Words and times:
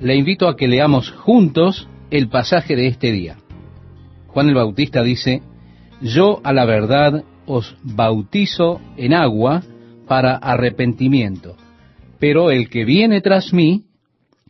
le 0.00 0.16
invito 0.16 0.48
a 0.48 0.56
que 0.56 0.66
leamos 0.66 1.10
juntos 1.10 1.88
el 2.10 2.28
pasaje 2.28 2.74
de 2.74 2.88
este 2.88 3.12
día. 3.12 3.36
Juan 4.28 4.48
el 4.48 4.54
Bautista 4.54 5.02
dice, 5.02 5.42
yo 6.00 6.40
a 6.42 6.52
la 6.52 6.64
verdad 6.64 7.24
os 7.46 7.76
bautizo 7.82 8.80
en 8.96 9.12
agua 9.12 9.62
para 10.06 10.36
arrepentimiento, 10.36 11.56
pero 12.18 12.50
el 12.50 12.68
que 12.70 12.84
viene 12.84 13.20
tras 13.20 13.52
mí, 13.52 13.84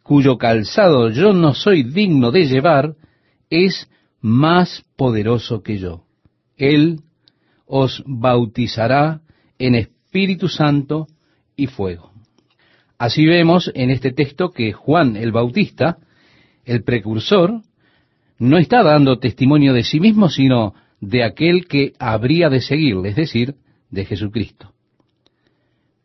cuyo 0.03 0.39
calzado 0.39 1.11
yo 1.11 1.33
no 1.33 1.55
soy 1.55 1.83
digno 1.83 2.31
de 2.31 2.47
llevar, 2.47 2.95
es 3.49 3.91
más 4.21 4.85
poderoso 4.97 5.63
que 5.63 5.79
yo. 5.79 6.05
Él 6.57 7.01
os 7.67 8.03
bautizará 8.07 9.23
en 9.59 9.75
Espíritu 9.75 10.49
Santo 10.49 11.07
y 11.57 11.67
fuego. 11.67 12.10
Así 13.01 13.25
vemos 13.25 13.73
en 13.75 13.89
este 13.89 14.13
texto 14.13 14.51
que 14.51 14.75
Juan 14.75 15.17
el 15.17 15.33
Bautista, 15.33 15.97
el 16.67 16.85
precursor, 16.85 17.63
no 18.39 18.59
está 18.59 18.83
dando 18.83 19.19
testimonio 19.19 19.73
de 19.73 19.85
sí 19.85 20.01
mismo, 20.01 20.29
sino 20.29 20.75
de 21.01 21.25
aquel 21.25 21.67
que 21.67 21.95
habría 21.99 22.51
de 22.51 22.61
seguirle, 22.61 23.09
es 23.09 23.17
decir, 23.17 23.55
de 23.89 24.05
Jesucristo. 24.05 24.75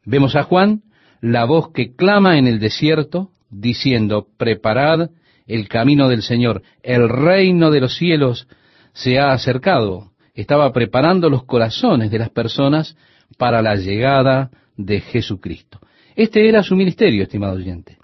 Vemos 0.06 0.38
a 0.38 0.44
Juan, 0.44 0.84
la 1.20 1.44
voz 1.44 1.74
que 1.74 1.94
clama 1.94 2.38
en 2.38 2.48
el 2.48 2.60
desierto, 2.60 3.30
diciendo, 3.50 4.30
preparad 4.38 5.10
el 5.48 5.68
camino 5.68 6.08
del 6.08 6.22
Señor, 6.22 6.62
el 6.82 7.10
reino 7.10 7.72
de 7.72 7.82
los 7.82 7.98
cielos 7.98 8.48
se 8.94 9.20
ha 9.20 9.34
acercado. 9.34 10.14
Estaba 10.34 10.72
preparando 10.72 11.30
los 11.30 11.44
corazones 11.44 12.10
de 12.10 12.20
las 12.20 12.30
personas 12.30 12.96
para 13.38 13.62
la 13.62 13.76
llegada 13.76 14.50
de 14.78 15.02
Jesucristo. 15.02 15.82
Este 16.16 16.48
era 16.48 16.64
su 16.64 16.76
ministerio, 16.76 17.24
estimado 17.24 17.56
oyente. 17.56 17.98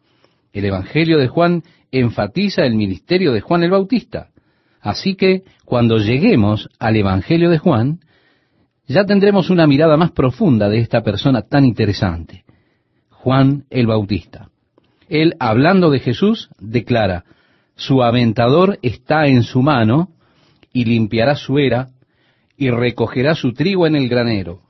El 0.52 0.66
Evangelio 0.66 1.18
de 1.18 1.28
Juan 1.28 1.64
enfatiza 1.92 2.64
el 2.64 2.76
ministerio 2.76 3.32
de 3.32 3.42
Juan 3.42 3.64
el 3.64 3.72
Bautista. 3.72 4.30
Así 4.82 5.16
que 5.16 5.44
cuando 5.66 5.98
lleguemos 5.98 6.70
al 6.80 6.98
Evangelio 6.98 7.50
de 7.50 7.58
Juan, 7.58 8.00
ya 8.88 9.06
tendremos 9.06 9.50
una 9.50 9.68
mirada 9.68 9.96
más 9.96 10.12
profunda 10.12 10.68
de 10.68 10.80
esta 10.80 11.02
persona 11.02 11.44
tan 11.44 11.64
interesante, 11.64 12.44
Juan 13.10 13.64
el 13.70 13.88
Bautista. 13.88 14.50
Él, 15.08 15.36
hablando 15.40 15.90
de 15.90 16.00
Jesús, 16.00 16.50
declara, 16.60 17.24
su 17.76 18.04
aventador 18.04 18.80
está 18.82 19.28
en 19.28 19.44
su 19.44 19.62
mano, 19.62 20.10
y 20.74 20.86
limpiará 20.86 21.36
su 21.36 21.60
era, 21.60 21.90
y 22.58 22.70
recogerá 22.70 23.36
su 23.36 23.54
trigo 23.54 23.88
en 23.88 23.96
el 23.96 24.10
granero. 24.10 24.62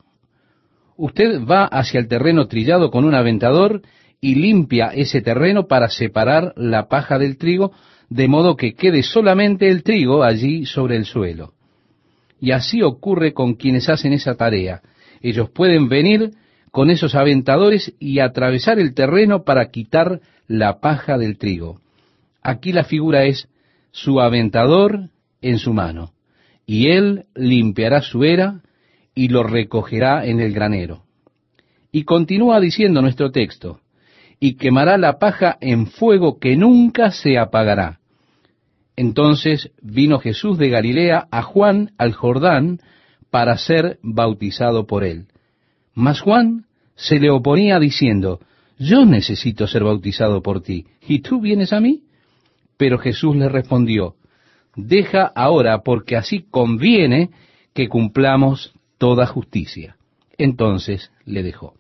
Usted 1.02 1.44
va 1.50 1.66
hacia 1.66 2.00
el 2.00 2.08
terreno 2.08 2.46
trillado 2.46 2.92
con 2.92 3.06
un 3.06 3.16
aventador 3.16 3.82
y 4.22 4.36
limpia 4.36 4.90
ese 4.94 5.20
terreno 5.22 5.66
para 5.66 5.90
separar 5.90 6.54
la 6.56 6.90
paja 6.90 7.18
del 7.18 7.38
trigo, 7.38 7.72
de 8.10 8.28
modo 8.28 8.56
que 8.56 8.76
quede 8.76 9.02
solamente 9.02 9.68
el 9.68 9.82
trigo 9.82 10.22
allí 10.22 10.68
sobre 10.68 10.98
el 10.98 11.06
suelo. 11.06 11.54
Y 12.40 12.52
así 12.52 12.84
ocurre 12.84 13.34
con 13.34 13.56
quienes 13.56 13.90
hacen 13.90 14.14
esa 14.14 14.36
tarea. 14.36 14.84
Ellos 15.24 15.50
pueden 15.50 15.90
venir 15.90 16.34
con 16.70 16.92
esos 16.92 17.16
aventadores 17.16 17.96
y 17.98 18.20
atravesar 18.20 18.78
el 18.78 18.94
terreno 18.94 19.44
para 19.44 19.72
quitar 19.72 20.22
la 20.46 20.82
paja 20.82 21.18
del 21.18 21.40
trigo. 21.40 21.82
Aquí 22.44 22.74
la 22.74 22.84
figura 22.84 23.26
es 23.26 23.50
su 23.90 24.22
aventador 24.22 25.10
en 25.42 25.58
su 25.58 25.74
mano, 25.74 26.14
y 26.68 26.90
él 26.90 27.26
limpiará 27.34 28.04
su 28.04 28.24
era 28.24 28.62
y 29.14 29.30
lo 29.30 29.44
recogerá 29.44 30.26
en 30.26 30.40
el 30.40 30.54
granero. 30.54 31.04
Y 31.92 32.04
continúa 32.04 32.60
diciendo 32.60 33.02
nuestro 33.02 33.32
texto, 33.32 33.80
y 34.40 34.56
quemará 34.56 34.98
la 34.98 35.20
paja 35.20 35.58
en 35.62 35.88
fuego 35.88 36.40
que 36.40 36.56
nunca 36.56 37.12
se 37.12 37.38
apagará. 37.38 38.00
Entonces 38.96 39.72
vino 39.82 40.20
Jesús 40.20 40.58
de 40.58 40.70
Galilea 40.70 41.28
a 41.32 41.44
Juan 41.44 41.92
al 41.98 42.14
Jordán 42.14 42.80
para 43.30 43.58
ser 43.58 44.00
bautizado 44.02 44.88
por 44.88 45.04
él. 45.04 45.28
Mas 45.94 46.22
Juan 46.22 46.66
se 46.96 47.20
le 47.20 47.30
oponía 47.30 47.80
diciendo, 47.80 48.40
Yo 48.78 49.06
necesito 49.06 49.68
ser 49.68 49.84
bautizado 49.84 50.42
por 50.42 50.62
ti, 50.62 50.86
¿y 51.08 51.20
tú 51.20 51.40
vienes 51.40 51.74
a 51.74 51.80
mí? 51.80 52.04
Pero 52.78 52.98
Jesús 52.98 53.36
le 53.36 53.50
respondió, 53.50 54.16
Deja 54.76 55.32
ahora, 55.36 55.84
porque 55.84 56.16
así 56.16 56.46
conviene 56.50 57.30
que 57.74 57.90
cumplamos 57.90 58.74
toda 59.02 59.26
justicia. 59.26 59.98
Entonces 60.38 61.12
le 61.26 61.42
dejó. 61.42 61.74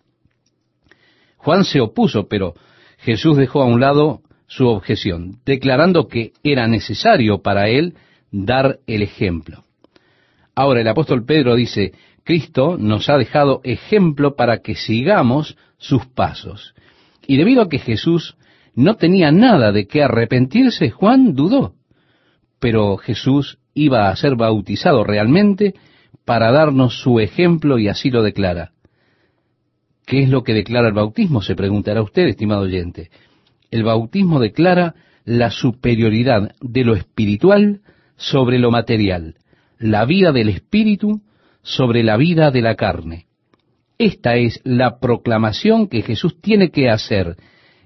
Juan 1.37 1.65
se 1.65 1.79
opuso, 1.79 2.27
pero 2.27 2.55
Jesús 2.97 3.37
dejó 3.37 3.61
a 3.61 3.67
un 3.67 3.79
lado 3.79 4.21
su 4.47 4.65
objeción, 4.65 5.37
declarando 5.45 6.07
que 6.07 6.33
era 6.43 6.65
necesario 6.65 7.43
para 7.43 7.69
él 7.69 7.93
dar 8.31 8.79
el 8.87 9.03
ejemplo. 9.03 9.65
Ahora 10.55 10.81
el 10.81 10.87
apóstol 10.87 11.23
Pedro 11.23 11.53
dice, 11.53 11.93
Cristo 12.23 12.75
nos 12.79 13.07
ha 13.07 13.19
dejado 13.19 13.61
ejemplo 13.63 14.35
para 14.35 14.63
que 14.63 14.73
sigamos 14.73 15.57
sus 15.77 16.07
pasos. 16.07 16.73
Y 17.27 17.37
debido 17.37 17.61
a 17.61 17.69
que 17.69 17.77
Jesús 17.77 18.35
no 18.73 18.95
tenía 18.95 19.31
nada 19.31 19.71
de 19.71 19.85
qué 19.85 20.01
arrepentirse, 20.01 20.89
Juan 20.89 21.35
dudó. 21.35 21.75
Pero 22.59 22.97
Jesús 22.97 23.59
iba 23.75 24.09
a 24.09 24.15
ser 24.15 24.35
bautizado 24.35 25.03
realmente 25.03 25.75
para 26.31 26.49
darnos 26.53 27.01
su 27.01 27.19
ejemplo 27.19 27.77
y 27.77 27.89
así 27.89 28.09
lo 28.09 28.23
declara. 28.23 28.71
¿Qué 30.05 30.23
es 30.23 30.29
lo 30.29 30.43
que 30.43 30.53
declara 30.53 30.87
el 30.87 30.93
bautismo? 30.93 31.41
Se 31.41 31.55
preguntará 31.55 32.01
usted, 32.01 32.25
estimado 32.25 32.61
oyente. 32.61 33.09
El 33.69 33.83
bautismo 33.83 34.39
declara 34.39 34.95
la 35.25 35.51
superioridad 35.51 36.55
de 36.61 36.85
lo 36.85 36.95
espiritual 36.95 37.81
sobre 38.15 38.59
lo 38.59 38.71
material, 38.71 39.35
la 39.77 40.05
vida 40.05 40.31
del 40.31 40.47
espíritu 40.47 41.21
sobre 41.63 42.01
la 42.01 42.15
vida 42.15 42.49
de 42.49 42.61
la 42.61 42.75
carne. 42.75 43.25
Esta 43.97 44.37
es 44.37 44.61
la 44.63 44.99
proclamación 44.99 45.89
que 45.89 46.01
Jesús 46.01 46.39
tiene 46.39 46.71
que 46.71 46.89
hacer 46.89 47.35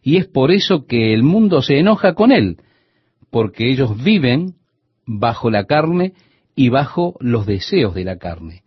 y 0.04 0.18
es 0.18 0.28
por 0.28 0.52
eso 0.52 0.86
que 0.86 1.16
el 1.16 1.24
mundo 1.24 1.64
se 1.64 1.80
enoja 1.80 2.14
con 2.14 2.32
él, 2.32 2.58
porque 3.32 3.72
ellos 3.72 4.04
viven 4.04 4.54
bajo 5.08 5.50
la 5.50 5.66
carne 5.66 6.14
y 6.56 6.70
bajo 6.70 7.16
los 7.20 7.46
deseos 7.46 7.94
de 7.94 8.06
la 8.06 8.18
carne. 8.18 8.64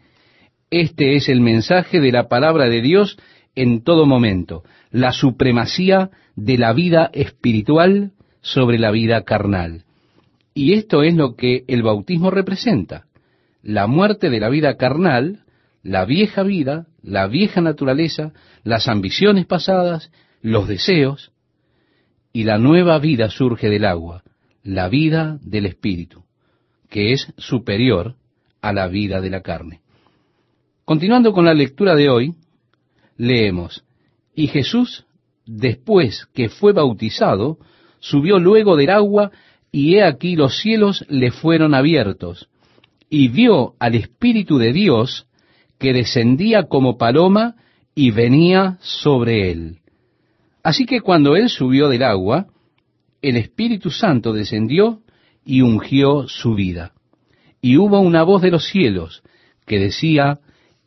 Este 0.71 1.16
es 1.16 1.28
el 1.28 1.41
mensaje 1.41 2.00
de 2.00 2.12
la 2.12 2.28
palabra 2.28 2.69
de 2.69 2.82
Dios 2.82 3.19
en 3.54 3.82
todo 3.82 4.06
momento, 4.06 4.62
la 4.91 5.12
supremacía 5.12 6.10
de 6.37 6.59
la 6.59 6.72
vida 6.72 7.10
espiritual 7.12 8.12
sobre 8.41 8.78
la 8.78 8.91
vida 8.91 9.25
carnal. 9.25 9.84
Y 10.54 10.75
esto 10.75 11.03
es 11.03 11.15
lo 11.15 11.34
que 11.34 11.65
el 11.69 11.82
bautismo 11.82 12.31
representa, 12.31 13.06
la 13.62 13.87
muerte 13.87 14.31
de 14.31 14.41
la 14.41 14.49
vida 14.49 14.76
carnal, 14.76 15.44
la 15.82 16.05
vieja 16.05 16.43
vida, 16.43 16.87
la 17.03 17.26
vieja 17.26 17.60
naturaleza, 17.60 18.32
las 18.62 18.88
ambiciones 18.88 19.47
pasadas, 19.47 20.12
los 20.43 20.69
deseos, 20.69 21.32
y 22.32 22.44
la 22.44 22.59
nueva 22.59 22.99
vida 22.99 23.31
surge 23.31 23.69
del 23.69 23.84
agua, 23.84 24.22
la 24.62 24.88
vida 24.88 25.38
del 25.43 25.66
Espíritu, 25.66 26.25
que 26.88 27.12
es 27.12 27.32
superior 27.37 28.15
a 28.60 28.72
la 28.72 28.88
vida 28.88 29.21
de 29.21 29.31
la 29.31 29.43
carne. 29.43 29.81
Continuando 30.84 31.32
con 31.32 31.44
la 31.44 31.54
lectura 31.54 31.94
de 31.94 32.09
hoy, 32.09 32.34
leemos, 33.16 33.84
y 34.34 34.47
Jesús, 34.49 35.04
después 35.47 36.26
que 36.32 36.49
fue 36.49 36.72
bautizado, 36.72 37.59
subió 38.00 38.38
luego 38.38 38.76
del 38.76 38.91
agua, 38.91 39.31
y 39.71 39.97
he 39.97 40.04
aquí 40.04 40.37
los 40.37 40.59
cielos 40.59 41.04
le 41.09 41.31
fueron 41.31 41.75
abiertos, 41.75 42.49
y 43.10 43.28
vio 43.28 43.75
al 43.78 43.94
Espíritu 43.94 44.59
de 44.59 44.72
Dios 44.72 45.26
que 45.78 45.93
descendía 45.93 46.65
como 46.65 46.99
paloma 46.99 47.56
y 47.94 48.10
venía 48.10 48.78
sobre 48.81 49.50
él. 49.50 49.78
Así 50.62 50.87
que 50.87 51.00
cuando 51.00 51.37
él 51.37 51.49
subió 51.49 51.88
del 51.88 52.03
agua, 52.03 52.47
el 53.22 53.37
Espíritu 53.37 53.91
Santo 53.91 54.32
descendió 54.32 55.00
y 55.44 55.62
ungió 55.62 56.29
su 56.29 56.55
vida. 56.55 56.93
Y 57.61 57.76
hubo 57.76 58.00
una 58.00 58.23
voz 58.23 58.43
de 58.43 58.50
los 58.50 58.67
cielos 58.69 59.23
que 59.67 59.79
decía, 59.79 60.38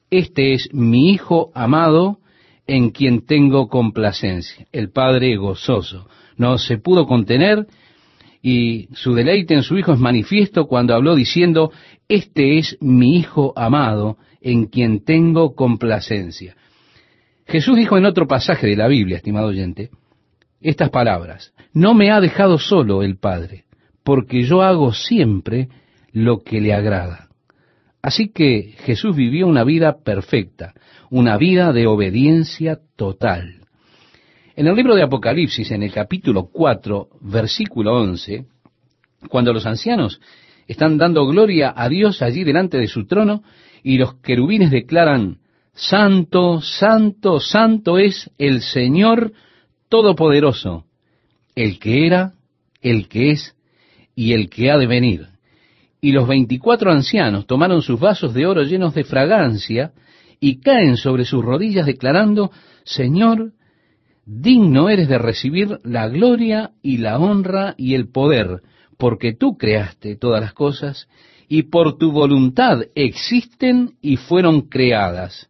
Este 0.10 0.54
es 0.54 0.74
mi 0.74 1.12
Hijo 1.12 1.52
amado, 1.54 2.20
en 2.68 2.92
quien 2.92 3.26
tengo 3.26 3.68
complacencia. 3.68 4.66
El 4.72 4.92
Padre 4.92 5.36
gozoso 5.36 6.08
no 6.38 6.58
se 6.58 6.78
pudo 6.78 7.06
contener 7.06 7.68
y 8.42 8.88
su 8.94 9.14
deleite 9.14 9.54
en 9.54 9.64
su 9.64 9.78
Hijo 9.78 9.94
es 9.94 10.00
manifiesto 10.00 10.68
cuando 10.68 10.96
habló 10.96 11.16
diciendo, 11.16 11.72
Este 12.08 12.58
es 12.58 12.78
mi 12.82 13.18
Hijo 13.18 13.54
amado, 13.56 14.18
en 14.42 14.66
quien 14.66 15.04
tengo 15.04 15.56
complacencia. 15.56 16.56
Jesús 17.46 17.76
dijo 17.76 17.98
en 17.98 18.06
otro 18.06 18.28
pasaje 18.28 18.68
de 18.68 18.76
la 18.76 18.88
Biblia, 18.88 19.18
estimado 19.18 19.48
oyente, 19.48 19.90
estas 20.62 20.90
palabras, 20.90 21.54
no 21.74 21.94
me 21.94 22.12
ha 22.12 22.20
dejado 22.20 22.58
solo 22.58 23.04
el 23.04 23.18
Padre, 23.18 23.66
porque 24.04 24.44
yo 24.44 24.62
hago 24.62 24.94
siempre 24.94 25.70
lo 26.12 26.44
que 26.44 26.62
le 26.62 26.74
agrada. 26.74 27.30
Así 28.02 28.30
que 28.30 28.76
Jesús 28.80 29.16
vivió 29.16 29.48
una 29.48 29.64
vida 29.64 29.98
perfecta, 30.04 30.74
una 31.10 31.38
vida 31.38 31.72
de 31.72 31.88
obediencia 31.88 32.80
total. 32.96 33.62
En 34.56 34.68
el 34.68 34.76
libro 34.76 34.96
de 34.96 35.04
Apocalipsis, 35.04 35.72
en 35.72 35.84
el 35.84 35.92
capítulo 35.92 36.50
4, 36.52 37.10
versículo 37.22 38.02
11, 38.02 38.46
cuando 39.30 39.54
los 39.54 39.66
ancianos 39.66 40.20
están 40.68 40.98
dando 40.98 41.26
gloria 41.28 41.74
a 41.76 41.90
Dios 41.90 42.22
allí 42.22 42.44
delante 42.44 42.78
de 42.78 42.88
su 42.88 43.06
trono 43.06 43.44
y 43.84 43.98
los 43.98 44.16
querubines 44.16 44.72
declaran, 44.72 45.38
Santo, 45.74 46.62
Santo, 46.62 47.40
Santo 47.40 47.98
es 47.98 48.30
el 48.38 48.62
Señor 48.62 49.32
Todopoderoso, 49.90 50.86
el 51.56 51.80
que 51.80 52.06
era, 52.08 52.34
el 52.82 53.08
que 53.08 53.32
es 53.32 53.56
y 54.16 54.34
el 54.34 54.50
que 54.50 54.72
ha 54.72 54.78
de 54.78 54.88
venir. 54.88 55.28
Y 56.02 56.12
los 56.12 56.28
veinticuatro 56.28 56.92
ancianos 56.92 57.46
tomaron 57.46 57.82
sus 57.82 58.00
vasos 58.00 58.34
de 58.34 58.46
oro 58.46 58.64
llenos 58.64 58.94
de 58.94 59.04
fragancia 59.04 59.92
y 60.40 60.60
caen 60.60 60.98
sobre 60.98 61.26
sus 61.26 61.44
rodillas 61.46 61.86
declarando, 61.86 62.52
Señor, 62.84 63.54
digno 64.26 64.90
eres 64.90 65.08
de 65.08 65.18
recibir 65.18 65.80
la 65.84 66.08
gloria 66.08 66.72
y 66.82 66.98
la 66.98 67.20
honra 67.20 67.76
y 67.78 67.94
el 67.94 68.10
poder, 68.10 68.62
porque 68.98 69.34
tú 69.34 69.58
creaste 69.58 70.16
todas 70.16 70.42
las 70.42 70.54
cosas 70.54 71.08
y 71.48 71.64
por 71.64 71.98
tu 71.98 72.12
voluntad 72.12 72.84
existen 72.96 73.96
y 74.02 74.18
fueron 74.18 74.62
creadas. 74.62 75.50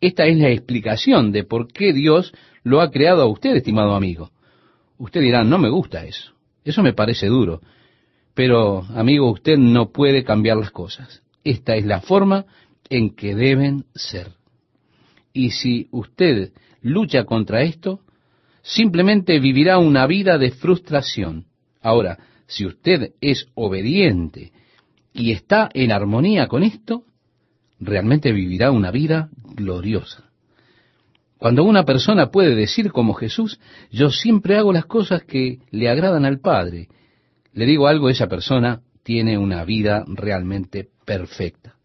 Esta 0.00 0.24
es 0.24 0.38
la 0.38 0.48
explicación 0.48 1.30
de 1.30 1.44
por 1.44 1.70
qué 1.72 1.92
Dios 1.92 2.32
lo 2.62 2.80
ha 2.80 2.90
creado 2.90 3.22
a 3.22 3.26
usted, 3.26 3.54
estimado 3.54 3.94
amigo. 3.94 4.30
Usted 4.98 5.20
dirá, 5.20 5.44
no 5.44 5.58
me 5.58 5.68
gusta 5.68 6.04
eso, 6.04 6.32
eso 6.64 6.82
me 6.82 6.92
parece 6.92 7.26
duro, 7.26 7.60
pero 8.34 8.84
amigo, 8.94 9.30
usted 9.30 9.56
no 9.56 9.90
puede 9.90 10.24
cambiar 10.24 10.56
las 10.56 10.70
cosas. 10.70 11.22
Esta 11.44 11.76
es 11.76 11.84
la 11.84 12.00
forma 12.00 12.46
en 12.88 13.14
que 13.14 13.34
deben 13.34 13.84
ser. 13.94 14.32
Y 15.32 15.50
si 15.50 15.88
usted 15.90 16.52
lucha 16.82 17.24
contra 17.24 17.62
esto, 17.62 18.00
simplemente 18.62 19.38
vivirá 19.40 19.78
una 19.78 20.06
vida 20.06 20.38
de 20.38 20.50
frustración. 20.50 21.46
Ahora, 21.80 22.18
si 22.46 22.66
usted 22.66 23.12
es 23.20 23.46
obediente 23.54 24.52
y 25.12 25.32
está 25.32 25.68
en 25.72 25.92
armonía 25.92 26.46
con 26.48 26.62
esto, 26.62 27.04
realmente 27.78 28.32
vivirá 28.32 28.70
una 28.70 28.90
vida 28.90 29.30
gloriosa. 29.54 30.29
Cuando 31.40 31.64
una 31.64 31.84
persona 31.84 32.30
puede 32.30 32.54
decir 32.54 32.92
como 32.92 33.14
Jesús, 33.14 33.58
yo 33.90 34.10
siempre 34.10 34.58
hago 34.58 34.74
las 34.74 34.84
cosas 34.84 35.22
que 35.24 35.60
le 35.70 35.88
agradan 35.88 36.26
al 36.26 36.38
Padre, 36.38 36.88
le 37.54 37.64
digo 37.64 37.88
algo, 37.88 38.10
esa 38.10 38.28
persona 38.28 38.82
tiene 39.02 39.38
una 39.38 39.64
vida 39.64 40.04
realmente 40.06 40.88
perfecta. 41.06 41.76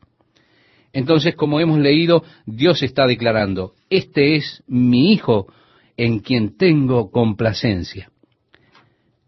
Entonces, 0.91 1.35
como 1.35 1.61
hemos 1.61 1.79
leído, 1.79 2.25
Dios 2.45 2.83
está 2.83 3.07
declarando, 3.07 3.75
este 3.89 4.35
es 4.35 4.61
mi 4.67 5.13
Hijo 5.13 5.47
en 5.95 6.19
quien 6.19 6.57
tengo 6.57 7.09
complacencia. 7.09 8.11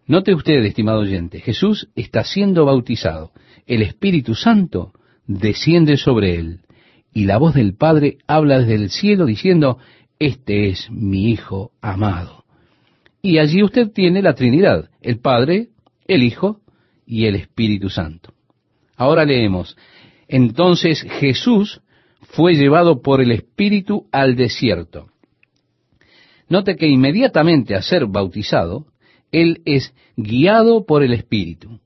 Note 0.07 0.33
usted, 0.33 0.63
estimado 0.65 0.99
oyente, 0.99 1.39
Jesús 1.39 1.87
está 1.95 2.25
siendo 2.25 2.65
bautizado, 2.65 3.31
el 3.65 3.81
Espíritu 3.81 4.35
Santo 4.35 4.91
desciende 5.25 5.95
sobre 5.95 6.35
él, 6.35 6.59
y 7.13 7.25
la 7.25 7.37
voz 7.37 7.55
del 7.55 7.75
Padre 7.75 8.17
habla 8.27 8.59
desde 8.59 8.75
el 8.75 8.89
cielo 8.89 9.25
diciendo, 9.25 9.79
este 10.19 10.69
es 10.69 10.89
mi 10.89 11.31
Hijo 11.31 11.71
amado. 11.81 12.45
Y 13.21 13.39
allí 13.39 13.63
usted 13.63 13.91
tiene 13.91 14.21
la 14.21 14.35
Trinidad, 14.35 14.89
el 15.01 15.19
Padre, 15.19 15.69
el 16.07 16.23
Hijo 16.23 16.61
y 17.05 17.25
el 17.25 17.35
Espíritu 17.35 17.89
Santo. 17.89 18.33
Ahora 18.95 19.25
leemos, 19.25 19.77
entonces 20.27 21.01
Jesús 21.01 21.81
fue 22.21 22.55
llevado 22.55 23.01
por 23.01 23.21
el 23.21 23.31
Espíritu 23.31 24.07
al 24.11 24.35
desierto. 24.35 25.09
Note 26.49 26.75
que 26.75 26.87
inmediatamente 26.87 27.75
a 27.75 27.81
ser 27.81 28.05
bautizado, 28.05 28.87
Él 29.31 29.61
es 29.65 29.93
guiado 30.15 30.85
por 30.85 31.03
el 31.03 31.13
Espíritu. 31.13 31.79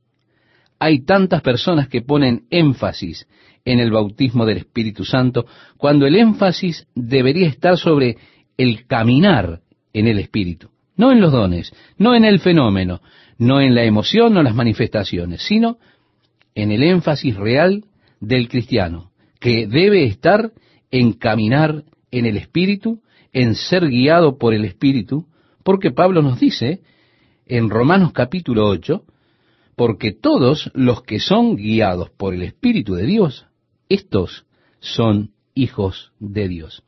Hay 0.79 1.03
tantas 1.03 1.41
personas 1.41 1.87
que 1.87 2.01
ponen 2.01 2.45
énfasis 2.49 3.27
en 3.65 3.79
el 3.79 3.91
bautismo 3.91 4.45
del 4.45 4.57
Espíritu 4.57 5.05
Santo, 5.05 5.45
cuando 5.77 6.05
el 6.05 6.15
énfasis 6.15 6.87
debería 6.95 7.47
estar 7.47 7.77
sobre 7.77 8.17
el 8.57 8.85
caminar 8.87 9.61
en 9.93 10.07
el 10.07 10.19
Espíritu, 10.19 10.69
no 10.95 11.11
en 11.11 11.21
los 11.21 11.31
dones, 11.31 11.73
no 11.97 12.15
en 12.15 12.25
el 12.25 12.39
fenómeno, 12.39 13.01
no 13.37 13.61
en 13.61 13.75
la 13.75 13.83
emoción 13.83 14.37
o 14.37 14.43
las 14.43 14.55
manifestaciones, 14.55 15.41
sino 15.41 15.77
en 16.55 16.71
el 16.71 16.83
énfasis 16.83 17.35
real 17.35 17.85
del 18.19 18.47
cristiano, 18.49 19.11
que 19.39 19.67
debe 19.67 20.05
estar 20.05 20.51
en 20.91 21.13
caminar 21.13 21.83
en 22.11 22.25
el 22.25 22.37
Espíritu, 22.37 23.01
en 23.33 23.55
ser 23.55 23.87
guiado 23.87 24.37
por 24.37 24.53
el 24.53 24.65
Espíritu, 24.65 25.27
porque 25.63 25.91
Pablo 25.91 26.21
nos 26.21 26.39
dice 26.39 26.81
en 27.45 27.69
Romanos 27.69 28.11
capítulo 28.11 28.67
8, 28.67 29.03
porque 29.75 30.11
todos 30.11 30.69
los 30.73 31.01
que 31.03 31.19
son 31.19 31.55
guiados 31.55 32.09
por 32.11 32.33
el 32.33 32.43
Espíritu 32.43 32.93
de 32.93 33.05
Dios, 33.05 33.47
estos 33.93 34.45
son 34.79 35.31
hijos 35.53 36.11
de 36.19 36.47
Dios. 36.47 36.83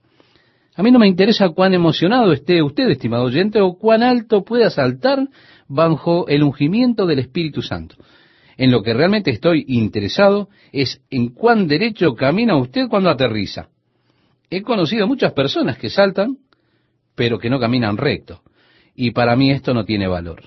A 0.76 0.82
mí 0.82 0.92
no 0.92 1.00
me 1.00 1.08
interesa 1.08 1.50
cuán 1.50 1.74
emocionado 1.74 2.32
esté 2.32 2.64
usted, 2.64 2.90
estimado 2.90 3.26
oyente, 3.26 3.62
o 3.62 3.78
cuán 3.78 4.02
alto 4.02 4.44
pueda 4.44 4.70
saltar 4.70 5.28
bajo 5.68 6.28
el 6.28 6.44
ungimiento 6.44 7.06
del 7.06 7.20
Espíritu 7.20 7.62
Santo. 7.62 7.96
En 8.58 8.72
lo 8.72 8.82
que 8.82 8.94
realmente 8.94 9.32
estoy 9.32 9.66
interesado 9.68 10.50
es 10.72 11.02
en 11.10 11.30
cuán 11.30 11.68
derecho 11.68 12.16
camina 12.16 12.58
usted 12.58 12.88
cuando 12.90 13.10
aterriza. 13.10 13.70
He 14.50 14.62
conocido 14.62 15.08
muchas 15.08 15.34
personas 15.34 15.78
que 15.78 15.90
saltan, 15.90 16.38
pero 17.16 17.38
que 17.38 17.50
no 17.50 17.60
caminan 17.60 17.98
recto. 17.98 18.42
Y 18.96 19.12
para 19.12 19.36
mí 19.36 19.52
esto 19.52 19.74
no 19.74 19.86
tiene 19.86 20.08
valor. 20.08 20.44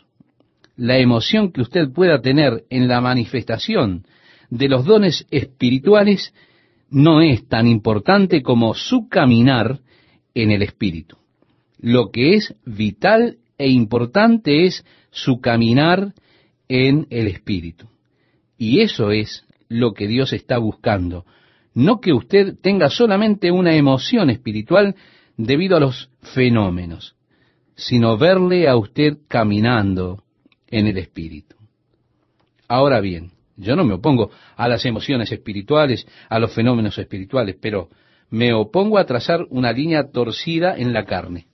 La 0.76 0.98
emoción 0.98 1.52
que 1.52 1.62
usted 1.62 1.90
pueda 1.92 2.20
tener 2.20 2.64
en 2.70 2.88
la 2.88 3.00
manifestación 3.00 4.06
de 4.50 4.68
los 4.68 4.84
dones 4.84 5.26
espirituales 5.30 6.32
no 6.90 7.20
es 7.20 7.48
tan 7.48 7.66
importante 7.66 8.42
como 8.42 8.74
su 8.74 9.08
caminar 9.08 9.80
en 10.34 10.50
el 10.50 10.62
Espíritu. 10.62 11.16
Lo 11.78 12.10
que 12.10 12.34
es 12.34 12.54
vital 12.64 13.38
e 13.58 13.68
importante 13.68 14.66
es 14.66 14.84
su 15.10 15.40
caminar 15.40 16.14
en 16.68 17.06
el 17.10 17.26
Espíritu. 17.26 17.86
Y 18.58 18.80
eso 18.80 19.10
es 19.10 19.44
lo 19.68 19.92
que 19.92 20.06
Dios 20.06 20.32
está 20.32 20.58
buscando. 20.58 21.26
No 21.74 22.00
que 22.00 22.12
usted 22.12 22.54
tenga 22.60 22.88
solamente 22.88 23.50
una 23.50 23.74
emoción 23.74 24.30
espiritual 24.30 24.94
debido 25.36 25.76
a 25.76 25.80
los 25.80 26.10
fenómenos, 26.22 27.16
sino 27.74 28.16
verle 28.16 28.68
a 28.68 28.76
usted 28.76 29.18
caminando 29.28 30.22
en 30.68 30.86
el 30.86 30.98
Espíritu. 30.98 31.56
Ahora 32.68 33.00
bien, 33.00 33.32
yo 33.56 33.76
no 33.76 33.84
me 33.84 33.94
opongo 33.94 34.30
a 34.56 34.68
las 34.68 34.84
emociones 34.84 35.32
espirituales, 35.32 36.06
a 36.28 36.38
los 36.38 36.52
fenómenos 36.52 36.98
espirituales, 36.98 37.56
pero 37.60 37.88
me 38.30 38.52
opongo 38.52 38.98
a 38.98 39.06
trazar 39.06 39.46
una 39.50 39.72
línea 39.72 40.10
torcida 40.10 40.76
en 40.76 40.92
la 40.92 41.04
carne. 41.04 41.46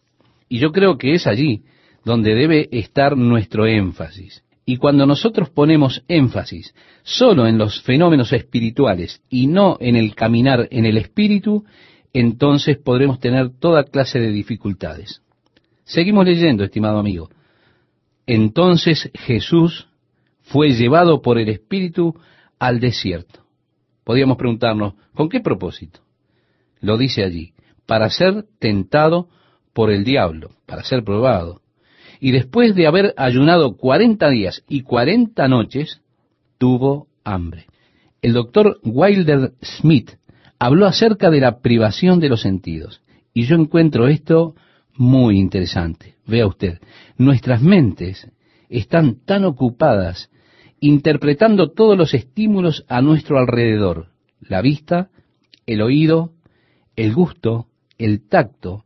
Y 0.49 0.59
yo 0.59 0.73
creo 0.73 0.99
que 0.99 1.15
es 1.15 1.27
allí 1.27 1.63
donde 2.05 2.35
debe 2.35 2.69
estar 2.73 3.17
nuestro 3.17 3.67
énfasis. 3.67 4.43
Y 4.65 4.77
cuando 4.77 5.07
nosotros 5.07 5.51
ponemos 5.51 6.05
énfasis 6.09 6.75
solo 7.03 7.47
en 7.47 7.59
los 7.59 7.83
fenómenos 7.83 8.33
espirituales 8.33 9.23
y 9.29 9.47
no 9.47 9.77
en 9.81 9.97
el 9.97 10.15
caminar 10.15 10.69
en 10.71 10.87
el 10.87 10.99
espíritu, 10.99 11.65
entonces 12.13 12.79
podremos 12.79 13.19
tener 13.19 13.51
toda 13.59 13.85
clase 13.85 14.21
de 14.21 14.31
dificultades. 14.31 15.23
Seguimos 15.85 16.27
leyendo, 16.27 16.65
estimado 16.65 16.99
amigo. 16.99 17.29
Entonces 18.27 19.11
Jesús 19.15 19.89
fue 20.43 20.73
llevado 20.73 21.23
por 21.23 21.39
el 21.39 21.49
Espíritu 21.49 22.15
al 22.59 22.81
desierto. 22.81 23.41
Podríamos 24.05 24.37
preguntarnos, 24.37 24.95
¿con 25.15 25.29
qué 25.29 25.41
propósito? 25.41 26.01
Lo 26.81 26.99
dice 26.99 27.25
allí, 27.25 27.53
para 27.87 28.11
ser 28.11 28.47
tentado 28.59 29.29
por 29.73 29.91
el 29.91 30.05
diablo, 30.05 30.51
para 30.67 30.83
ser 30.85 31.05
probado 31.05 31.63
y 32.25 32.31
después 32.31 32.77
de 32.77 32.87
haber 32.87 33.15
ayunado 33.17 33.77
cuarenta 33.77 34.31
días 34.31 34.63
y 34.69 34.83
cuarenta 34.83 35.49
noches, 35.49 36.03
tuvo 36.57 37.09
hambre. 37.25 37.67
El 38.23 38.33
doctor 38.33 38.79
Wilder 38.85 39.55
Smith 39.61 40.13
habló 40.61 40.87
acerca 40.87 41.31
de 41.31 41.41
la 41.41 41.59
privación 41.59 42.21
de 42.21 42.29
los 42.29 42.43
sentidos, 42.43 43.03
y 43.35 43.47
yo 43.47 43.57
encuentro 43.57 44.07
esto 44.07 44.55
muy 44.95 45.37
interesante. 45.37 46.15
Vea 46.25 46.47
usted, 46.47 46.79
nuestras 47.19 47.61
mentes 47.61 48.31
están 48.69 49.17
tan 49.25 49.45
ocupadas 49.45 50.31
interpretando 50.83 51.71
todos 51.71 51.97
los 51.97 52.13
estímulos 52.13 52.85
a 52.89 53.01
nuestro 53.01 53.39
alrededor, 53.39 54.09
la 54.41 54.61
vista, 54.61 55.11
el 55.65 55.81
oído, 55.81 56.33
el 56.97 57.15
gusto, 57.15 57.69
el 57.99 58.29
tacto, 58.29 58.85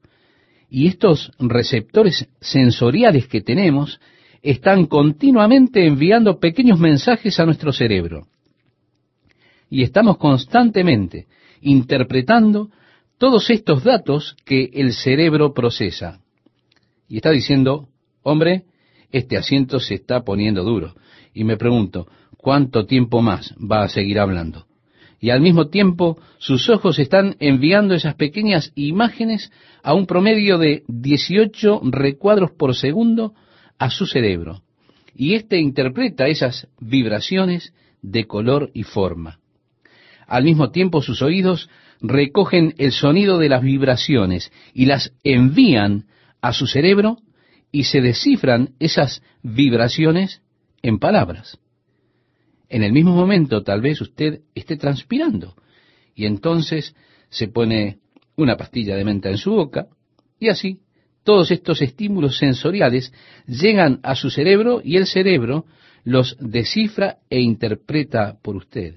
y 0.69 0.88
estos 0.88 1.33
receptores 1.38 2.29
sensoriales 2.38 3.29
que 3.29 3.41
tenemos 3.41 3.99
están 4.43 4.85
continuamente 4.85 5.87
enviando 5.87 6.38
pequeños 6.38 6.79
mensajes 6.79 7.41
a 7.41 7.47
nuestro 7.47 7.73
cerebro. 7.73 8.26
Y 9.71 9.83
estamos 9.83 10.19
constantemente 10.19 11.26
interpretando 11.62 12.69
todos 13.17 13.49
estos 13.49 13.85
datos 13.85 14.37
que 14.45 14.69
el 14.75 14.93
cerebro 14.93 15.55
procesa. 15.55 16.21
Y 17.09 17.17
está 17.17 17.31
diciendo, 17.31 17.88
hombre, 18.23 18.65
este 19.16 19.37
asiento 19.37 19.80
se 19.80 19.94
está 19.94 20.25
poniendo 20.25 20.64
duro. 20.64 20.94
Y 21.35 21.44
me 21.44 21.56
pregunto, 21.56 22.06
¿cuánto 22.37 22.87
tiempo 22.87 23.23
más 23.23 23.54
va 23.58 23.82
a 23.82 23.88
seguir 23.88 24.18
hablando? 24.18 24.66
Y 25.20 25.30
al 25.30 25.40
mismo 25.40 25.68
tiempo 25.68 26.18
sus 26.38 26.68
ojos 26.68 26.99
están 26.99 27.37
enviando 27.40 27.94
esas 27.94 28.14
pequeñas 28.14 28.73
imágenes 28.75 29.50
a 29.82 29.94
un 29.94 30.06
promedio 30.06 30.58
de 30.58 30.82
18 30.88 31.80
recuadros 31.85 32.50
por 32.52 32.75
segundo 32.75 33.35
a 33.78 33.90
su 33.90 34.06
cerebro. 34.06 34.62
Y 35.14 35.35
éste 35.35 35.58
interpreta 35.58 36.26
esas 36.26 36.68
vibraciones 36.78 37.73
de 38.02 38.26
color 38.26 38.70
y 38.75 38.82
forma. 38.82 39.38
Al 40.26 40.44
mismo 40.44 40.70
tiempo 40.70 41.00
sus 41.02 41.23
oídos 41.23 41.70
recogen 42.00 42.75
el 42.78 42.92
sonido 42.92 43.38
de 43.38 43.49
las 43.49 43.62
vibraciones 43.62 44.52
y 44.75 44.87
las 44.87 45.12
envían 45.25 46.04
a 46.42 46.52
su 46.52 46.66
cerebro 46.66 47.18
y 47.76 47.85
se 47.85 48.00
descifran 48.00 48.71
esas 48.78 49.23
vibraciones 49.42 50.40
en 50.80 50.99
palabras. 50.99 51.59
En 52.71 52.83
el 52.83 52.90
mismo 52.90 53.14
momento 53.14 53.62
tal 53.64 53.83
vez 53.83 54.00
usted 54.00 54.40
esté 54.54 54.78
transpirando 54.78 55.54
y 56.14 56.25
entonces 56.25 56.97
se 57.28 57.49
pone 57.49 57.99
una 58.35 58.56
pastilla 58.56 58.97
de 58.97 59.04
menta 59.04 59.28
en 59.28 59.37
su 59.37 59.50
boca 59.50 59.88
y 60.40 60.49
así 60.49 60.80
todos 61.23 61.50
estos 61.50 61.83
estímulos 61.83 62.38
sensoriales 62.38 63.12
llegan 63.47 64.00
a 64.02 64.14
su 64.14 64.30
cerebro 64.30 64.80
y 64.83 64.97
el 64.97 65.06
cerebro 65.06 65.66
los 66.02 66.38
descifra 66.40 67.18
e 67.28 67.40
interpreta 67.40 68.38
por 68.42 68.56
usted. 68.56 68.95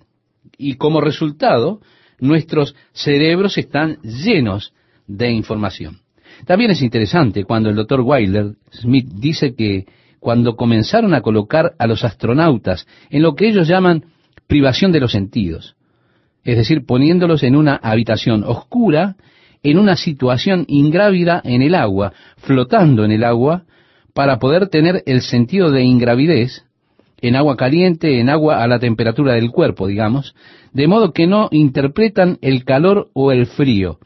Y 0.58 0.76
como 0.76 1.02
resultado, 1.02 1.82
nuestros 2.18 2.76
cerebros 2.94 3.58
están 3.58 4.02
llenos 4.04 4.74
de 5.06 5.32
información. 5.32 6.00
También 6.46 6.72
es 6.72 6.82
interesante 6.82 7.44
cuando 7.44 7.70
el 7.70 7.76
doctor 7.76 8.02
Wilder 8.02 8.54
Smith 8.72 9.08
dice 9.14 9.56
que 9.56 9.86
cuando 10.20 10.56
comenzaron 10.56 11.14
a 11.14 11.22
colocar 11.22 11.74
a 11.78 11.88
los 11.88 12.04
astronautas 12.04 12.88
en 13.10 13.22
lo 13.22 13.36
que 13.36 13.48
ellos 13.48 13.68
llaman 13.68 14.06
privación 14.48 14.92
de 14.92 15.00
los 15.00 15.12
sentidos, 15.12 15.76
es 16.44 16.58
decir, 16.58 16.86
poniéndolos 16.86 17.44
en 17.44 17.56
una 17.56 17.76
habitación 17.76 18.44
oscura, 18.44 19.16
en 19.64 19.78
una 19.78 19.96
situación 19.96 20.66
ingrávida 20.68 21.42
en 21.44 21.62
el 21.62 21.76
agua, 21.76 22.14
flotando 22.38 23.06
en 23.06 23.12
el 23.12 23.24
agua, 23.24 23.64
para 24.14 24.40
poder 24.40 24.68
tener 24.68 25.04
el 25.06 25.22
sentido 25.22 25.72
de 25.72 25.84
ingravidez, 25.84 26.66
en 27.22 27.36
agua 27.36 27.58
caliente, 27.58 28.20
en 28.20 28.30
agua 28.30 28.64
a 28.64 28.68
la 28.68 28.80
temperatura 28.80 29.34
del 29.34 29.52
cuerpo, 29.52 29.88
digamos, 29.88 30.36
de 30.74 30.88
modo 30.88 31.12
que 31.12 31.28
no 31.28 31.50
interpretan 31.52 32.38
el 32.42 32.64
calor 32.64 33.10
o 33.14 33.32
el 33.32 33.46
frío, 33.46 34.00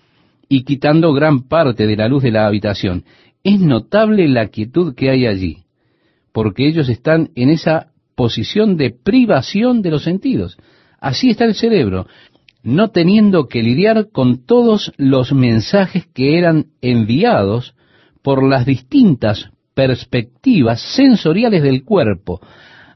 y 0.54 0.66
quitando 0.66 1.14
gran 1.14 1.48
parte 1.48 1.88
de 1.88 1.96
la 1.96 2.08
luz 2.08 2.22
de 2.22 2.30
la 2.30 2.46
habitación. 2.46 3.06
Es 3.44 3.60
notable 3.60 4.28
la 4.28 4.50
quietud 4.50 4.94
que 4.94 5.10
hay 5.10 5.26
allí, 5.26 5.64
porque 6.32 6.68
ellos 6.68 6.90
están 6.90 7.32
en 7.34 7.50
esa 7.50 7.88
posición 8.14 8.78
de 8.78 8.92
privación 8.92 9.82
de 9.82 9.90
los 9.90 10.04
sentidos. 10.04 10.58
Así 11.02 11.32
está 11.32 11.46
el 11.46 11.56
cerebro, 11.56 12.06
no 12.62 12.92
teniendo 12.92 13.48
que 13.48 13.64
lidiar 13.64 14.10
con 14.12 14.46
todos 14.46 14.94
los 14.98 15.34
mensajes 15.34 16.06
que 16.14 16.38
eran 16.38 16.68
enviados 16.82 17.74
por 18.22 18.48
las 18.48 18.68
distintas 18.68 19.50
perspectivas 19.74 20.80
sensoriales 20.82 21.64
del 21.64 21.84
cuerpo. 21.84 22.42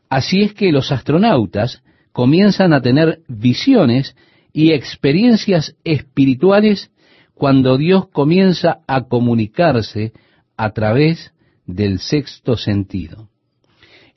Así 0.10 0.44
es 0.44 0.54
que 0.54 0.72
los 0.72 0.92
astronautas 0.92 1.82
comienzan 2.12 2.72
a 2.74 2.84
tener 2.84 3.22
visiones 3.28 4.16
y 4.54 4.74
experiencias 4.74 5.76
espirituales 5.84 6.92
cuando 7.38 7.78
Dios 7.78 8.08
comienza 8.10 8.80
a 8.88 9.08
comunicarse 9.08 10.12
a 10.58 10.72
través 10.72 11.34
del 11.66 12.00
sexto 12.00 12.58
sentido. 12.58 13.30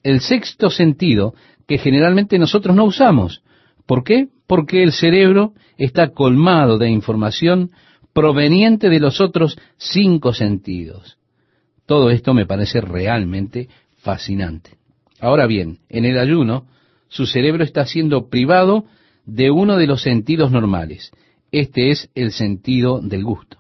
El 0.03 0.21
sexto 0.21 0.71
sentido 0.71 1.35
que 1.67 1.79
generalmente 1.79 2.39
nosotros 2.39 2.75
no 2.75 2.85
usamos. 2.85 3.43
¿Por 3.87 4.05
qué? 4.05 4.29
Porque 4.47 4.83
el 4.83 4.93
cerebro 4.93 5.53
está 5.77 6.09
colmado 6.09 6.79
de 6.79 6.91
información 6.91 7.71
proveniente 8.13 8.89
de 8.89 9.01
los 9.01 9.21
otros 9.21 9.59
cinco 9.77 10.33
sentidos. 10.33 11.19
Todo 11.87 12.11
esto 12.11 12.35
me 12.35 12.47
parece 12.47 12.81
realmente 12.81 13.69
fascinante. 13.99 14.79
Ahora 15.21 15.47
bien, 15.47 15.79
en 15.89 16.07
el 16.07 16.19
ayuno, 16.19 16.67
su 17.09 17.27
cerebro 17.27 17.65
está 17.65 17.85
siendo 17.85 18.29
privado 18.29 18.87
de 19.27 19.51
uno 19.51 19.77
de 19.77 19.87
los 19.87 20.03
sentidos 20.03 20.51
normales. 20.51 21.13
Este 21.53 21.91
es 21.91 22.11
el 22.15 22.33
sentido 22.33 23.01
del 23.01 23.25
gusto. 23.25 23.59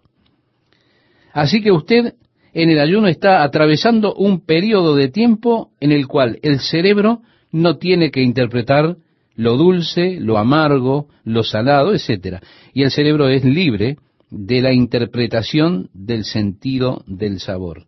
Así 1.32 1.62
que 1.62 1.72
usted 1.72 2.14
en 2.52 2.70
el 2.70 2.80
ayuno 2.80 3.08
está 3.08 3.42
atravesando 3.42 4.14
un 4.14 4.44
periodo 4.44 4.96
de 4.96 5.08
tiempo 5.08 5.70
en 5.80 5.92
el 5.92 6.06
cual 6.06 6.38
el 6.42 6.60
cerebro 6.60 7.22
no 7.52 7.78
tiene 7.78 8.10
que 8.10 8.22
interpretar 8.22 8.96
lo 9.36 9.56
dulce, 9.56 10.18
lo 10.20 10.36
amargo, 10.36 11.08
lo 11.24 11.42
salado, 11.44 11.94
etc. 11.94 12.42
Y 12.74 12.82
el 12.82 12.90
cerebro 12.90 13.28
es 13.28 13.44
libre 13.44 13.96
de 14.30 14.60
la 14.60 14.72
interpretación 14.72 15.88
del 15.94 16.24
sentido 16.24 17.02
del 17.06 17.40
sabor. 17.40 17.86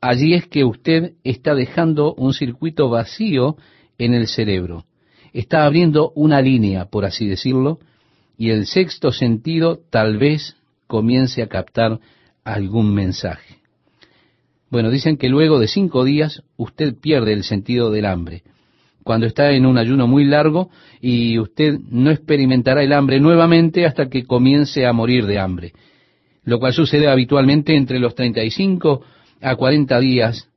Allí 0.00 0.34
es 0.34 0.46
que 0.46 0.64
usted 0.64 1.12
está 1.24 1.54
dejando 1.54 2.14
un 2.14 2.34
circuito 2.34 2.88
vacío 2.88 3.56
en 3.98 4.14
el 4.14 4.26
cerebro. 4.26 4.84
Está 5.32 5.64
abriendo 5.64 6.12
una 6.14 6.40
línea, 6.40 6.86
por 6.86 7.04
así 7.04 7.26
decirlo, 7.26 7.78
y 8.38 8.50
el 8.50 8.66
sexto 8.66 9.12
sentido 9.12 9.80
tal 9.90 10.18
vez 10.18 10.56
comience 10.86 11.42
a 11.42 11.48
captar 11.48 11.98
algún 12.44 12.94
mensaje. 12.94 13.56
Bueno, 14.70 14.90
dicen 14.90 15.16
que 15.16 15.28
luego 15.28 15.58
de 15.58 15.68
cinco 15.68 16.04
días 16.04 16.42
usted 16.56 16.94
pierde 16.96 17.32
el 17.32 17.44
sentido 17.44 17.90
del 17.90 18.06
hambre. 18.06 18.42
Cuando 19.04 19.26
está 19.26 19.52
en 19.52 19.66
un 19.66 19.78
ayuno 19.78 20.08
muy 20.08 20.24
largo 20.24 20.70
y 21.00 21.38
usted 21.38 21.78
no 21.90 22.10
experimentará 22.10 22.82
el 22.82 22.92
hambre 22.92 23.20
nuevamente 23.20 23.86
hasta 23.86 24.08
que 24.08 24.24
comience 24.24 24.84
a 24.84 24.92
morir 24.92 25.26
de 25.26 25.38
hambre. 25.38 25.72
Lo 26.44 26.58
cual 26.58 26.72
sucede 26.72 27.08
habitualmente 27.08 27.76
entre 27.76 28.00
los 28.00 28.14
35 28.16 29.02
a 29.40 29.54
40 29.54 30.00
días 30.00 30.48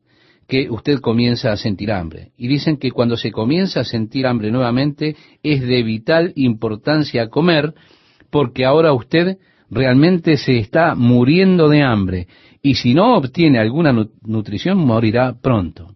que 0.49 0.67
usted 0.69 0.99
comienza 0.99 1.51
a 1.51 1.57
sentir 1.57 1.91
hambre. 1.91 2.31
Y 2.35 2.47
dicen 2.47 2.77
que 2.77 2.91
cuando 2.91 3.15
se 3.15 3.31
comienza 3.31 3.81
a 3.81 3.85
sentir 3.85 4.25
hambre 4.25 4.51
nuevamente 4.51 5.15
es 5.43 5.61
de 5.61 5.83
vital 5.83 6.33
importancia 6.35 7.29
comer 7.29 7.75
porque 8.31 8.65
ahora 8.65 8.91
usted 8.91 9.37
realmente 9.69 10.37
se 10.37 10.57
está 10.57 10.95
muriendo 10.95 11.69
de 11.69 11.83
hambre 11.83 12.27
y 12.63 12.75
si 12.75 12.95
no 12.95 13.15
obtiene 13.15 13.59
alguna 13.59 13.93
nutrición 14.23 14.79
morirá 14.79 15.35
pronto. 15.39 15.93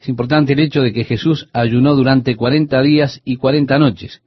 Es 0.00 0.08
importante 0.08 0.52
el 0.52 0.60
hecho 0.60 0.80
de 0.80 0.92
que 0.92 1.04
Jesús 1.04 1.48
ayunó 1.52 1.96
durante 1.96 2.36
40 2.36 2.80
días 2.80 3.20
y 3.24 3.36
40 3.36 3.76
noches 3.80 4.22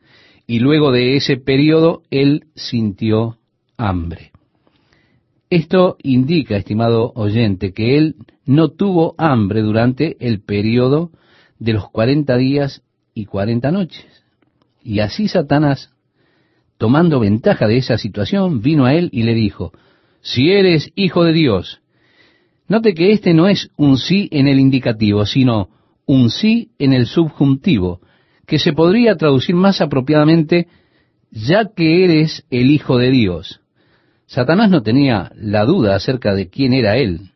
y 0.45 0.59
luego 0.59 0.91
de 0.91 1.15
ese 1.15 1.37
periodo 1.37 2.03
él 2.11 2.47
sintió 2.53 3.37
hambre. 3.77 4.32
Esto 5.53 5.97
indica, 6.01 6.57
estimado 6.57 7.11
oyente, 7.13 7.73
que 7.73 7.95
él 7.95 8.15
no 8.43 8.69
tuvo 8.69 9.13
hambre 9.19 9.61
durante 9.61 10.17
el 10.19 10.41
periodo 10.41 11.11
de 11.59 11.73
los 11.73 11.91
cuarenta 11.91 12.37
días 12.37 12.81
y 13.13 13.25
cuarenta 13.25 13.71
noches. 13.71 14.07
Y 14.83 14.97
así 14.97 15.27
Satanás, 15.27 15.91
tomando 16.79 17.19
ventaja 17.19 17.67
de 17.67 17.77
esa 17.77 17.99
situación, 17.99 18.63
vino 18.63 18.85
a 18.85 18.95
él 18.95 19.09
y 19.11 19.21
le 19.21 19.35
dijo, 19.35 19.73
si 20.21 20.49
eres 20.49 20.91
hijo 20.95 21.23
de 21.23 21.33
Dios, 21.33 21.81
note 22.67 22.95
que 22.95 23.11
este 23.11 23.35
no 23.35 23.47
es 23.47 23.69
un 23.77 23.99
sí 23.99 24.29
en 24.31 24.47
el 24.47 24.59
indicativo, 24.59 25.23
sino 25.27 25.69
un 26.07 26.31
sí 26.31 26.71
en 26.79 26.93
el 26.93 27.05
subjuntivo, 27.05 28.01
que 28.47 28.57
se 28.57 28.73
podría 28.73 29.17
traducir 29.17 29.53
más 29.53 29.81
apropiadamente, 29.81 30.67
ya 31.29 31.69
que 31.75 32.05
eres 32.05 32.43
el 32.49 32.71
hijo 32.71 32.97
de 32.97 33.11
Dios. 33.11 33.59
Satanás 34.25 34.69
no 34.69 34.81
tenía 34.81 35.31
la 35.35 35.65
duda 35.65 35.95
acerca 35.95 36.33
de 36.33 36.49
quién 36.49 36.73
era 36.73 36.97
él. 36.97 37.31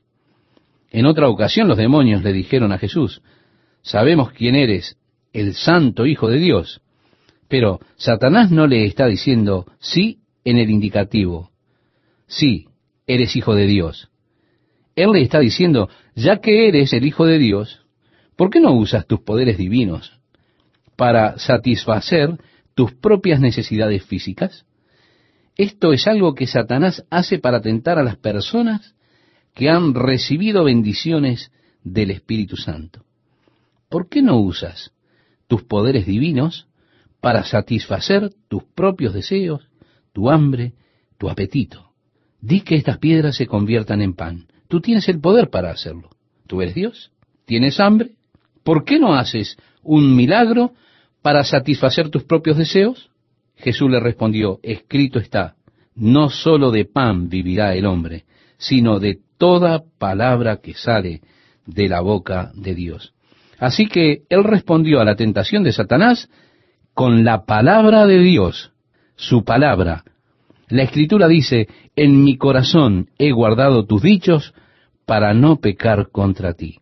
En 0.90 1.06
otra 1.06 1.30
ocasión 1.30 1.68
los 1.68 1.78
demonios 1.78 2.24
le 2.24 2.34
dijeron 2.34 2.72
a 2.72 2.78
Jesús, 2.78 3.22
sabemos 3.82 4.32
quién 4.32 4.56
eres, 4.56 4.98
el 5.34 5.54
santo 5.54 6.06
Hijo 6.06 6.30
de 6.30 6.40
Dios. 6.40 6.82
Pero 7.48 7.80
Satanás 7.96 8.52
no 8.52 8.68
le 8.68 8.86
está 8.86 9.08
diciendo 9.08 9.66
sí 9.80 10.20
en 10.44 10.58
el 10.58 10.70
indicativo. 10.70 11.52
Sí, 12.28 12.68
eres 13.06 13.36
hijo 13.36 13.56
de 13.56 13.68
Dios. 13.68 14.10
Él 14.96 15.12
le 15.12 15.22
está 15.22 15.40
diciendo, 15.40 15.90
ya 16.16 16.42
que 16.42 16.68
eres 16.68 16.92
el 16.94 17.06
Hijo 17.06 17.26
de 17.26 17.38
Dios, 17.38 17.86
¿por 18.36 18.50
qué 18.50 18.60
no 18.60 18.74
usas 18.74 19.08
tus 19.08 19.22
poderes 19.22 19.58
divinos 19.58 20.20
para 20.96 21.38
satisfacer 21.38 22.38
tus 22.76 22.94
propias 22.94 23.40
necesidades 23.40 24.04
físicas? 24.04 24.66
Esto 25.58 25.92
es 25.92 26.06
algo 26.06 26.36
que 26.36 26.46
Satanás 26.46 27.04
hace 27.10 27.40
para 27.40 27.62
tentar 27.62 27.98
a 27.98 28.04
las 28.04 28.18
personas 28.18 28.96
que 29.56 29.70
han 29.70 29.96
recibido 29.96 30.64
bendiciones 30.64 31.52
del 31.84 32.12
Espíritu 32.12 32.58
Santo. 32.58 33.04
¿Por 33.90 34.08
qué 34.08 34.22
no 34.22 34.38
usas 34.38 34.92
tus 35.48 35.64
poderes 35.64 36.06
divinos 36.06 36.68
para 37.22 37.44
satisfacer 37.44 38.30
tus 38.48 38.64
propios 38.64 39.16
deseos, 39.16 39.68
tu 40.14 40.30
hambre, 40.30 40.74
tu 41.18 41.28
apetito? 41.28 41.92
Di 42.40 42.62
que 42.62 42.76
estas 42.76 43.00
piedras 43.00 43.36
se 43.36 43.48
conviertan 43.48 44.04
en 44.04 44.14
pan. 44.14 44.48
Tú 44.68 44.80
tienes 44.80 45.10
el 45.10 45.20
poder 45.20 45.50
para 45.50 45.72
hacerlo. 45.72 46.10
Tú 46.46 46.62
eres 46.62 46.76
Dios. 46.76 47.12
¿Tienes 47.46 47.80
hambre? 47.80 48.12
¿Por 48.64 48.84
qué 48.84 49.00
no 49.00 49.16
haces 49.16 49.58
un 49.82 50.16
milagro 50.16 50.74
para 51.24 51.44
satisfacer 51.44 52.10
tus 52.10 52.26
propios 52.26 52.58
deseos? 52.58 53.10
Jesús 53.58 53.90
le 53.90 54.00
respondió, 54.00 54.60
escrito 54.64 55.20
está, 55.20 55.56
no 55.96 56.30
sólo 56.30 56.72
de 56.72 56.86
pan 56.86 57.28
vivirá 57.28 57.74
el 57.76 57.86
hombre, 57.86 58.26
sino 58.58 59.00
de 59.00 59.20
toda 59.38 59.84
palabra 59.98 60.58
que 60.58 60.74
sale 60.74 61.22
de 61.66 61.88
la 61.88 62.02
boca 62.02 62.52
de 62.56 62.76
Dios. 62.76 63.14
Así 63.60 63.88
que 63.88 64.22
él 64.30 64.44
respondió 64.44 65.00
a 65.00 65.06
la 65.06 65.16
tentación 65.16 65.64
de 65.64 65.74
Satanás 65.74 66.30
con 66.94 67.24
la 67.24 67.46
palabra 67.46 68.06
de 68.06 68.20
Dios, 68.20 68.72
su 69.16 69.44
palabra. 69.44 70.04
La 70.70 70.84
escritura 70.84 71.28
dice, 71.28 71.68
en 71.96 72.24
mi 72.24 72.38
corazón 72.38 73.10
he 73.18 73.32
guardado 73.32 73.86
tus 73.86 74.02
dichos 74.02 74.54
para 75.06 75.34
no 75.34 75.58
pecar 75.58 76.10
contra 76.12 76.54
ti. 76.54 76.80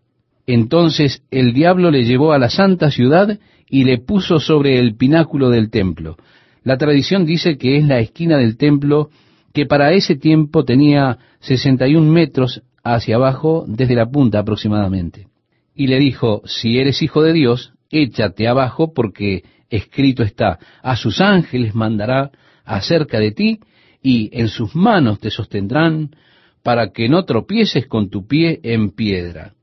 Entonces 0.48 1.24
el 1.32 1.54
diablo 1.54 1.92
le 1.92 2.04
llevó 2.04 2.34
a 2.34 2.40
la 2.40 2.50
santa 2.50 2.92
ciudad 2.92 3.40
y 3.70 3.84
le 3.84 4.00
puso 4.00 4.40
sobre 4.40 4.80
el 4.80 4.96
pináculo 4.96 5.50
del 5.50 5.70
templo. 5.70 6.18
La 6.66 6.78
tradición 6.78 7.26
dice 7.26 7.58
que 7.58 7.78
es 7.78 7.86
la 7.86 8.00
esquina 8.00 8.38
del 8.38 8.58
templo 8.58 9.12
que 9.54 9.68
para 9.68 9.94
ese 9.94 10.16
tiempo 10.16 10.66
tenía 10.66 11.20
61 11.42 12.12
metros 12.12 12.64
hacia 12.84 13.16
abajo 13.16 13.66
desde 13.68 13.94
la 13.94 14.08
punta 14.08 14.40
aproximadamente. 14.40 15.28
Y 15.76 15.88
le 15.88 16.00
dijo, 16.00 16.42
si 16.46 16.80
eres 16.80 17.04
hijo 17.04 17.22
de 17.22 17.34
Dios, 17.34 17.74
échate 17.92 18.48
abajo 18.48 18.94
porque 18.94 19.44
escrito 19.70 20.24
está, 20.24 20.58
a 20.82 20.96
sus 20.96 21.22
ángeles 21.22 21.76
mandará 21.76 22.32
acerca 22.64 23.20
de 23.20 23.32
ti 23.32 23.60
y 24.02 24.32
en 24.34 24.48
sus 24.48 24.76
manos 24.76 25.20
te 25.20 25.30
sostendrán 25.30 26.16
para 26.64 26.92
que 26.92 27.10
no 27.10 27.26
tropieces 27.26 27.86
con 27.86 28.10
tu 28.10 28.26
pie 28.26 28.60
en 28.64 28.90
piedra. 28.90 29.54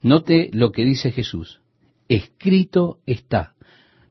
Note 0.00 0.48
lo 0.54 0.72
que 0.72 0.86
dice 0.86 1.12
Jesús. 1.12 1.60
Escrito 2.08 2.98
está. 3.04 3.52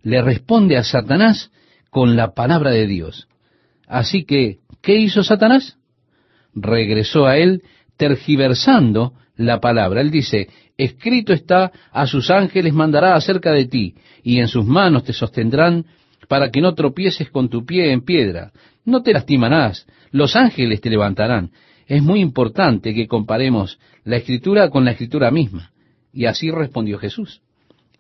Le 0.04 0.22
responde 0.22 0.78
a 0.78 0.84
Satanás 0.84 1.50
con 1.96 2.18
la 2.18 2.34
palabra 2.34 2.72
de 2.72 2.88
Dios. 2.88 3.30
Así 3.88 4.26
que, 4.26 4.58
¿qué 4.82 4.98
hizo 4.98 5.24
Satanás? 5.24 5.78
Regresó 6.54 7.26
a 7.26 7.38
él 7.38 7.62
tergiversando 7.96 9.14
la 9.38 9.62
palabra. 9.62 10.02
Él 10.02 10.12
dice, 10.12 10.50
escrito 10.78 11.32
está, 11.32 11.72
a 11.94 12.06
sus 12.06 12.32
ángeles 12.32 12.74
mandará 12.74 13.16
acerca 13.16 13.54
de 13.54 13.68
ti, 13.68 13.96
y 14.24 14.40
en 14.40 14.50
sus 14.50 14.66
manos 14.66 15.06
te 15.06 15.14
sostendrán 15.14 15.86
para 16.28 16.52
que 16.52 16.60
no 16.60 16.76
tropieces 16.76 17.30
con 17.30 17.48
tu 17.48 17.66
pie 17.66 17.94
en 17.94 18.02
piedra. 18.02 18.52
No 18.84 19.02
te 19.02 19.14
lastimarás, 19.14 19.88
los 20.12 20.36
ángeles 20.36 20.82
te 20.82 20.90
levantarán. 20.90 21.52
Es 21.88 22.04
muy 22.04 22.20
importante 22.20 22.94
que 22.94 23.08
comparemos 23.08 23.80
la 24.04 24.18
escritura 24.18 24.70
con 24.70 24.84
la 24.84 24.92
escritura 24.92 25.32
misma. 25.32 25.72
Y 26.12 26.26
así 26.26 26.52
respondió 26.52 27.00
Jesús. 27.00 27.42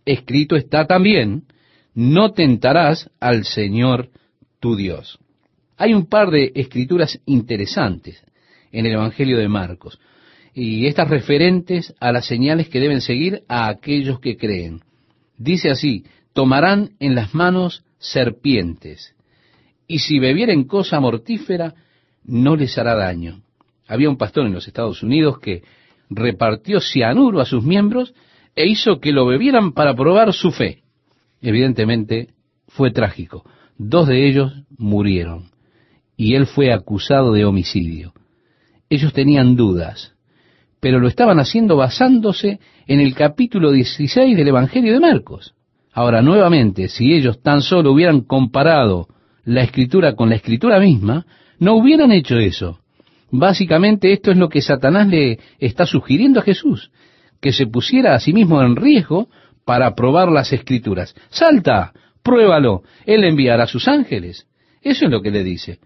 Escrito 0.03 0.57
está 0.57 0.85
también, 0.85 1.43
no 1.95 2.33
tentarás 2.33 3.09
al 3.19 3.45
Señor 3.45 4.09
tu 4.59 4.75
Dios. 4.75 5.17
Hay 5.77 5.93
un 5.93 6.05
par 6.05 6.29
de 6.29 6.51
escrituras 6.53 7.19
interesantes 7.25 8.21
en 8.71 8.85
el 8.85 8.93
Evangelio 8.93 9.37
de 9.37 9.47
Marcos, 9.47 9.99
y 10.53 10.87
estas 10.87 11.09
referentes 11.09 11.93
a 11.99 12.11
las 12.11 12.25
señales 12.25 12.69
que 12.69 12.79
deben 12.79 13.01
seguir 13.01 13.43
a 13.47 13.67
aquellos 13.67 14.19
que 14.19 14.37
creen. 14.37 14.81
Dice 15.37 15.69
así, 15.69 16.05
tomarán 16.33 16.91
en 16.99 17.15
las 17.15 17.33
manos 17.33 17.83
serpientes, 17.97 19.15
y 19.87 19.99
si 19.99 20.19
bebieren 20.19 20.65
cosa 20.65 20.99
mortífera, 20.99 21.75
no 22.23 22.55
les 22.55 22.77
hará 22.77 22.95
daño. 22.95 23.41
Había 23.87 24.09
un 24.09 24.17
pastor 24.17 24.45
en 24.45 24.53
los 24.53 24.67
Estados 24.67 25.03
Unidos 25.03 25.39
que 25.39 25.63
repartió 26.09 26.79
cianuro 26.79 27.39
a 27.39 27.45
sus 27.45 27.63
miembros 27.63 28.13
e 28.55 28.65
hizo 28.67 28.99
que 28.99 29.11
lo 29.11 29.25
bebieran 29.25 29.73
para 29.73 29.95
probar 29.95 30.33
su 30.33 30.51
fe. 30.51 30.84
Evidentemente 31.41 32.29
fue 32.67 32.91
trágico. 32.91 33.43
Dos 33.77 34.07
de 34.07 34.27
ellos 34.27 34.53
murieron 34.77 35.55
y 36.17 36.35
él 36.35 36.45
fue 36.45 36.71
acusado 36.71 37.33
de 37.33 37.45
homicidio. 37.45 38.13
Ellos 38.89 39.13
tenían 39.13 39.55
dudas, 39.55 40.13
pero 40.79 40.99
lo 40.99 41.07
estaban 41.07 41.39
haciendo 41.39 41.75
basándose 41.75 42.59
en 42.87 42.99
el 42.99 43.15
capítulo 43.15 43.71
16 43.71 44.37
del 44.37 44.47
Evangelio 44.47 44.93
de 44.93 44.99
Marcos. 44.99 45.55
Ahora, 45.91 46.21
nuevamente, 46.21 46.87
si 46.89 47.13
ellos 47.13 47.41
tan 47.41 47.61
solo 47.61 47.91
hubieran 47.91 48.21
comparado 48.21 49.07
la 49.43 49.61
escritura 49.61 50.15
con 50.15 50.29
la 50.29 50.35
escritura 50.35 50.79
misma, 50.79 51.25
no 51.59 51.75
hubieran 51.75 52.11
hecho 52.11 52.37
eso. 52.37 52.79
Básicamente 53.31 54.11
esto 54.13 54.31
es 54.31 54.37
lo 54.37 54.49
que 54.49 54.61
Satanás 54.61 55.07
le 55.07 55.39
está 55.59 55.85
sugiriendo 55.85 56.39
a 56.39 56.43
Jesús, 56.43 56.91
que 57.41 57.51
se 57.51 57.67
pusiera 57.67 58.13
a 58.13 58.19
sí 58.19 58.33
mismo 58.33 58.61
en 58.61 58.75
riesgo 58.75 59.29
para 59.65 59.95
probar 59.95 60.31
las 60.31 60.53
escrituras. 60.53 61.15
Salta, 61.29 61.91
pruébalo, 62.23 62.83
él 63.05 63.23
enviará 63.23 63.63
a 63.63 63.67
sus 63.67 63.87
ángeles. 63.87 64.47
Eso 64.81 65.05
es 65.05 65.11
lo 65.11 65.21
que 65.21 65.31
le 65.31 65.43
dice. 65.43 65.79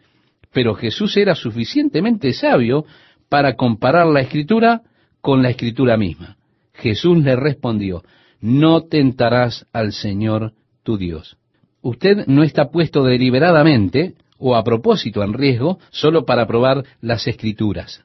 Pero 0.52 0.76
Jesús 0.76 1.16
era 1.18 1.36
suficientemente 1.36 2.34
sabio 2.34 2.86
para 3.30 3.56
comparar 3.56 4.08
la 4.08 4.22
escritura 4.22 4.82
con 5.22 5.42
la 5.42 5.50
escritura 5.50 5.98
misma. 5.98 6.38
Jesús 6.74 7.18
le 7.24 7.36
respondió, 7.36 8.04
no 8.42 8.84
tentarás 8.84 9.66
al 9.74 9.92
Señor 9.94 10.54
tu 10.84 10.98
Dios. 10.98 11.38
Usted 11.82 12.26
no 12.28 12.44
está 12.44 12.72
puesto 12.72 13.04
deliberadamente 13.04 14.16
o 14.38 14.56
a 14.56 14.64
propósito 14.64 15.24
en 15.24 15.34
riesgo 15.34 15.80
solo 15.92 16.26
para 16.26 16.48
probar 16.48 16.84
las 17.02 17.28
escrituras. 17.28 18.04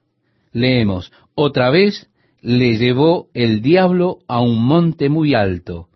Leemos, 0.53 1.13
otra 1.35 1.71
vez 1.71 2.09
le 2.45 2.77
llevó 2.77 3.31
el 3.33 3.63
diablo 3.63 4.19
a 4.29 4.39
un 4.39 4.63
monte 4.63 5.09
muy 5.09 5.35
alto 5.35 5.89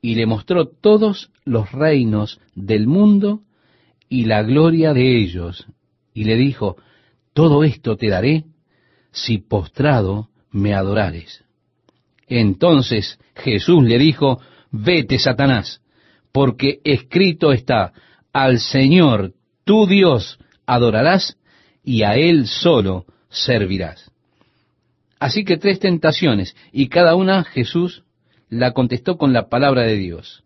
y 0.00 0.14
le 0.14 0.24
mostró 0.24 0.68
todos 0.68 1.32
los 1.44 1.72
reinos 1.72 2.40
del 2.54 2.86
mundo 2.86 3.40
y 4.08 4.26
la 4.26 4.44
gloria 4.44 4.92
de 4.92 5.18
ellos, 5.18 5.66
y 6.14 6.22
le 6.22 6.36
dijo, 6.36 6.76
todo 7.34 7.64
esto 7.64 7.96
te 7.96 8.08
daré 8.08 8.44
si 9.10 9.38
postrado 9.38 10.28
me 10.52 10.74
adorares. 10.74 11.44
Entonces 12.28 13.18
Jesús 13.34 13.82
le 13.82 13.98
dijo, 13.98 14.40
vete, 14.70 15.18
Satanás, 15.18 15.82
porque 16.30 16.78
escrito 16.84 17.50
está, 17.50 17.92
al 18.32 18.60
Señor 18.60 19.32
tu 19.64 19.88
Dios 19.88 20.38
adorarás 20.66 21.36
y 21.82 22.04
a 22.04 22.14
Él 22.14 22.46
solo 22.46 23.06
servirás. 23.28 24.05
Así 25.18 25.44
que 25.44 25.56
tres 25.56 25.80
tentaciones, 25.80 26.56
y 26.72 26.88
cada 26.88 27.14
una 27.14 27.44
Jesús 27.44 28.04
la 28.48 28.72
contestó 28.72 29.16
con 29.16 29.32
la 29.32 29.48
palabra 29.48 29.82
de 29.82 29.96
Dios. 29.96 30.44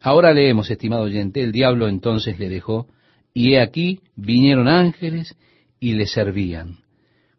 Ahora 0.00 0.32
leemos, 0.32 0.70
estimado 0.70 1.02
oyente, 1.02 1.42
el 1.42 1.52
diablo 1.52 1.88
entonces 1.88 2.38
le 2.38 2.48
dejó, 2.48 2.86
y 3.32 3.54
he 3.54 3.60
aquí 3.60 4.00
vinieron 4.14 4.68
ángeles 4.68 5.36
y 5.80 5.94
le 5.94 6.06
servían. 6.06 6.78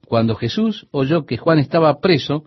Cuando 0.06 0.36
Jesús 0.36 0.88
oyó 0.91 1.26
que 1.26 1.38
Juan 1.38 1.60
estaba 1.60 2.00
preso, 2.00 2.46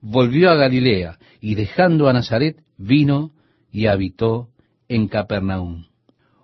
volvió 0.00 0.50
a 0.50 0.54
Galilea 0.54 1.18
y 1.40 1.54
dejando 1.54 2.08
a 2.08 2.12
Nazaret 2.12 2.62
vino 2.76 3.32
y 3.70 3.86
habitó 3.86 4.48
en 4.88 5.08
Capernaum. 5.08 5.86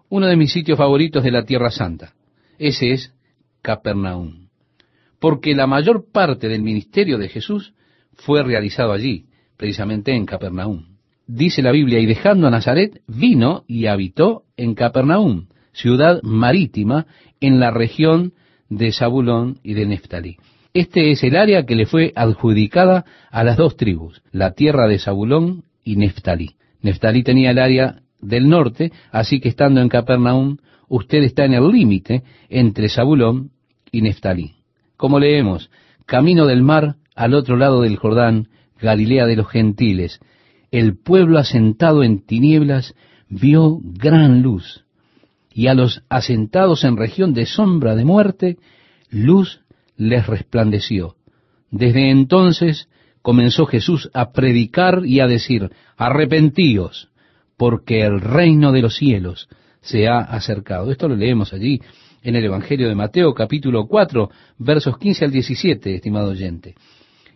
Uno 0.09 0.27
de 0.27 0.37
mis 0.37 0.53
sitios 0.53 0.79
favoritos 0.79 1.23
de 1.23 1.31
la 1.31 1.45
Tierra 1.45 1.71
Santa. 1.71 2.15
Ese 2.59 2.93
es 2.93 3.13
Capernaum. 3.63 4.48
Porque 5.21 5.55
la 5.55 5.67
mayor 5.67 6.07
parte 6.13 6.49
del 6.49 6.63
ministerio 6.63 7.19
de 7.19 7.29
Jesús 7.29 7.75
fue 8.15 8.43
realizado 8.43 8.93
allí, 8.93 9.27
precisamente 9.57 10.15
en 10.15 10.27
Capernaum. 10.27 10.85
Dice 11.27 11.63
la 11.63 11.73
Biblia, 11.73 11.99
y 12.01 12.07
dejando 12.07 12.47
a 12.47 12.51
Nazaret, 12.51 13.03
vino 13.07 13.65
y 13.67 13.87
habitó 13.87 14.45
en 14.57 14.75
Capernaum, 14.75 15.47
ciudad 15.73 16.23
marítima 16.23 17.07
en 17.41 17.61
la 17.61 17.71
región 17.71 18.33
de 18.69 18.93
Zabulón 18.93 19.59
y 19.63 19.75
de 19.75 19.87
Neftalí. 19.87 20.37
Este 20.75 21.11
es 21.11 21.23
el 21.25 21.37
área 21.37 21.65
que 21.65 21.75
le 21.75 21.87
fue 21.87 22.13
adjudicada 22.15 23.05
a 23.31 23.45
las 23.45 23.57
dos 23.57 23.77
tribus, 23.77 24.23
la 24.33 24.53
tierra 24.53 24.87
de 24.87 24.99
Zabulón 24.99 25.65
y 25.85 25.97
Neftalí. 25.97 26.57
Neftalí 26.83 27.23
tenía 27.23 27.51
el 27.51 27.59
área 27.59 28.03
del 28.21 28.49
norte, 28.49 28.93
así 29.11 29.41
que 29.41 29.49
estando 29.49 29.81
en 29.81 29.89
Capernaum, 29.89 30.59
usted 30.89 31.23
está 31.23 31.45
en 31.45 31.55
el 31.55 31.69
límite 31.69 32.23
entre 32.49 32.89
Zabulón 32.89 33.51
y 33.91 34.03
Neftalí. 34.03 34.58
Como 34.99 35.21
leemos, 35.21 35.71
camino 36.07 36.45
del 36.45 36.63
mar 36.63 36.97
al 37.15 37.35
otro 37.35 37.57
lado 37.57 37.83
del 37.83 37.97
Jordán, 37.97 38.49
Galilea 38.81 39.27
de 39.27 39.37
los 39.37 39.49
gentiles, 39.49 40.19
el 40.73 40.99
pueblo 40.99 41.39
asentado 41.39 42.03
en 42.03 42.27
tinieblas 42.27 42.95
vio 43.29 43.79
gran 43.81 44.43
luz, 44.43 44.85
y 45.55 45.69
a 45.69 45.75
los 45.75 46.03
asentados 46.09 46.83
en 46.83 46.97
región 46.97 47.33
de 47.33 47.47
sombra 47.47 47.95
de 47.95 48.05
muerte, 48.05 48.57
luz 49.09 49.61
les 49.97 50.27
resplandeció. 50.27 51.15
Desde 51.71 52.11
entonces 52.11 52.89
comenzó 53.23 53.67
Jesús 53.67 54.11
a 54.15 54.33
predicar 54.33 55.07
y 55.07 55.21
a 55.21 55.29
decir, 55.29 55.71
arrepentíos, 55.97 57.09
porque 57.57 58.03
el 58.03 58.21
reino 58.21 58.73
de 58.73 58.83
los 58.83 58.97
cielos 58.97 59.49
se 59.81 60.09
ha 60.09 60.19
acercado. 60.19 60.91
Esto 60.91 61.07
lo 61.07 61.15
leemos 61.15 61.53
allí 61.53 61.83
en 62.23 62.37
el 62.37 62.45
Evangelio 62.45 62.89
de 62.89 62.95
Mateo 62.95 63.35
capítulo 63.35 63.87
4, 63.87 64.31
versos 64.59 64.99
15 64.99 65.25
al 65.27 65.31
17, 65.31 65.95
estimado 65.95 66.31
oyente. 66.31 66.75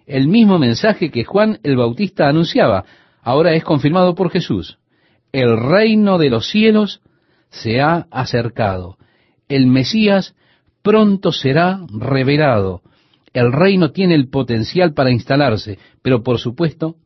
el 0.07 0.27
mismo 0.29 0.59
mensaje 0.59 1.11
que 1.11 1.25
Juan 1.25 1.61
el 1.63 1.77
Bautista 1.77 2.29
anunciaba, 2.29 2.85
ahora 3.23 3.55
es 3.55 3.65
confirmado 3.65 4.15
por 4.15 4.31
Jesús. 4.31 4.79
El 5.33 5.57
reino 5.57 6.19
de 6.19 6.29
los 6.29 6.51
cielos 6.51 7.01
se 7.51 7.81
ha 7.81 8.07
acercado. 8.11 8.99
El 9.49 9.67
Mesías 9.67 10.35
pronto 10.83 11.33
será 11.33 11.81
revelado. 11.89 12.83
El 13.33 13.53
reino 13.53 13.93
tiene 13.93 14.15
el 14.15 14.29
potencial 14.29 14.93
para 14.93 15.11
instalarse, 15.11 15.79
pero 16.03 16.23
por 16.23 16.39
supuesto, 16.39 16.97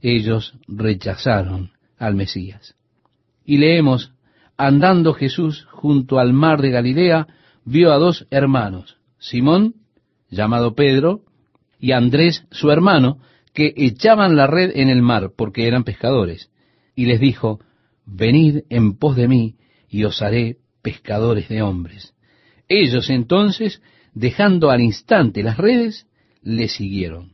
ellos 0.00 0.54
rechazaron 0.66 1.70
al 1.98 2.14
Mesías. 2.14 2.74
Y 3.44 3.58
leemos, 3.58 4.12
andando 4.58 5.14
Jesús 5.14 5.66
junto 5.70 6.18
al 6.18 6.32
mar 6.32 6.60
de 6.60 6.70
Galilea, 6.70 7.28
vio 7.64 7.92
a 7.92 7.98
dos 7.98 8.26
hermanos, 8.30 8.98
Simón, 9.18 9.76
llamado 10.28 10.74
Pedro, 10.74 11.22
y 11.78 11.92
Andrés, 11.92 12.44
su 12.50 12.70
hermano, 12.70 13.20
que 13.54 13.72
echaban 13.76 14.36
la 14.36 14.48
red 14.48 14.72
en 14.74 14.88
el 14.88 15.00
mar, 15.00 15.30
porque 15.36 15.66
eran 15.68 15.84
pescadores. 15.84 16.50
Y 16.96 17.06
les 17.06 17.20
dijo, 17.20 17.60
venid 18.04 18.64
en 18.68 18.98
pos 18.98 19.16
de 19.16 19.28
mí, 19.28 19.56
y 19.88 20.04
os 20.04 20.20
haré 20.22 20.56
pescadores 20.82 21.48
de 21.48 21.62
hombres. 21.62 22.14
Ellos 22.68 23.10
entonces, 23.10 23.80
dejando 24.12 24.70
al 24.70 24.80
instante 24.80 25.42
las 25.42 25.56
redes, 25.56 26.06
le 26.42 26.68
siguieron. 26.68 27.32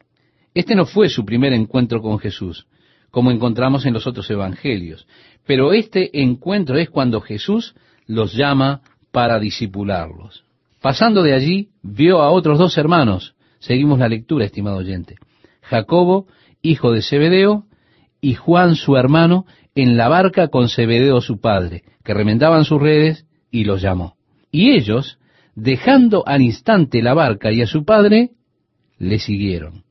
Este 0.52 0.74
no 0.74 0.84
fue 0.84 1.08
su 1.08 1.24
primer 1.24 1.52
encuentro 1.52 2.02
con 2.02 2.18
Jesús, 2.18 2.66
como 3.14 3.30
encontramos 3.30 3.86
en 3.86 3.94
los 3.94 4.08
otros 4.08 4.28
evangelios, 4.28 5.06
pero 5.46 5.72
este 5.72 6.20
encuentro 6.20 6.76
es 6.78 6.90
cuando 6.90 7.20
Jesús 7.20 7.76
los 8.08 8.34
llama 8.34 8.80
para 9.12 9.38
disipularlos. 9.38 10.44
Pasando 10.82 11.22
de 11.22 11.32
allí, 11.32 11.68
vio 11.80 12.22
a 12.22 12.32
otros 12.32 12.58
dos 12.58 12.76
hermanos. 12.76 13.36
Seguimos 13.60 14.00
la 14.00 14.08
lectura, 14.08 14.46
estimado 14.46 14.78
oyente. 14.78 15.14
Jacobo, 15.62 16.26
hijo 16.60 16.90
de 16.90 17.02
Zebedeo, 17.02 17.66
y 18.20 18.34
Juan 18.34 18.74
su 18.74 18.96
hermano, 18.96 19.46
en 19.76 19.96
la 19.96 20.08
barca 20.08 20.48
con 20.48 20.68
Zebedeo 20.68 21.20
su 21.20 21.40
padre, 21.40 21.84
que 22.02 22.14
remendaban 22.14 22.64
sus 22.64 22.82
redes, 22.82 23.26
y 23.48 23.62
los 23.62 23.80
llamó. 23.80 24.16
Y 24.50 24.72
ellos, 24.72 25.20
dejando 25.54 26.26
al 26.26 26.42
instante 26.42 27.00
la 27.00 27.14
barca 27.14 27.52
y 27.52 27.62
a 27.62 27.68
su 27.68 27.84
padre, 27.84 28.30
le 28.98 29.20
siguieron. 29.20 29.83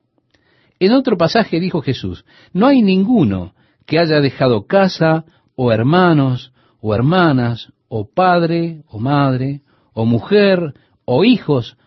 En 0.85 0.91
otro 0.91 1.17
pasaje 1.17 1.61
dijo 1.61 1.81
Jesús, 1.81 2.25
no 2.51 2.67
hay 2.67 2.81
ninguno 2.81 3.53
que 3.85 3.99
haya 3.99 4.19
dejado 4.19 4.67
casa, 4.67 5.23
o 5.55 5.71
hermanos, 5.71 6.51
o 6.81 6.93
hermanas, 6.93 7.71
o 7.87 8.09
padre, 8.13 8.83
o 8.89 8.99
madre, 8.99 9.61
o 9.93 10.05
mujer, 10.05 10.73
o 11.05 11.23
hijos, 11.23 11.77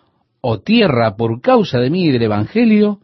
o 0.40 0.60
tierra 0.60 1.14
por 1.14 1.42
causa 1.42 1.78
de 1.78 1.90
mí 1.90 2.06
y 2.06 2.10
del 2.10 2.22
Evangelio, 2.22 3.00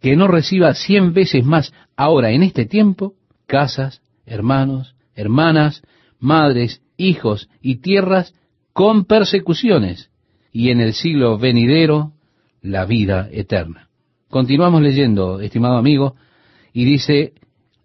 que 0.00 0.16
no 0.16 0.26
reciba 0.26 0.72
cien 0.72 1.12
veces 1.12 1.44
más 1.44 1.74
ahora 1.96 2.30
en 2.30 2.42
este 2.42 2.64
tiempo, 2.64 3.12
casas, 3.46 4.00
hermanos, 4.24 4.94
hermanas, 5.14 5.82
madres, 6.18 6.80
hijos 6.96 7.50
y 7.60 7.82
tierras 7.82 8.32
con 8.72 9.04
persecuciones, 9.04 10.10
y 10.50 10.70
en 10.70 10.80
el 10.80 10.94
siglo 10.94 11.36
venidero 11.36 12.12
la 12.62 12.86
vida 12.86 13.28
eterna. 13.30 13.83
Continuamos 14.34 14.82
leyendo, 14.82 15.38
estimado 15.38 15.76
amigo, 15.76 16.16
y 16.72 16.84
dice, 16.84 17.34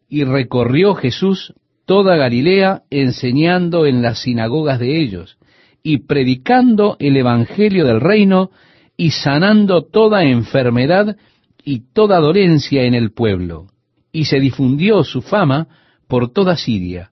y 0.10 0.24
recorrió 0.24 0.96
Jesús 0.96 1.54
toda 1.86 2.16
Galilea 2.16 2.82
enseñando 2.90 3.86
en 3.86 4.02
las 4.02 4.24
sinagogas 4.24 4.80
de 4.80 5.00
ellos, 5.00 5.38
y 5.84 6.08
predicando 6.08 6.98
el 6.98 7.18
Evangelio 7.18 7.86
del 7.86 8.02
reino, 8.02 8.50
y 8.98 9.12
sanando 9.12 9.84
toda 9.84 10.24
enfermedad 10.24 11.18
y 11.64 11.82
toda 11.94 12.20
dolencia 12.20 12.82
en 12.82 12.96
el 12.96 13.12
pueblo. 13.12 13.68
Y 14.12 14.26
se 14.26 14.40
difundió 14.40 15.04
su 15.04 15.22
fama 15.22 15.68
por 16.08 16.34
toda 16.34 16.58
Siria, 16.58 17.12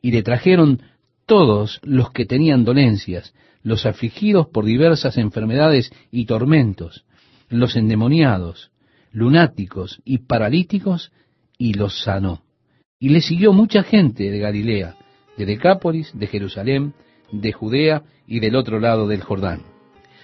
y 0.00 0.12
le 0.12 0.22
trajeron 0.22 0.80
todos 1.26 1.78
los 1.82 2.10
que 2.12 2.24
tenían 2.24 2.64
dolencias, 2.64 3.34
los 3.62 3.84
afligidos 3.84 4.46
por 4.46 4.64
diversas 4.64 5.18
enfermedades 5.18 5.92
y 6.10 6.24
tormentos, 6.24 7.04
los 7.50 7.76
endemoniados, 7.76 8.70
lunáticos 9.12 10.00
y 10.04 10.18
paralíticos, 10.18 11.12
y 11.56 11.74
los 11.74 12.02
sanó. 12.02 12.42
Y 12.98 13.10
le 13.10 13.20
siguió 13.20 13.52
mucha 13.52 13.82
gente 13.82 14.30
de 14.30 14.38
Galilea, 14.38 14.96
de 15.36 15.46
Decápolis, 15.46 16.10
de 16.14 16.26
Jerusalén, 16.26 16.94
de 17.32 17.52
Judea 17.52 18.02
y 18.26 18.40
del 18.40 18.56
otro 18.56 18.80
lado 18.80 19.06
del 19.06 19.22
Jordán. 19.22 19.62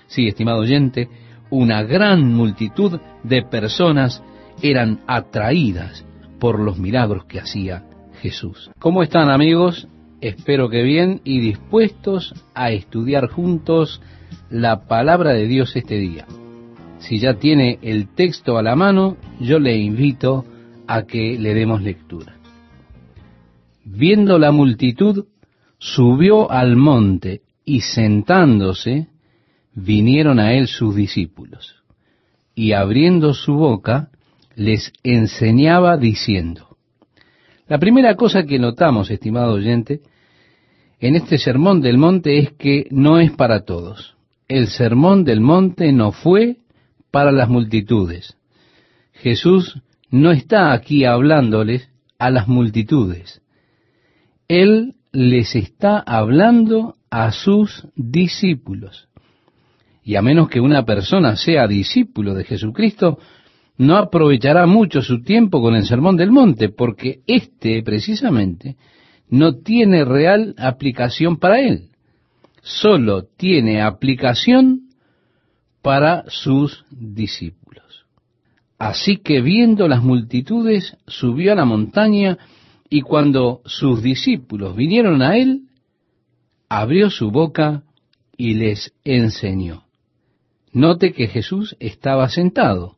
Sí, 0.07 0.27
estimado 0.27 0.61
oyente, 0.61 1.09
una 1.51 1.83
gran 1.83 2.33
multitud 2.35 3.01
de 3.23 3.43
personas 3.43 4.23
eran 4.63 5.01
atraídas 5.07 6.05
por 6.39 6.59
los 6.59 6.79
milagros 6.79 7.25
que 7.27 7.41
hacía 7.41 7.85
Jesús. 8.21 8.71
¿Cómo 8.79 9.03
están 9.03 9.31
amigos? 9.31 9.89
Espero 10.21 10.69
que 10.69 10.83
bien 10.83 11.21
y 11.25 11.41
dispuestos 11.41 12.35
a 12.55 12.71
estudiar 12.71 13.29
juntos 13.29 14.01
la 14.51 14.87
palabra 14.87 15.33
de 15.33 15.47
Dios 15.47 15.77
este 15.77 15.97
día. 15.97 16.27
Si 17.09 17.19
ya 17.19 17.35
tiene 17.35 17.79
el 17.83 18.15
texto 18.15 18.57
a 18.57 18.63
la 18.63 18.77
mano, 18.77 19.19
yo 19.39 19.59
le 19.59 19.77
invito 19.77 20.47
a 20.87 21.03
que 21.03 21.39
le 21.39 21.53
demos 21.53 21.83
lectura. 21.83 22.37
Viendo 23.85 24.39
la 24.39 24.53
multitud, 24.53 25.27
subió 25.79 26.51
al 26.51 26.77
monte 26.77 27.43
y 27.63 27.83
sentándose, 27.83 29.09
vinieron 29.75 30.41
a 30.41 30.55
él 30.55 30.67
sus 30.67 30.97
discípulos. 30.97 31.83
Y 32.55 32.73
abriendo 32.73 33.35
su 33.35 33.53
boca, 33.53 34.09
les 34.57 34.91
enseñaba 35.03 35.99
diciendo. 35.99 36.79
La 37.69 37.79
primera 37.79 38.15
cosa 38.15 38.45
que 38.45 38.59
notamos, 38.59 39.11
estimado 39.11 39.53
oyente, 39.53 40.01
en 41.01 41.17
este 41.17 41.37
sermón 41.37 41.83
del 41.83 41.99
monte 41.99 42.39
es 42.39 42.53
que 42.53 42.87
no 42.91 43.19
es 43.19 43.31
para 43.31 43.67
todos. 43.67 44.17
El 44.49 44.69
sermón 44.69 45.25
del 45.25 45.43
monte 45.43 45.93
no 45.93 46.11
fue 46.11 46.64
para 47.15 47.31
las 47.31 47.49
multitudes. 47.49 48.37
Jesús 49.13 49.81
no 50.11 50.33
está 50.33 50.73
aquí 50.73 51.05
hablándoles 51.05 51.89
a 52.19 52.29
las 52.29 52.49
multitudes. 52.49 53.41
Él 54.49 54.97
les 55.13 55.55
está 55.55 56.01
hablando 56.01 56.97
a 57.11 57.31
sus 57.31 57.87
discípulos. 57.95 59.07
Y 60.03 60.17
a 60.17 60.23
menos 60.23 60.49
que 60.49 60.59
una 60.59 60.85
persona 60.85 61.37
sea 61.37 61.69
discípulo 61.69 62.35
de 62.35 62.43
Jesucristo, 62.43 63.21
no 63.79 63.97
aprovechará 63.97 64.67
mucho 64.67 65.01
su 65.01 65.23
tiempo 65.23 65.63
con 65.63 65.77
el 65.77 65.87
sermón 65.87 66.17
del 66.17 66.33
monte, 66.33 66.69
porque 66.69 67.21
éste 67.29 67.81
precisamente 67.85 68.75
no 69.29 69.59
tiene 69.59 70.05
real 70.05 70.57
aplicación 70.59 71.37
para 71.37 71.61
él. 71.61 71.91
Solo 72.61 73.23
tiene 73.37 73.83
aplicación 73.83 74.89
para 75.85 76.25
sus 76.29 76.83
discípulos. 76.91 78.07
Así 78.79 79.19
que 79.19 79.43
viendo 79.43 79.87
las 79.87 80.03
multitudes, 80.03 80.97
subió 81.07 81.53
a 81.53 81.57
la 81.57 81.67
montaña 81.67 82.39
y 82.89 83.03
cuando 83.03 83.61
sus 83.67 84.03
discípulos 84.03 84.75
vinieron 84.75 85.21
a 85.21 85.37
él, 85.37 85.65
abrió 86.71 87.11
su 87.11 87.31
boca 87.31 87.83
y 88.35 88.55
les 88.55 88.95
enseñó. 89.05 89.85
Note 90.73 91.13
que 91.13 91.29
Jesús 91.29 91.77
estaba 91.81 92.31
sentado. 92.31 92.97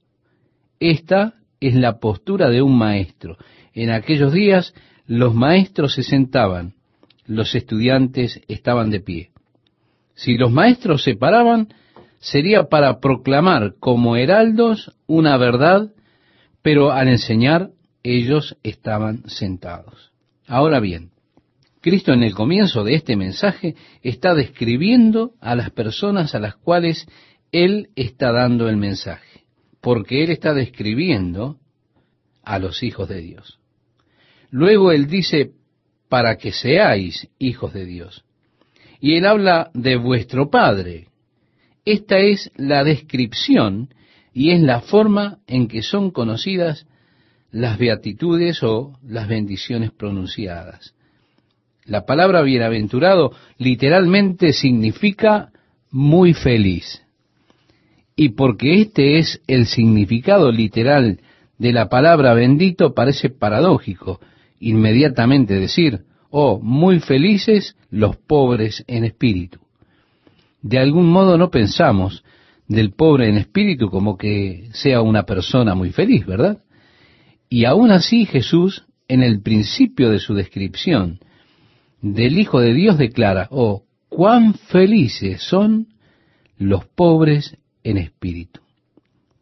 Esta 0.79 1.35
es 1.59 1.75
la 1.75 1.99
postura 1.99 2.51
de 2.51 2.63
un 2.63 2.79
maestro. 2.79 3.37
En 3.75 3.91
aquellos 3.91 4.33
días 4.33 4.75
los 5.09 5.35
maestros 5.35 5.95
se 5.95 6.05
sentaban, 6.05 6.75
los 7.27 7.53
estudiantes 7.57 8.41
estaban 8.47 8.91
de 8.91 9.01
pie. 9.01 9.31
Si 10.15 10.39
los 10.39 10.53
maestros 10.53 11.03
se 11.03 11.17
paraban, 11.17 11.69
sería 12.27 12.65
para 12.65 12.99
proclamar 12.99 13.75
como 13.79 14.17
heraldos 14.17 14.93
una 15.07 15.37
verdad, 15.37 15.93
pero 16.61 16.91
al 16.91 17.09
enseñar 17.09 17.71
ellos 18.03 18.57
estaban 18.65 19.29
sentados. 19.29 20.13
Ahora 20.49 20.81
bien, 20.81 21.11
Cristo 21.81 22.13
en 22.13 22.25
el 22.25 22.35
comienzo 22.35 22.83
de 22.83 22.95
este 22.95 23.15
mensaje 23.15 23.77
está 24.03 24.35
describiendo 24.35 25.35
a 25.41 25.55
las 25.55 25.71
personas 25.71 26.35
a 26.35 26.41
las 26.41 26.57
cuales 26.57 27.07
Él 27.53 27.91
está 27.95 28.33
dando 28.33 28.69
el 28.69 28.77
mensaje, 28.77 29.45
porque 29.81 30.25
Él 30.25 30.31
está 30.31 30.53
describiendo 30.53 31.59
a 32.43 32.59
los 32.59 32.83
hijos 32.83 33.09
de 33.09 33.21
Dios. 33.21 33.61
Luego 34.51 34.91
él 34.91 35.07
dice, 35.07 35.53
para 36.09 36.37
que 36.37 36.53
seáis 36.53 37.29
hijos 37.39 37.73
de 37.73 37.85
Dios. 37.85 38.25
Y 39.01 39.15
él 39.15 39.27
habla 39.27 39.71
de 39.75 39.97
vuestro 39.97 40.51
Padre. 40.51 41.09
Esta 41.87 42.19
es 42.19 42.51
la 42.57 42.83
descripción 42.83 43.95
y 44.35 44.51
es 44.51 44.61
la 44.61 44.81
forma 44.81 45.39
en 45.47 45.69
que 45.69 45.83
son 45.83 46.11
conocidas 46.11 46.87
las 47.53 47.79
beatitudes 47.79 48.63
o 48.65 48.99
las 49.07 49.29
bendiciones 49.29 49.93
pronunciadas. 49.93 50.95
La 51.85 52.05
palabra 52.05 52.43
bienaventurado 52.43 53.31
literalmente 53.57 54.53
significa 54.53 55.53
muy 55.93 56.35
feliz. 56.35 57.05
Y 58.17 58.31
porque 58.31 58.81
este 58.81 59.19
es 59.19 59.41
el 59.47 59.67
significado 59.67 60.51
literal 60.51 61.21
de 61.57 61.73
la 61.73 61.89
palabra 61.89 62.35
bendito, 62.35 62.95
parece 62.95 63.31
paradójico 63.31 64.21
inmediatamente 64.59 65.55
decir, 65.55 66.01
oh, 66.31 66.59
muy 66.61 66.99
felices 66.99 67.77
los 67.91 68.17
pobres 68.17 68.83
en 68.89 69.05
espíritu. 69.05 69.66
De 70.67 70.81
algún 70.81 71.09
modo 71.09 71.39
no 71.39 71.49
pensamos 71.49 72.25
del 72.67 72.91
pobre 72.91 73.29
en 73.29 73.37
espíritu 73.37 73.89
como 73.89 74.19
que 74.19 74.69
sea 74.73 75.01
una 75.01 75.23
persona 75.23 75.77
muy 75.77 75.93
feliz, 75.93 76.27
¿verdad? 76.27 76.65
Y 77.49 77.67
aún 77.67 77.93
así 77.93 78.27
Jesús, 78.27 78.85
en 79.07 79.23
el 79.23 79.43
principio 79.43 80.11
de 80.11 80.19
su 80.19 80.35
descripción 80.35 81.21
del 82.03 82.37
Hijo 82.37 82.59
de 82.59 82.75
Dios, 82.75 82.99
declara, 82.99 83.47
oh, 83.53 83.85
cuán 84.09 84.55
felices 84.55 85.41
son 85.41 85.87
los 86.59 86.85
pobres 86.85 87.57
en 87.85 87.99
espíritu. 87.99 88.61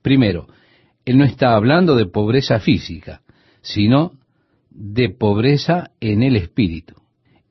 Primero, 0.02 0.48
Él 1.06 1.16
no 1.16 1.24
está 1.24 1.54
hablando 1.54 1.96
de 1.96 2.04
pobreza 2.04 2.60
física, 2.60 3.22
sino 3.62 4.12
de 4.68 5.08
pobreza 5.08 5.90
en 6.00 6.22
el 6.22 6.36
espíritu. 6.36 6.96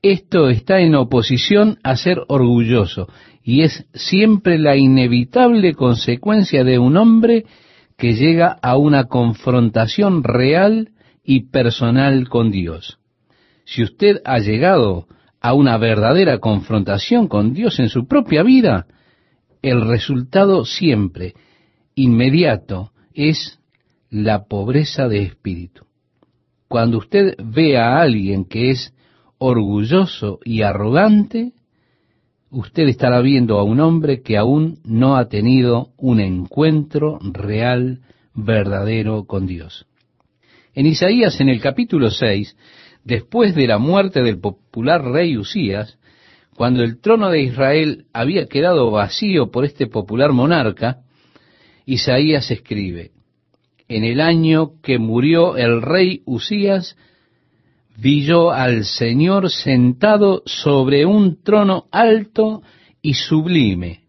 Esto 0.04 0.50
está 0.50 0.82
en 0.82 0.94
oposición 0.96 1.80
a 1.82 1.96
ser 1.96 2.20
orgulloso 2.28 3.08
y 3.44 3.62
es 3.62 3.86
siempre 3.94 4.58
la 4.58 4.78
inevitable 4.78 5.74
consecuencia 5.74 6.64
de 6.64 6.80
un 6.80 6.98
hombre 6.98 7.46
que 7.98 8.14
llega 8.14 8.58
a 8.62 8.78
una 8.78 9.06
confrontación 9.06 10.24
real 10.24 10.92
y 11.24 11.50
personal 11.52 12.30
con 12.30 12.52
Dios. 12.52 13.00
Si 13.66 13.84
usted 13.84 14.22
ha 14.26 14.40
llegado 14.40 15.08
a 15.42 15.54
una 15.54 15.78
verdadera 15.78 16.40
confrontación 16.40 17.28
con 17.28 17.54
Dios 17.54 17.80
en 17.80 17.90
su 17.90 18.08
propia 18.08 18.44
vida, 18.44 18.88
el 19.62 19.82
resultado 19.82 20.66
siempre, 20.66 21.34
inmediato, 21.96 22.92
es 23.14 23.60
la 24.10 24.46
pobreza 24.46 25.08
de 25.08 25.24
espíritu. 25.24 25.86
Cuando 26.68 26.98
usted 26.98 27.36
ve 27.44 27.78
a 27.78 28.00
alguien 28.00 28.46
que 28.46 28.72
es 28.72 28.94
orgulloso 29.38 30.40
y 30.44 30.62
arrogante, 30.62 31.54
usted 32.54 32.88
estará 32.88 33.20
viendo 33.22 33.58
a 33.58 33.64
un 33.64 33.80
hombre 33.80 34.22
que 34.22 34.38
aún 34.38 34.80
no 34.86 35.18
ha 35.18 35.28
tenido 35.28 35.90
un 35.98 36.20
encuentro 36.20 37.18
real, 37.22 38.02
verdadero 38.36 39.26
con 39.26 39.48
Dios. 39.48 39.88
En 40.76 40.86
Isaías, 40.86 41.42
en 41.42 41.50
el 41.50 41.60
capítulo 41.60 42.12
6, 42.12 42.56
después 43.04 43.56
de 43.56 43.68
la 43.68 43.80
muerte 43.80 44.22
del 44.22 44.40
popular 44.40 45.04
rey 45.04 45.36
Usías, 45.36 45.98
cuando 46.56 46.84
el 46.84 47.02
trono 47.02 47.32
de 47.32 47.42
Israel 47.42 48.06
había 48.14 48.46
quedado 48.46 48.92
vacío 48.92 49.50
por 49.50 49.66
este 49.66 49.88
popular 49.88 50.32
monarca, 50.32 51.00
Isaías 51.86 52.52
escribe, 52.52 53.12
en 53.88 54.04
el 54.04 54.22
año 54.22 54.80
que 54.82 55.00
murió 55.00 55.58
el 55.58 55.82
rey 55.82 56.22
Usías, 56.26 56.96
vi 57.98 58.26
yo 58.26 58.52
al 58.52 58.86
Señor 58.86 59.50
sentado 59.50 60.44
sobre 60.46 61.06
un 61.06 61.42
trono 61.44 61.86
alto 61.92 62.62
y 63.02 63.14
sublime. 63.14 64.04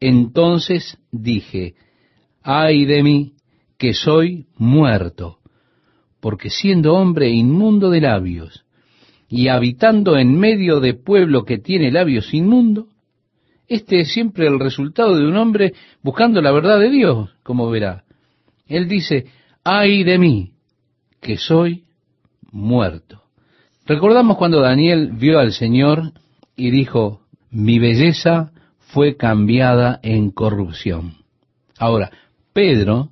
Entonces 0.00 0.98
dije, 1.10 1.74
ay 2.42 2.84
de 2.84 3.02
mí, 3.02 3.32
que 3.76 3.94
soy 3.94 4.46
muerto, 4.56 5.38
porque 6.20 6.50
siendo 6.50 6.94
hombre 6.94 7.30
inmundo 7.30 7.90
de 7.90 8.00
labios, 8.00 8.64
y 9.28 9.48
habitando 9.48 10.16
en 10.16 10.38
medio 10.38 10.80
de 10.80 10.94
pueblo 10.94 11.44
que 11.44 11.58
tiene 11.58 11.92
labios 11.92 12.32
inmundos, 12.32 12.86
este 13.66 14.00
es 14.00 14.12
siempre 14.12 14.46
el 14.46 14.58
resultado 14.58 15.16
de 15.16 15.26
un 15.26 15.36
hombre 15.36 15.74
buscando 16.02 16.40
la 16.40 16.50
verdad 16.50 16.80
de 16.80 16.90
Dios, 16.90 17.30
como 17.42 17.68
verá. 17.68 18.04
Él 18.66 18.88
dice, 18.88 19.26
ay 19.62 20.02
de 20.04 20.18
mí, 20.18 20.52
que 21.20 21.36
soy 21.36 21.84
muerto. 22.52 23.22
Recordamos 23.86 24.36
cuando 24.36 24.60
Daniel 24.60 25.12
vio 25.12 25.38
al 25.38 25.52
Señor 25.52 26.12
y 26.56 26.70
dijo, 26.70 27.22
mi 27.50 27.78
belleza 27.78 28.52
fue 28.78 29.16
cambiada 29.16 30.00
en 30.02 30.30
corrupción. 30.30 31.14
Ahora, 31.78 32.10
Pedro, 32.52 33.10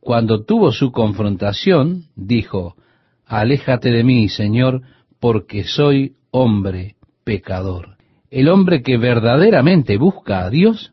cuando 0.00 0.44
tuvo 0.44 0.72
su 0.72 0.92
confrontación, 0.92 2.04
dijo, 2.14 2.76
aléjate 3.26 3.90
de 3.90 4.04
mí, 4.04 4.28
Señor, 4.28 4.82
porque 5.20 5.64
soy 5.64 6.14
hombre 6.30 6.96
pecador. 7.24 7.96
El 8.30 8.48
hombre 8.48 8.82
que 8.82 8.98
verdaderamente 8.98 9.96
busca 9.96 10.44
a 10.44 10.50
Dios 10.50 10.92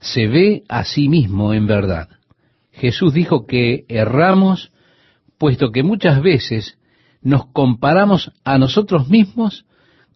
se 0.00 0.26
ve 0.26 0.64
a 0.68 0.84
sí 0.84 1.08
mismo 1.08 1.54
en 1.54 1.66
verdad. 1.66 2.08
Jesús 2.72 3.14
dijo 3.14 3.46
que 3.46 3.84
erramos, 3.88 4.72
puesto 5.38 5.70
que 5.70 5.82
muchas 5.82 6.22
veces 6.22 6.78
nos 7.24 7.46
comparamos 7.46 8.30
a 8.44 8.58
nosotros 8.58 9.08
mismos 9.08 9.66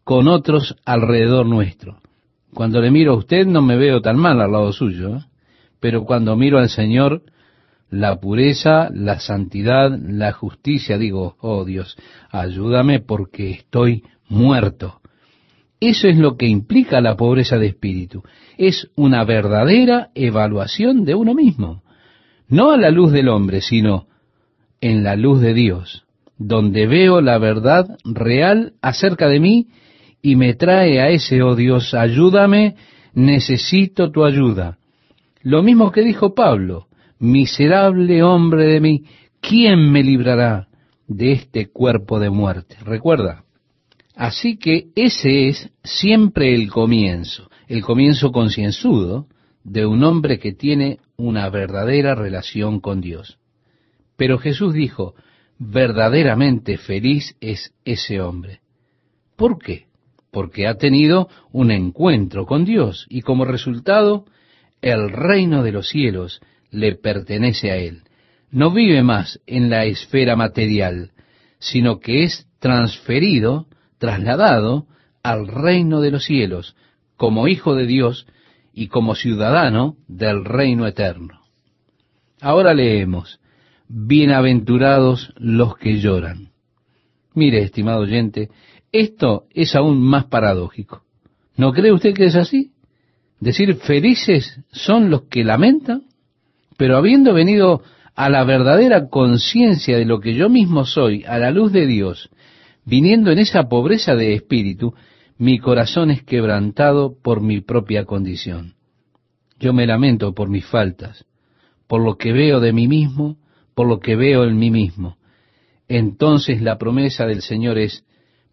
con 0.05 0.29
otros 0.29 0.77
alrededor 0.85 1.47
nuestro. 1.47 2.01
Cuando 2.55 2.81
le 2.81 2.90
miro 2.90 3.12
a 3.14 3.16
usted 3.16 3.47
no 3.47 3.61
me 3.61 3.77
veo 3.77 4.01
tan 4.01 4.16
mal 4.16 4.40
al 4.40 4.53
lado 4.53 4.73
suyo, 4.73 5.16
¿eh? 5.16 5.25
pero 5.81 6.05
cuando 6.05 6.37
miro 6.37 6.59
al 6.59 6.68
Señor, 6.68 7.23
la 7.90 8.21
pureza, 8.21 8.88
la 8.92 9.18
santidad, 9.18 9.99
la 9.99 10.33
justicia, 10.33 10.99
digo, 10.99 11.37
oh 11.40 11.64
Dios, 11.64 11.97
ayúdame 12.31 13.01
porque 13.01 13.51
estoy 13.51 14.05
muerto. 14.29 15.01
Eso 15.81 16.07
es 16.09 16.16
lo 16.16 16.37
que 16.37 16.47
implica 16.47 17.01
la 17.01 17.16
pobreza 17.16 17.59
de 17.59 17.66
espíritu. 17.66 18.23
Es 18.57 18.90
una 18.94 19.25
verdadera 19.25 20.11
evaluación 20.14 21.05
de 21.05 21.14
uno 21.14 21.35
mismo 21.35 21.83
no 22.49 22.71
a 22.71 22.77
la 22.77 22.90
luz 22.90 23.12
del 23.12 23.29
hombre, 23.29 23.61
sino 23.61 24.07
en 24.81 25.05
la 25.05 25.16
luz 25.16 25.40
de 25.40 25.55
Dios, 25.55 26.07
donde 26.38 26.87
veo 26.87 27.20
la 27.20 27.38
verdad 27.38 27.98
real 28.05 28.74
acerca 28.81 29.29
de 29.29 29.40
mí 29.40 29.68
y 30.22 30.37
me 30.37 30.55
trae 30.55 31.01
a 31.01 31.11
ese, 31.11 31.42
oh 31.42 31.57
Dios, 31.57 31.94
ayúdame, 31.94 32.77
necesito 33.12 34.11
tu 34.11 34.24
ayuda. 34.24 34.79
Lo 35.42 35.62
mismo 35.62 35.90
que 35.90 36.03
dijo 36.03 36.35
Pablo, 36.35 36.87
miserable 37.18 38.22
hombre 38.22 38.66
de 38.66 38.81
mí, 38.81 39.05
¿quién 39.40 39.90
me 39.90 40.03
librará 40.03 40.68
de 41.07 41.33
este 41.33 41.70
cuerpo 41.70 42.20
de 42.20 42.31
muerte? 42.31 42.77
Recuerda. 42.85 43.44
Así 44.14 44.57
que 44.57 44.88
ese 44.96 45.48
es 45.48 45.70
siempre 45.85 46.55
el 46.55 46.70
comienzo, 46.70 47.51
el 47.68 47.83
comienzo 47.83 48.33
concienzudo 48.33 49.27
de 49.62 49.87
un 49.87 50.03
hombre 50.03 50.38
que 50.38 50.53
tiene 50.53 50.98
una 51.16 51.48
verdadera 51.51 52.14
relación 52.14 52.81
con 52.81 53.01
Dios. 53.01 53.38
Pero 54.16 54.38
Jesús 54.38 54.74
dijo, 54.74 55.14
verdaderamente 55.59 56.79
feliz 56.79 57.37
es 57.40 57.73
ese 57.85 58.21
hombre. 58.21 58.61
¿Por 59.37 59.59
qué? 59.59 59.87
Porque 60.31 60.66
ha 60.66 60.75
tenido 60.75 61.29
un 61.53 61.71
encuentro 61.71 62.47
con 62.47 62.64
Dios 62.64 63.07
y 63.09 63.23
como 63.23 63.44
resultado 63.44 64.25
el 64.81 65.11
reino 65.11 65.62
de 65.62 65.73
los 65.73 65.88
cielos 65.88 66.40
le 66.71 66.94
pertenece 66.94 67.71
a 67.71 67.77
él. 67.77 68.03
No 68.51 68.71
vive 68.71 69.03
más 69.03 69.40
en 69.47 69.71
la 69.71 69.85
esfera 69.85 70.37
material, 70.37 71.12
sino 71.59 71.99
que 71.99 72.25
es 72.25 72.47
transferido, 72.61 73.66
trasladado 73.99 74.87
al 75.23 75.49
reino 75.49 76.01
de 76.01 76.11
los 76.11 76.25
cielos, 76.25 76.77
como 77.16 77.49
hijo 77.49 77.75
de 77.75 77.87
Dios 77.87 78.27
y 78.73 78.88
como 78.88 79.14
ciudadano 79.14 79.97
del 80.07 80.44
reino 80.44 80.87
eterno. 80.87 81.42
Ahora 82.40 82.75
leemos, 82.75 83.38
bienaventurados 83.88 85.33
los 85.37 85.77
que 85.77 85.98
lloran. 85.98 86.51
Mire, 87.35 87.62
estimado 87.62 88.01
oyente, 88.01 88.51
esto 88.92 89.44
es 89.51 89.74
aún 89.74 90.01
más 90.01 90.27
paradójico. 90.27 91.03
¿No 91.57 91.72
cree 91.72 91.92
usted 91.92 92.14
que 92.14 92.27
es 92.27 92.37
así? 92.37 92.72
Decir 93.40 93.77
felices 93.77 94.61
son 94.70 95.11
los 95.11 95.22
que 95.22 95.44
lamentan, 95.44 96.05
pero 96.77 96.96
habiendo 96.96 97.33
venido 97.33 97.83
a 98.14 98.29
la 98.29 98.44
verdadera 98.44 99.09
conciencia 99.09 99.96
de 99.96 100.05
lo 100.05 100.20
que 100.20 100.35
yo 100.35 100.48
mismo 100.48 100.85
soy, 100.85 101.24
a 101.24 101.38
la 101.38 101.51
luz 101.51 101.72
de 101.72 101.87
Dios, 101.87 102.31
viniendo 102.85 103.31
en 103.31 103.38
esa 103.38 103.68
pobreza 103.68 104.16
de 104.16 104.35
espíritu, 104.35 104.94
mi 105.38 105.59
corazón 105.61 106.11
es 106.11 106.24
quebrantado 106.24 107.14
por 107.22 107.40
mi 107.40 107.61
propia 107.61 108.05
condición. 108.05 108.74
Yo 109.61 109.72
me 109.72 109.87
lamento 109.87 110.35
por 110.35 110.48
mis 110.48 110.66
faltas, 110.66 111.24
por 111.87 112.03
lo 112.03 112.16
que 112.16 112.33
veo 112.33 112.61
de 112.61 112.72
mí 112.72 112.88
mismo, 112.88 113.37
por 113.79 113.87
lo 113.87 114.01
que 114.01 114.17
veo 114.17 114.43
en 114.43 114.59
mí 114.59 114.73
mismo. 114.73 115.19
Entonces 115.87 116.61
la 116.61 116.79
promesa 116.79 117.27
del 117.27 117.43
Señor 117.43 117.79
es, 117.79 118.05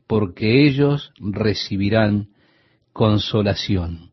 porque 0.05 0.67
ellos 0.67 1.13
recibirán 1.17 2.27
consolación. 2.93 4.11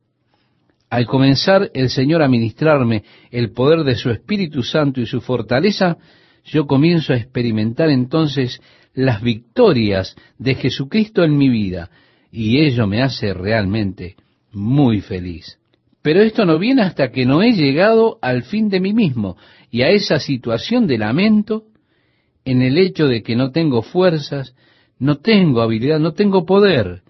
Al 0.88 1.04
comenzar 1.04 1.70
el 1.74 1.90
Señor 1.90 2.22
a 2.22 2.28
ministrarme 2.28 3.04
el 3.30 3.52
poder 3.52 3.84
de 3.84 3.94
su 3.94 4.08
Espíritu 4.08 4.62
Santo 4.62 5.02
y 5.02 5.06
su 5.06 5.20
fortaleza, 5.20 5.98
yo 6.46 6.66
comienzo 6.66 7.12
a 7.12 7.16
experimentar 7.16 7.90
entonces 7.90 8.62
las 8.94 9.20
victorias 9.20 10.16
de 10.38 10.54
Jesucristo 10.54 11.24
en 11.24 11.36
mi 11.36 11.50
vida, 11.50 11.90
y 12.30 12.60
ello 12.60 12.86
me 12.86 13.02
hace 13.02 13.34
realmente 13.34 14.16
muy 14.50 15.02
feliz. 15.02 15.58
Pero 16.00 16.22
esto 16.22 16.46
no 16.46 16.58
viene 16.58 16.80
hasta 16.80 17.12
que 17.12 17.26
no 17.26 17.42
he 17.42 17.52
llegado 17.52 18.18
al 18.22 18.44
fin 18.44 18.70
de 18.70 18.80
mí 18.80 18.94
mismo 18.94 19.36
y 19.72 19.82
a 19.82 19.88
esa 19.88 20.20
situación 20.20 20.86
de 20.86 20.98
lamento 20.98 21.64
en 22.44 22.60
el 22.60 22.76
hecho 22.76 23.08
de 23.08 23.22
que 23.22 23.34
no 23.34 23.52
tengo 23.52 23.80
fuerzas, 23.80 24.54
no 24.98 25.16
tengo 25.16 25.62
habilidad, 25.62 25.98
no 25.98 26.12
tengo 26.12 26.44
poder. 26.44 27.00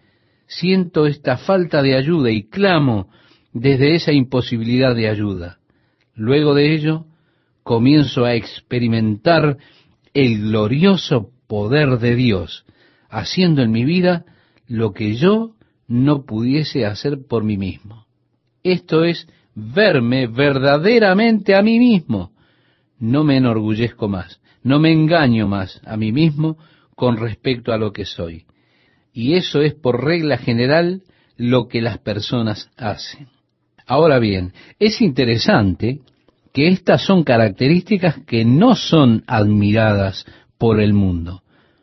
Siento 0.47 1.07
esta 1.07 1.39
falta 1.39 1.83
de 1.83 1.97
ayuda 1.97 2.31
y 2.31 2.45
clamo 2.45 3.11
desde 3.53 3.97
esa 3.97 4.13
imposibilidad 4.13 4.95
de 4.95 5.09
ayuda. 5.09 5.59
Luego 6.15 6.55
de 6.55 6.73
ello, 6.73 7.07
comienzo 7.65 8.25
a 8.25 8.37
experimentar 8.37 9.57
el 10.15 10.43
glorioso 10.43 11.31
poder 11.49 11.99
de 11.99 12.15
Dios, 12.15 12.65
haciendo 13.11 13.63
en 13.63 13.73
mi 13.73 13.85
vida 13.85 14.25
lo 14.69 14.93
que 14.93 15.17
yo 15.17 15.57
no 15.89 16.25
pudiese 16.25 16.87
hacer 16.87 17.27
por 17.29 17.43
mí 17.43 17.57
mismo. 17.57 18.07
Esto 18.63 19.03
es 19.03 19.27
verme 19.57 20.29
verdaderamente 20.29 21.57
a 21.57 21.63
mí 21.63 21.81
mismo. 21.81 22.31
No 23.03 23.25
me 23.25 23.37
enorgullezco 23.37 24.07
más, 24.07 24.41
no 24.63 24.79
me 24.79 24.93
engaño 24.93 25.49
más 25.49 25.81
a 25.85 25.97
mí 25.97 26.13
mismo 26.13 26.57
con 26.95 27.17
respecto 27.17 27.73
a 27.73 27.77
lo 27.77 27.93
que 27.93 28.05
soy. 28.05 28.45
Y 29.13 29.35
eso 29.35 29.61
es 29.61 29.75
por 29.75 30.05
regla 30.05 30.39
general 30.39 31.03
lo 31.37 31.67
que 31.67 31.81
las 31.81 31.99
personas 31.99 32.71
hacen. 32.77 33.27
Ahora 33.89 34.21
bien, 34.21 34.53
es 34.79 35.01
interesante 35.01 35.99
que 36.53 36.69
estas 36.69 37.05
son 37.05 37.25
características 37.25 38.21
que 38.25 38.45
no 38.45 38.77
son 38.77 39.25
admiradas 39.27 40.25
por 40.57 40.81
el 40.81 40.95
mundo. 40.95 41.43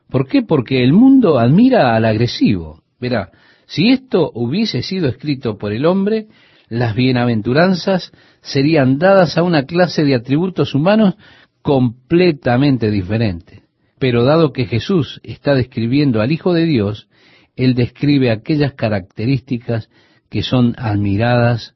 ¿Por 0.09 0.25
qué? 0.25 0.41
Porque 0.41 0.85
el 0.85 0.93
mundo 0.93 1.37
admira 1.37 1.97
al 1.97 2.05
agresivo. 2.05 2.81
Verá, 2.97 3.29
si 3.65 3.89
esto 3.89 4.31
hubiese 4.33 4.83
sido 4.83 5.09
escrito 5.09 5.57
por 5.57 5.73
el 5.73 5.85
hombre, 5.85 6.27
las 6.69 6.95
bienaventuranzas 6.95 8.11
serían 8.41 8.99
dadas 8.99 9.37
a 9.37 9.43
una 9.43 9.65
clase 9.65 10.03
de 10.05 10.15
atributos 10.15 10.75
humanos 10.75 11.15
completamente 11.61 12.91
diferentes. 12.91 13.61
Pero 13.97 14.23
dado 14.23 14.53
que 14.53 14.65
Jesús 14.65 15.19
está 15.23 15.55
describiendo 15.55 16.21
al 16.21 16.31
Hijo 16.31 16.53
de 16.53 16.65
Dios, 16.65 17.09
Él 17.55 17.73
describe 17.73 18.31
aquellas 18.31 18.73
características 18.73 19.89
que 20.29 20.43
son 20.43 20.75
admiradas 20.77 21.75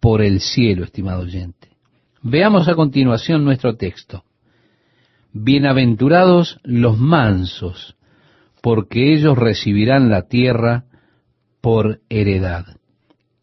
por 0.00 0.20
el 0.20 0.40
cielo, 0.40 0.84
estimado 0.84 1.22
oyente. 1.22 1.68
Veamos 2.20 2.68
a 2.68 2.74
continuación 2.74 3.44
nuestro 3.44 3.76
texto. 3.76 4.24
Bienaventurados 5.32 6.60
los 6.64 6.98
mansos, 6.98 7.96
porque 8.60 9.14
ellos 9.14 9.38
recibirán 9.38 10.10
la 10.10 10.22
tierra 10.28 10.84
por 11.60 12.00
heredad. 12.10 12.81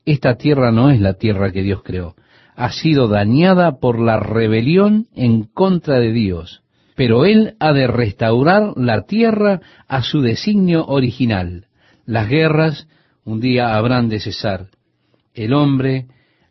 Esta 0.10 0.38
tierra 0.38 0.72
no 0.72 0.90
es 0.90 1.00
la 1.00 1.14
tierra 1.14 1.52
que 1.52 1.62
Dios 1.62 1.84
creó, 1.84 2.16
ha 2.56 2.72
sido 2.72 3.08
dañada 3.08 3.78
por 3.80 4.00
la 4.00 4.20
rebelión 4.20 5.06
en 5.14 5.44
contra 5.44 6.00
de 6.00 6.12
Dios, 6.12 6.64
pero 6.96 7.26
Él 7.26 7.54
ha 7.60 7.74
de 7.74 7.86
restaurar 7.86 8.74
la 8.76 9.04
tierra 9.04 9.62
a 9.88 10.02
su 10.02 10.22
designio 10.22 10.84
original. 10.88 11.68
Las 12.08 12.28
guerras 12.28 12.88
un 13.24 13.40
día 13.40 13.76
habrán 13.76 14.10
de 14.10 14.20
cesar. 14.20 14.70
El 15.36 15.54
hombre 15.54 16.08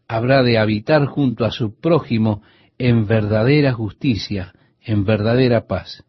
habrá 0.06 0.44
de 0.44 0.56
habitar 0.56 1.06
junto 1.06 1.44
a 1.44 1.50
su 1.50 1.80
prójimo 1.80 2.42
en 2.78 3.08
verdadera 3.08 3.72
justicia, 3.72 4.52
en 4.80 5.04
verdadera 5.04 5.66
paz. 5.66 6.04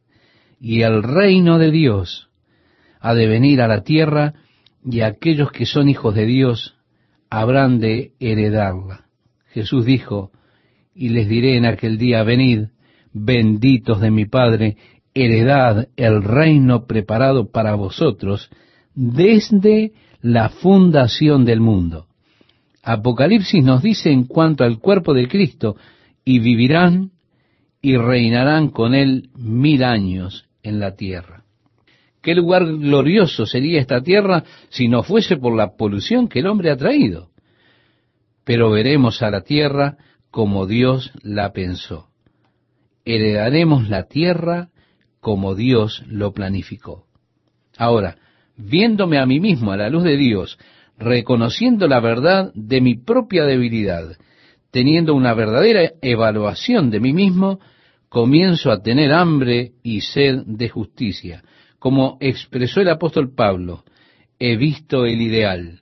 Y 0.59 0.83
el 0.83 1.01
reino 1.01 1.57
de 1.57 1.71
Dios 1.71 2.29
ha 2.99 3.15
de 3.15 3.25
venir 3.25 3.59
a 3.63 3.67
la 3.67 3.81
tierra 3.81 4.35
y 4.85 5.01
aquellos 5.01 5.51
que 5.51 5.65
son 5.65 5.89
hijos 5.89 6.13
de 6.13 6.27
Dios 6.27 6.75
habrán 7.29 7.79
de 7.79 8.13
heredarla. 8.19 9.05
Jesús 9.51 9.85
dijo, 9.85 10.31
y 10.93 11.09
les 11.09 11.27
diré 11.27 11.57
en 11.57 11.65
aquel 11.65 11.97
día, 11.97 12.23
venid, 12.23 12.67
benditos 13.13 14.01
de 14.01 14.11
mi 14.11 14.25
Padre, 14.25 14.77
heredad 15.13 15.87
el 15.95 16.23
reino 16.23 16.85
preparado 16.85 17.51
para 17.51 17.75
vosotros 17.75 18.49
desde 18.93 19.93
la 20.21 20.49
fundación 20.49 21.45
del 21.45 21.61
mundo. 21.61 22.07
Apocalipsis 22.83 23.63
nos 23.63 23.81
dice 23.81 24.11
en 24.11 24.25
cuanto 24.25 24.63
al 24.63 24.79
cuerpo 24.79 25.13
de 25.13 25.27
Cristo, 25.27 25.75
y 26.25 26.39
vivirán 26.39 27.11
y 27.81 27.97
reinarán 27.97 28.69
con 28.69 28.93
él 28.93 29.29
mil 29.35 29.83
años 29.83 30.47
en 30.63 30.79
la 30.79 30.95
tierra. 30.95 31.43
¿Qué 32.21 32.35
lugar 32.35 32.65
glorioso 32.65 33.45
sería 33.45 33.79
esta 33.79 34.01
tierra 34.01 34.43
si 34.69 34.87
no 34.87 35.03
fuese 35.03 35.37
por 35.37 35.55
la 35.55 35.75
polución 35.75 36.27
que 36.27 36.39
el 36.39 36.47
hombre 36.47 36.71
ha 36.71 36.77
traído? 36.77 37.29
Pero 38.43 38.71
veremos 38.71 39.21
a 39.21 39.29
la 39.29 39.41
tierra 39.41 39.97
como 40.31 40.67
Dios 40.67 41.11
la 41.23 41.53
pensó. 41.53 42.07
Heredaremos 43.05 43.89
la 43.89 44.03
tierra 44.03 44.69
como 45.21 45.55
Dios 45.55 46.03
lo 46.07 46.33
planificó. 46.33 47.05
Ahora, 47.77 48.17
viéndome 48.57 49.17
a 49.19 49.25
mí 49.25 49.39
mismo 49.39 49.71
a 49.71 49.77
la 49.77 49.89
luz 49.89 50.03
de 50.03 50.17
Dios, 50.17 50.59
reconociendo 50.97 51.87
la 51.87 52.01
verdad 52.01 52.51
de 52.53 52.81
mi 52.81 52.95
propia 52.95 53.45
debilidad, 53.45 54.17
teniendo 54.71 55.15
una 55.15 55.33
verdadera 55.33 55.93
evaluación 56.01 56.89
de 56.91 56.99
mí 56.99 57.13
mismo, 57.13 57.59
comienzo 58.09 58.71
a 58.71 58.81
tener 58.81 59.13
hambre 59.13 59.71
y 59.81 60.01
sed 60.01 60.43
de 60.45 60.69
justicia. 60.69 61.43
Como 61.79 62.17
expresó 62.19 62.81
el 62.81 62.89
apóstol 62.89 63.33
Pablo, 63.33 63.85
he 64.37 64.57
visto 64.57 65.05
el 65.05 65.21
ideal. 65.21 65.79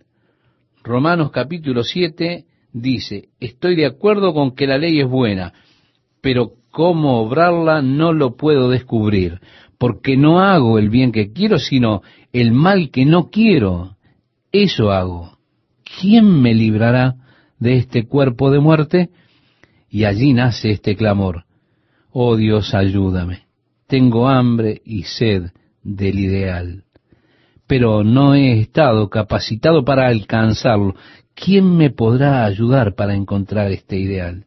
Romanos 0.83 1.31
capítulo 1.31 1.83
7 1.83 2.45
dice, 2.71 3.29
estoy 3.39 3.75
de 3.75 3.87
acuerdo 3.87 4.33
con 4.33 4.53
que 4.55 4.67
la 4.67 4.77
ley 4.77 4.99
es 4.99 5.07
buena, 5.07 5.53
pero 6.21 6.53
cómo 6.69 7.19
obrarla 7.19 7.81
no 7.81 8.13
lo 8.13 8.37
puedo 8.37 8.69
descubrir, 8.69 9.41
porque 9.79 10.17
no 10.17 10.39
hago 10.39 10.77
el 10.77 10.89
bien 10.89 11.11
que 11.11 11.33
quiero, 11.33 11.57
sino 11.57 12.03
el 12.31 12.51
mal 12.51 12.91
que 12.91 13.03
no 13.05 13.29
quiero. 13.31 13.97
Eso 14.51 14.91
hago. 14.91 15.37
¿Quién 15.99 16.41
me 16.41 16.53
librará 16.53 17.15
de 17.57 17.77
este 17.77 18.05
cuerpo 18.07 18.51
de 18.51 18.59
muerte? 18.59 19.09
Y 19.89 20.03
allí 20.03 20.33
nace 20.33 20.69
este 20.69 20.95
clamor. 20.95 21.45
Oh 22.11 22.35
Dios, 22.35 22.75
ayúdame. 22.75 23.47
Tengo 23.87 24.27
hambre 24.27 24.81
y 24.85 25.03
sed 25.03 25.51
del 25.87 26.19
ideal, 26.19 26.83
pero 27.65 28.03
no 28.03 28.35
he 28.35 28.59
estado 28.59 29.09
capacitado 29.09 29.85
para 29.85 30.07
alcanzarlo. 30.07 30.95
¿Quién 31.33 31.77
me 31.77 31.89
podrá 31.89 32.45
ayudar 32.45 32.93
para 32.95 33.15
encontrar 33.15 33.71
este 33.71 33.97
ideal? 33.97 34.45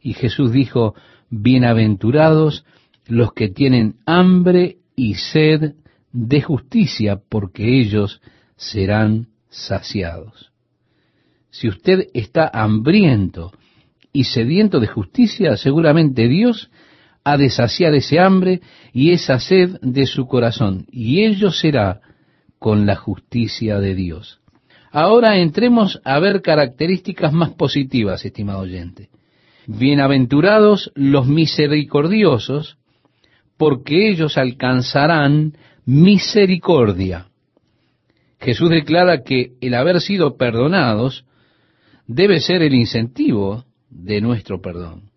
Y 0.00 0.12
Jesús 0.12 0.52
dijo, 0.52 0.94
bienaventurados 1.30 2.66
los 3.06 3.32
que 3.32 3.48
tienen 3.48 3.96
hambre 4.04 4.78
y 4.94 5.14
sed 5.14 5.74
de 6.12 6.42
justicia, 6.42 7.20
porque 7.28 7.80
ellos 7.80 8.20
serán 8.56 9.28
saciados. 9.48 10.52
Si 11.50 11.68
usted 11.68 12.08
está 12.12 12.50
hambriento 12.52 13.52
y 14.12 14.24
sediento 14.24 14.78
de 14.78 14.88
justicia, 14.88 15.56
seguramente 15.56 16.28
Dios 16.28 16.70
ha 17.24 17.36
de 17.36 17.50
saciar 17.50 17.94
ese 17.94 18.18
hambre 18.18 18.60
y 18.92 19.12
esa 19.12 19.38
sed 19.38 19.78
de 19.80 20.06
su 20.06 20.26
corazón, 20.26 20.86
y 20.90 21.24
ello 21.24 21.50
será 21.50 22.00
con 22.58 22.86
la 22.86 22.96
justicia 22.96 23.78
de 23.78 23.94
Dios. 23.94 24.40
Ahora 24.90 25.38
entremos 25.38 26.00
a 26.04 26.18
ver 26.18 26.42
características 26.42 27.32
más 27.32 27.50
positivas, 27.50 28.24
estimado 28.24 28.60
oyente. 28.60 29.08
Bienaventurados 29.66 30.92
los 30.94 31.26
misericordiosos, 31.26 32.76
porque 33.56 34.10
ellos 34.10 34.36
alcanzarán 34.36 35.54
misericordia. 35.86 37.28
Jesús 38.40 38.70
declara 38.70 39.22
que 39.22 39.52
el 39.60 39.74
haber 39.74 40.00
sido 40.00 40.36
perdonados 40.36 41.24
debe 42.06 42.40
ser 42.40 42.62
el 42.62 42.74
incentivo 42.74 43.64
de 43.88 44.20
nuestro 44.20 44.60
perdón. 44.60 45.11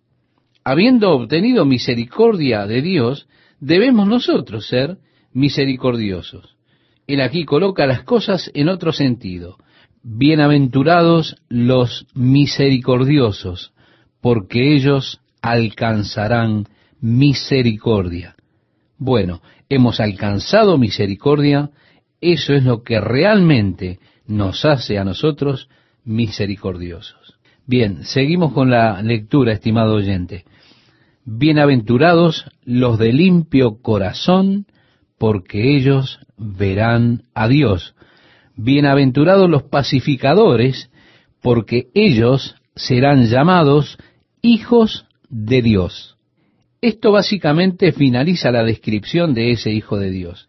Habiendo 0.67 1.11
obtenido 1.11 1.63
misericordia 1.63 2.65
de 2.65 2.81
Dios, 2.81 3.27
debemos 3.59 4.07
nosotros 4.07 4.67
ser 4.67 4.97
misericordiosos. 5.31 6.57
Él 7.05 7.21
aquí 7.21 7.45
coloca 7.45 7.85
las 7.85 8.01
cosas 8.01 8.49
en 8.55 8.69
otro 8.69 8.91
sentido. 8.91 9.57
Bienaventurados 10.01 11.35
los 11.49 12.07
misericordiosos, 12.15 13.73
porque 14.21 14.73
ellos 14.73 15.21
alcanzarán 15.39 16.65
misericordia. 16.99 18.35
Bueno, 18.97 19.43
hemos 19.69 19.99
alcanzado 19.99 20.79
misericordia 20.79 21.69
eso 22.21 22.53
es 22.55 22.63
lo 22.63 22.81
que 22.81 22.99
realmente 22.99 23.99
nos 24.25 24.65
hace 24.65 24.97
a 24.97 25.03
nosotros 25.03 25.69
misericordiosos. 26.03 27.37
Bien, 27.67 28.03
seguimos 28.03 28.51
con 28.51 28.71
la 28.71 29.03
lectura, 29.03 29.53
estimado 29.53 29.93
oyente. 29.93 30.45
Bienaventurados 31.27 32.45
los 32.65 32.99
de 32.99 33.11
limpio 33.11 33.81
corazón, 33.81 34.67
porque 35.17 35.75
ellos 35.75 36.19
verán 36.37 37.23
a 37.33 37.47
Dios. 37.47 37.95
Bienaventurados 38.55 39.49
los 39.49 39.63
pacificadores, 39.63 40.91
porque 41.41 41.87
ellos 41.95 42.55
serán 42.75 43.25
llamados 43.25 43.97
hijos 44.43 45.07
de 45.27 45.63
Dios. 45.63 46.15
Esto 46.79 47.11
básicamente 47.11 47.91
finaliza 47.91 48.51
la 48.51 48.63
descripción 48.63 49.33
de 49.33 49.49
ese 49.49 49.71
Hijo 49.71 49.97
de 49.97 50.11
Dios. 50.11 50.47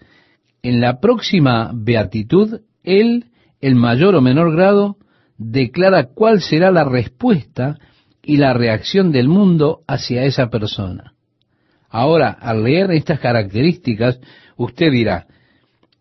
En 0.60 0.82
la 0.82 1.00
próxima 1.00 1.70
beatitud, 1.74 2.60
Él, 2.84 3.30
en 3.62 3.78
mayor 3.78 4.14
o 4.14 4.20
menor 4.20 4.54
grado, 4.54 4.98
declara 5.38 6.08
cuál 6.14 6.42
será 6.42 6.70
la 6.70 6.84
respuesta 6.84 7.78
y 8.26 8.38
la 8.38 8.52
reacción 8.52 9.12
del 9.12 9.28
mundo 9.28 9.82
hacia 9.86 10.24
esa 10.24 10.50
persona. 10.50 11.14
Ahora, 11.88 12.30
al 12.30 12.64
leer 12.64 12.90
estas 12.90 13.20
características, 13.20 14.18
usted 14.56 14.90
dirá, 14.90 15.26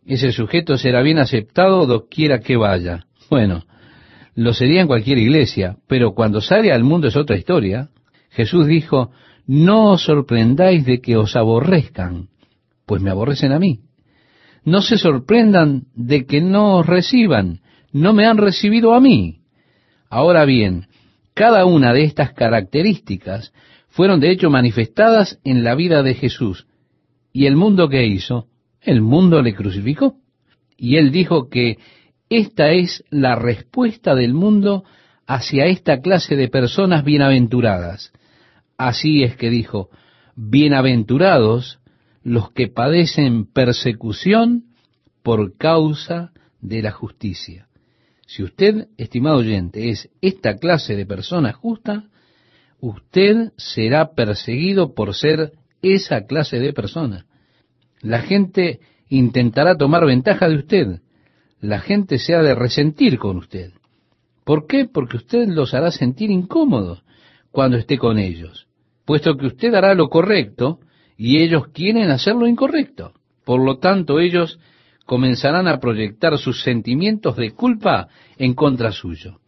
ese 0.07 0.31
sujeto 0.31 0.75
será 0.77 1.03
bien 1.03 1.19
aceptado 1.19 1.85
doquiera 1.85 2.39
que 2.39 2.57
vaya. 2.57 3.05
Bueno, 3.29 3.63
lo 4.33 4.53
sería 4.53 4.81
en 4.81 4.87
cualquier 4.87 5.19
iglesia, 5.19 5.77
pero 5.87 6.13
cuando 6.13 6.41
sale 6.41 6.71
al 6.71 6.83
mundo 6.83 7.07
es 7.07 7.15
otra 7.15 7.37
historia. 7.37 7.89
Jesús 8.31 8.65
dijo, 8.65 9.11
no 9.45 9.91
os 9.91 10.03
sorprendáis 10.03 10.83
de 10.83 11.01
que 11.01 11.17
os 11.17 11.35
aborrezcan, 11.35 12.29
pues 12.87 13.03
me 13.03 13.11
aborrecen 13.11 13.51
a 13.51 13.59
mí. 13.59 13.81
No 14.63 14.81
se 14.81 14.97
sorprendan 14.97 15.83
de 15.93 16.25
que 16.25 16.41
no 16.41 16.77
os 16.77 16.87
reciban, 16.87 17.61
no 17.91 18.13
me 18.13 18.25
han 18.25 18.37
recibido 18.37 18.95
a 18.95 18.99
mí. 18.99 19.41
Ahora 20.09 20.43
bien, 20.45 20.87
cada 21.35 21.65
una 21.65 21.93
de 21.93 22.03
estas 22.03 22.33
características 22.33 23.53
fueron 23.89 24.19
de 24.19 24.31
hecho 24.31 24.49
manifestadas 24.49 25.39
en 25.43 25.63
la 25.63 25.75
vida 25.75 26.01
de 26.01 26.15
Jesús. 26.15 26.65
¿Y 27.33 27.45
el 27.45 27.57
mundo 27.57 27.89
qué 27.89 28.07
hizo? 28.07 28.47
El 28.81 29.01
mundo 29.01 29.41
le 29.41 29.53
crucificó. 29.53 30.15
Y 30.77 30.95
él 30.95 31.11
dijo 31.11 31.49
que 31.49 31.77
esta 32.29 32.71
es 32.71 33.03
la 33.09 33.35
respuesta 33.35 34.15
del 34.15 34.33
mundo 34.33 34.85
hacia 35.27 35.65
esta 35.65 35.99
clase 35.99 36.37
de 36.37 36.47
personas 36.47 37.03
bienaventuradas. 37.03 38.13
Así 38.77 39.23
es 39.23 39.35
que 39.35 39.49
dijo, 39.49 39.89
bienaventurados 40.35 41.79
los 42.23 42.51
que 42.51 42.69
padecen 42.69 43.45
persecución 43.45 44.63
por 45.21 45.57
causa 45.57 46.31
de 46.61 46.81
la 46.81 46.91
justicia. 46.91 47.67
Si 48.25 48.43
usted, 48.43 48.87
estimado 48.97 49.37
oyente, 49.37 49.89
es 49.89 50.09
esta 50.21 50.55
clase 50.55 50.95
de 50.95 51.05
persona 51.05 51.53
justa, 51.53 52.05
usted 52.79 53.51
será 53.57 54.13
perseguido 54.13 54.93
por 54.93 55.13
ser 55.13 55.53
esa 55.81 56.25
clase 56.25 56.59
de 56.59 56.73
persona. 56.73 57.25
La 58.01 58.21
gente 58.21 58.79
intentará 59.09 59.77
tomar 59.77 60.05
ventaja 60.05 60.49
de 60.49 60.55
usted. 60.55 61.01
La 61.59 61.79
gente 61.79 62.17
se 62.17 62.33
ha 62.35 62.41
de 62.41 62.55
resentir 62.55 63.17
con 63.17 63.37
usted. 63.37 63.71
¿Por 64.43 64.67
qué? 64.67 64.85
Porque 64.85 65.17
usted 65.17 65.47
los 65.47 65.73
hará 65.73 65.91
sentir 65.91 66.29
incómodos 66.29 67.03
cuando 67.51 67.77
esté 67.77 67.97
con 67.97 68.19
ellos, 68.19 68.67
puesto 69.05 69.37
que 69.37 69.47
usted 69.47 69.73
hará 69.73 69.95
lo 69.95 70.09
correcto 70.09 70.79
y 71.17 71.41
ellos 71.41 71.69
quieren 71.69 72.09
hacer 72.11 72.35
lo 72.35 72.47
incorrecto. 72.47 73.13
Por 73.43 73.63
lo 73.63 73.77
tanto, 73.77 74.19
ellos 74.19 74.59
comenzarán 75.05 75.67
a 75.67 75.79
proyectar 75.79 76.37
sus 76.37 76.63
sentimientos 76.63 77.35
de 77.35 77.51
culpa 77.51 78.07
en 78.37 78.53
contra 78.53 78.91
suyo. 78.91 79.39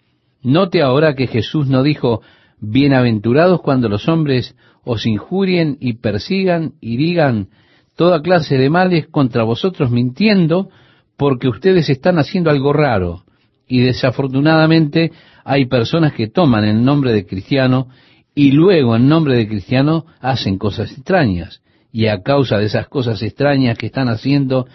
Note 0.44 0.82
ahora 0.82 1.16
que 1.16 1.28
Jesús 1.28 1.68
no 1.68 1.84
dijo, 1.84 2.22
bienaventurados 2.60 3.62
cuando 3.62 3.90
los 3.90 4.08
hombres 4.08 4.56
os 4.84 5.06
injurien 5.06 5.78
y 5.80 5.94
persigan 5.94 6.74
y 6.80 6.98
digan 6.98 7.50
toda 7.96 8.22
clase 8.22 8.58
de 8.58 8.70
males 8.70 9.08
contra 9.08 9.44
vosotros 9.44 9.92
mintiendo, 9.92 10.70
porque 11.18 11.50
ustedes 11.50 11.90
están 11.90 12.20
haciendo 12.20 12.52
algo 12.52 12.72
raro. 12.72 13.24
Y 13.68 13.82
desafortunadamente 13.82 15.12
hay 15.44 15.66
personas 15.66 16.14
que 16.14 16.28
toman 16.28 16.64
el 16.64 16.86
nombre 16.86 17.12
de 17.12 17.26
cristiano 17.26 17.90
y 18.36 18.52
luego 18.52 18.96
en 18.96 19.10
nombre 19.10 19.36
de 19.36 19.48
cristiano 19.48 20.06
hacen 20.22 20.58
cosas 20.58 20.92
extrañas. 20.92 21.62
Y 21.92 22.06
a 22.06 22.22
causa 22.22 22.60
de 22.60 22.66
esas 22.66 22.88
cosas 22.88 23.22
extrañas 23.24 23.78
que 23.78 23.88
están 23.88 24.10
haciendo, 24.10 24.68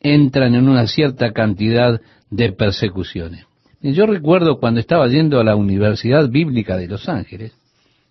entran 0.00 0.54
en 0.54 0.68
una 0.68 0.86
cierta 0.86 1.32
cantidad 1.32 2.00
de 2.30 2.52
persecuciones. 2.52 3.46
Yo 3.82 4.06
recuerdo 4.06 4.58
cuando 4.58 4.80
estaba 4.80 5.08
yendo 5.08 5.40
a 5.40 5.44
la 5.44 5.56
Universidad 5.56 6.28
Bíblica 6.28 6.76
de 6.76 6.88
Los 6.88 7.08
Ángeles, 7.08 7.52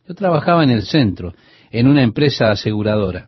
yo 0.07 0.15
trabajaba 0.15 0.63
en 0.63 0.71
el 0.71 0.83
centro, 0.83 1.33
en 1.71 1.87
una 1.87 2.01
empresa 2.01 2.51
aseguradora, 2.51 3.27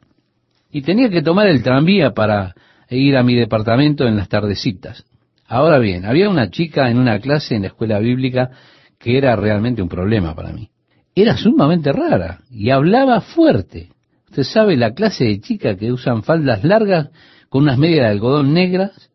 y 0.72 0.82
tenía 0.82 1.10
que 1.10 1.22
tomar 1.22 1.48
el 1.48 1.62
tranvía 1.62 2.12
para 2.12 2.56
ir 2.90 3.16
a 3.18 3.24
mi 3.24 3.36
departamento 3.36 4.08
en 4.08 4.18
las 4.18 4.30
tardecitas. 4.30 5.06
Ahora 5.48 5.78
bien, 5.80 6.06
había 6.06 6.30
una 6.30 6.50
chica 6.50 6.90
en 6.90 6.98
una 6.98 7.20
clase 7.20 7.56
en 7.56 7.64
la 7.64 7.68
escuela 7.68 8.00
bíblica 8.00 8.50
que 8.98 9.18
era 9.18 9.36
realmente 9.36 9.82
un 9.82 9.90
problema 9.90 10.34
para 10.34 10.52
mí 10.52 10.72
era 11.16 11.38
sumamente 11.38 11.92
rara 11.92 12.40
y 12.50 12.70
hablaba 12.70 13.22
fuerte. 13.22 13.90
Usted 14.30 14.44
sabe 14.44 14.78
la 14.78 14.94
clase 14.94 15.26
de 15.26 15.42
chica 15.42 15.76
que 15.76 15.92
usan 15.92 16.24
faldas 16.24 16.64
largas 16.64 17.10
con 17.52 17.64
unas 17.64 17.78
medias 17.78 18.06
de 18.06 18.12
algodón 18.12 18.54
negras, 18.54 19.12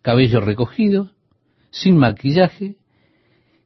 cabello 0.00 0.40
recogido, 0.40 1.10
sin 1.68 1.98
maquillaje, 1.98 2.76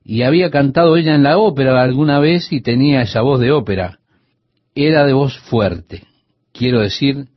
y 0.05 0.23
había 0.23 0.51
cantado 0.51 0.97
ella 0.97 1.15
en 1.15 1.23
la 1.23 1.39
ópera 1.39 1.81
alguna 1.81 2.19
vez 2.19 2.53
y 2.53 2.61
tenía 2.61 3.03
esa 3.03 3.21
voz 3.21 3.39
de 3.39 3.53
ópera. 3.53 4.01
Era 4.75 5.07
de 5.07 5.13
voz 5.13 5.39
fuerte. 5.39 6.03
Quiero 6.53 6.81
decir, 6.81 7.29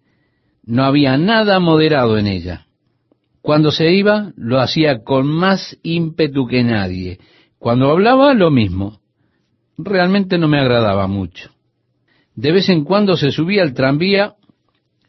no 0.65 0.83
había 0.83 1.15
nada 1.15 1.59
moderado 1.59 2.17
en 2.17 2.25
ella. 2.25 2.65
Cuando 3.43 3.69
se 3.69 3.91
iba, 3.91 4.31
lo 4.35 4.59
hacía 4.59 5.03
con 5.03 5.27
más 5.27 5.77
ímpetu 5.83 6.47
que 6.47 6.63
nadie. 6.63 7.19
Cuando 7.59 7.91
hablaba, 7.91 8.33
lo 8.33 8.49
mismo 8.49 8.99
realmente 9.77 10.39
no 10.39 10.47
me 10.47 10.59
agradaba 10.59 11.05
mucho. 11.05 11.51
De 12.33 12.51
vez 12.51 12.67
en 12.69 12.83
cuando 12.83 13.15
se 13.15 13.29
subía 13.29 13.61
al 13.61 13.75
tranvía 13.75 14.33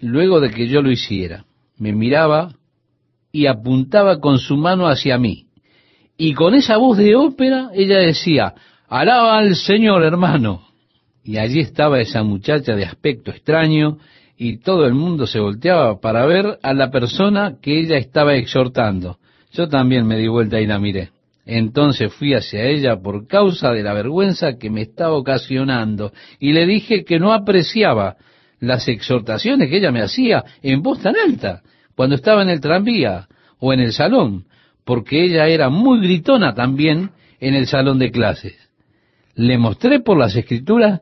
luego 0.01 0.41
de 0.41 0.51
que 0.51 0.69
yo 0.69 0.83
lo 0.83 0.91
hiciera. 0.91 1.47
Me 1.79 1.93
miraba 1.93 2.55
y 3.33 3.47
apuntaba 3.47 4.20
con 4.20 4.39
su 4.39 4.57
mano 4.57 4.87
hacia 4.87 5.18
mí. 5.18 5.47
Y 6.16 6.35
con 6.35 6.55
esa 6.55 6.77
voz 6.77 6.99
de 6.99 7.16
ópera 7.16 7.70
ella 7.75 7.99
decía, 7.99 8.55
alaba 8.89 9.39
al 9.39 9.57
Señor 9.57 10.05
hermano. 10.05 10.68
Y 11.25 11.39
allí 11.39 11.61
estaba 11.61 12.01
esa 12.01 12.22
muchacha 12.22 12.77
de 12.77 12.85
aspecto 12.85 13.31
extraño 13.31 13.99
y 14.37 14.59
todo 14.59 14.87
el 14.87 14.95
mundo 14.95 15.27
se 15.27 15.41
volteaba 15.41 16.01
para 16.01 16.27
ver 16.27 16.59
a 16.62 16.75
la 16.75 16.91
persona 16.91 17.57
que 17.61 17.81
ella 17.81 17.97
estaba 17.97 18.35
exhortando. 18.35 19.18
Yo 19.53 19.68
también 19.68 20.07
me 20.07 20.18
di 20.18 20.29
vuelta 20.29 20.61
y 20.61 20.66
la 20.66 20.79
miré. 20.79 21.11
Entonces 21.47 22.12
fui 22.12 22.35
hacia 22.35 22.64
ella 22.64 22.97
por 23.01 23.27
causa 23.27 23.72
de 23.72 23.83
la 23.83 23.93
vergüenza 23.93 24.59
que 24.59 24.70
me 24.70 24.83
estaba 24.83 25.14
ocasionando 25.14 26.12
y 26.39 26.53
le 26.53 26.66
dije 26.66 27.05
que 27.05 27.18
no 27.18 27.33
apreciaba 27.33 28.16
las 28.67 28.89
exhortaciones 28.89 29.69
que 29.69 29.79
ella 29.79 29.93
me 29.93 30.03
hacía 30.03 30.45
en 30.62 30.83
voz 30.83 31.01
tan 31.01 31.15
alta 31.17 31.62
cuando 31.95 32.17
estaba 32.17 32.43
en 32.43 32.49
el 32.49 32.61
tranvía 32.61 33.29
o 33.59 33.73
en 33.73 33.81
el 33.81 33.93
salón, 33.93 34.47
porque 34.85 35.25
ella 35.25 35.47
era 35.49 35.69
muy 35.69 36.01
gritona 36.01 36.55
también 36.55 37.11
en 37.41 37.55
el 37.55 37.67
salón 37.67 37.99
de 37.99 38.11
clases. 38.11 38.57
Le 39.35 39.59
mostré 39.59 40.01
por 40.01 40.19
las 40.19 40.37
escrituras, 40.37 41.01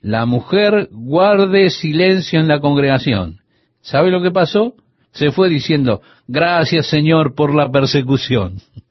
la 0.00 0.26
mujer 0.26 0.88
guarde 0.90 1.70
silencio 1.70 2.40
en 2.40 2.48
la 2.48 2.60
congregación. 2.60 3.40
¿Sabe 3.80 4.10
lo 4.10 4.22
que 4.22 4.30
pasó? 4.30 4.74
Se 5.12 5.30
fue 5.30 5.48
diciendo, 5.48 6.00
gracias 6.26 6.86
Señor 6.86 7.34
por 7.34 7.54
la 7.54 7.70
persecución. 7.70 8.56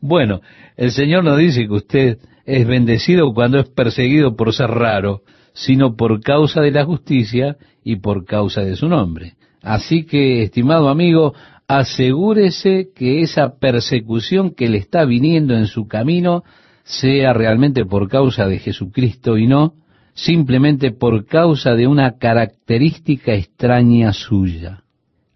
Bueno, 0.00 0.42
el 0.76 0.92
Señor 0.92 1.24
no 1.24 1.34
dice 1.34 1.66
que 1.66 1.74
usted 1.74 2.18
es 2.46 2.66
bendecido 2.68 3.34
cuando 3.34 3.58
es 3.58 3.68
perseguido 3.68 4.36
por 4.36 4.54
ser 4.54 4.70
raro, 4.70 5.22
sino 5.58 5.96
por 5.96 6.20
causa 6.20 6.60
de 6.60 6.70
la 6.70 6.84
justicia 6.84 7.56
y 7.82 7.96
por 7.96 8.24
causa 8.24 8.60
de 8.60 8.76
su 8.76 8.88
nombre. 8.88 9.34
Así 9.60 10.04
que, 10.04 10.44
estimado 10.44 10.88
amigo, 10.88 11.34
asegúrese 11.66 12.90
que 12.94 13.22
esa 13.22 13.58
persecución 13.58 14.54
que 14.54 14.68
le 14.68 14.78
está 14.78 15.04
viniendo 15.04 15.56
en 15.56 15.66
su 15.66 15.88
camino 15.88 16.44
sea 16.84 17.32
realmente 17.32 17.84
por 17.84 18.08
causa 18.08 18.46
de 18.46 18.60
Jesucristo 18.60 19.36
y 19.36 19.48
no 19.48 19.74
simplemente 20.14 20.92
por 20.92 21.26
causa 21.26 21.74
de 21.74 21.88
una 21.88 22.18
característica 22.18 23.34
extraña 23.34 24.12
suya. 24.12 24.84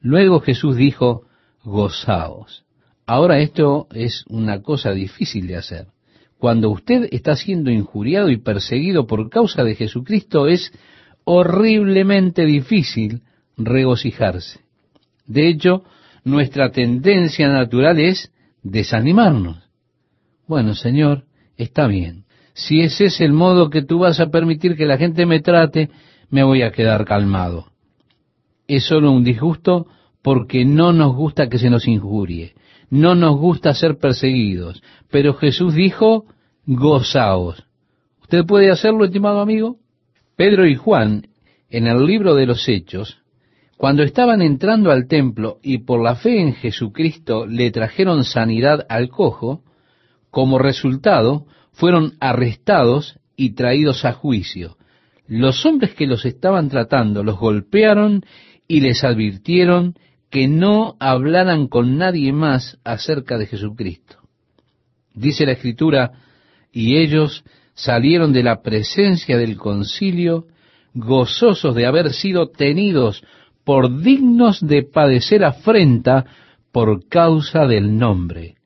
Luego 0.00 0.40
Jesús 0.40 0.76
dijo, 0.76 1.22
gozaos. 1.64 2.64
Ahora 3.06 3.40
esto 3.40 3.88
es 3.92 4.24
una 4.28 4.62
cosa 4.62 4.92
difícil 4.92 5.48
de 5.48 5.56
hacer. 5.56 5.86
Cuando 6.42 6.70
usted 6.70 7.08
está 7.12 7.36
siendo 7.36 7.70
injuriado 7.70 8.28
y 8.28 8.36
perseguido 8.36 9.06
por 9.06 9.30
causa 9.30 9.62
de 9.62 9.76
Jesucristo 9.76 10.48
es 10.48 10.72
horriblemente 11.22 12.44
difícil 12.44 13.22
regocijarse. 13.56 14.58
De 15.24 15.48
hecho, 15.48 15.84
nuestra 16.24 16.72
tendencia 16.72 17.48
natural 17.48 18.00
es 18.00 18.32
desanimarnos. 18.64 19.58
Bueno, 20.48 20.74
Señor, 20.74 21.26
está 21.56 21.86
bien. 21.86 22.24
Si 22.54 22.80
ese 22.80 23.04
es 23.04 23.20
el 23.20 23.32
modo 23.32 23.70
que 23.70 23.82
tú 23.82 24.00
vas 24.00 24.18
a 24.18 24.32
permitir 24.32 24.76
que 24.76 24.86
la 24.86 24.98
gente 24.98 25.26
me 25.26 25.38
trate, 25.38 25.90
me 26.28 26.42
voy 26.42 26.62
a 26.62 26.72
quedar 26.72 27.04
calmado. 27.04 27.66
Es 28.66 28.82
solo 28.82 29.12
un 29.12 29.22
disgusto 29.22 29.86
porque 30.22 30.64
no 30.64 30.92
nos 30.92 31.14
gusta 31.14 31.48
que 31.48 31.60
se 31.60 31.70
nos 31.70 31.86
injurie 31.86 32.54
no 32.92 33.14
nos 33.14 33.38
gusta 33.38 33.72
ser 33.72 33.96
perseguidos, 33.96 34.82
pero 35.10 35.32
Jesús 35.32 35.74
dijo, 35.74 36.26
gozaos. 36.66 37.64
¿Usted 38.20 38.44
puede 38.44 38.70
hacerlo, 38.70 39.06
estimado 39.06 39.40
amigo? 39.40 39.78
Pedro 40.36 40.66
y 40.66 40.74
Juan, 40.74 41.26
en 41.70 41.86
el 41.86 42.04
libro 42.04 42.34
de 42.34 42.44
los 42.44 42.68
Hechos, 42.68 43.16
cuando 43.78 44.02
estaban 44.02 44.42
entrando 44.42 44.90
al 44.90 45.08
templo 45.08 45.56
y 45.62 45.78
por 45.78 46.02
la 46.02 46.16
fe 46.16 46.38
en 46.42 46.52
Jesucristo 46.52 47.46
le 47.46 47.70
trajeron 47.70 48.24
sanidad 48.24 48.84
al 48.90 49.08
cojo, 49.08 49.62
como 50.30 50.58
resultado 50.58 51.46
fueron 51.72 52.12
arrestados 52.20 53.18
y 53.36 53.54
traídos 53.54 54.04
a 54.04 54.12
juicio. 54.12 54.76
Los 55.26 55.64
hombres 55.64 55.94
que 55.94 56.06
los 56.06 56.26
estaban 56.26 56.68
tratando 56.68 57.24
los 57.24 57.38
golpearon 57.38 58.22
y 58.68 58.80
les 58.82 59.02
advirtieron 59.02 59.94
que 60.32 60.48
no 60.48 60.96
hablaran 60.98 61.68
con 61.68 61.98
nadie 61.98 62.32
más 62.32 62.78
acerca 62.84 63.36
de 63.36 63.46
Jesucristo. 63.46 64.16
Dice 65.12 65.44
la 65.44 65.52
Escritura, 65.52 66.12
y 66.72 66.96
ellos 66.96 67.44
salieron 67.74 68.32
de 68.32 68.42
la 68.42 68.62
presencia 68.62 69.36
del 69.36 69.58
concilio 69.58 70.46
gozosos 70.94 71.74
de 71.74 71.84
haber 71.84 72.14
sido 72.14 72.48
tenidos 72.48 73.22
por 73.62 74.00
dignos 74.00 74.66
de 74.66 74.82
padecer 74.82 75.44
afrenta 75.44 76.24
por 76.72 77.06
causa 77.08 77.66
del 77.66 77.98
nombre. 77.98 78.56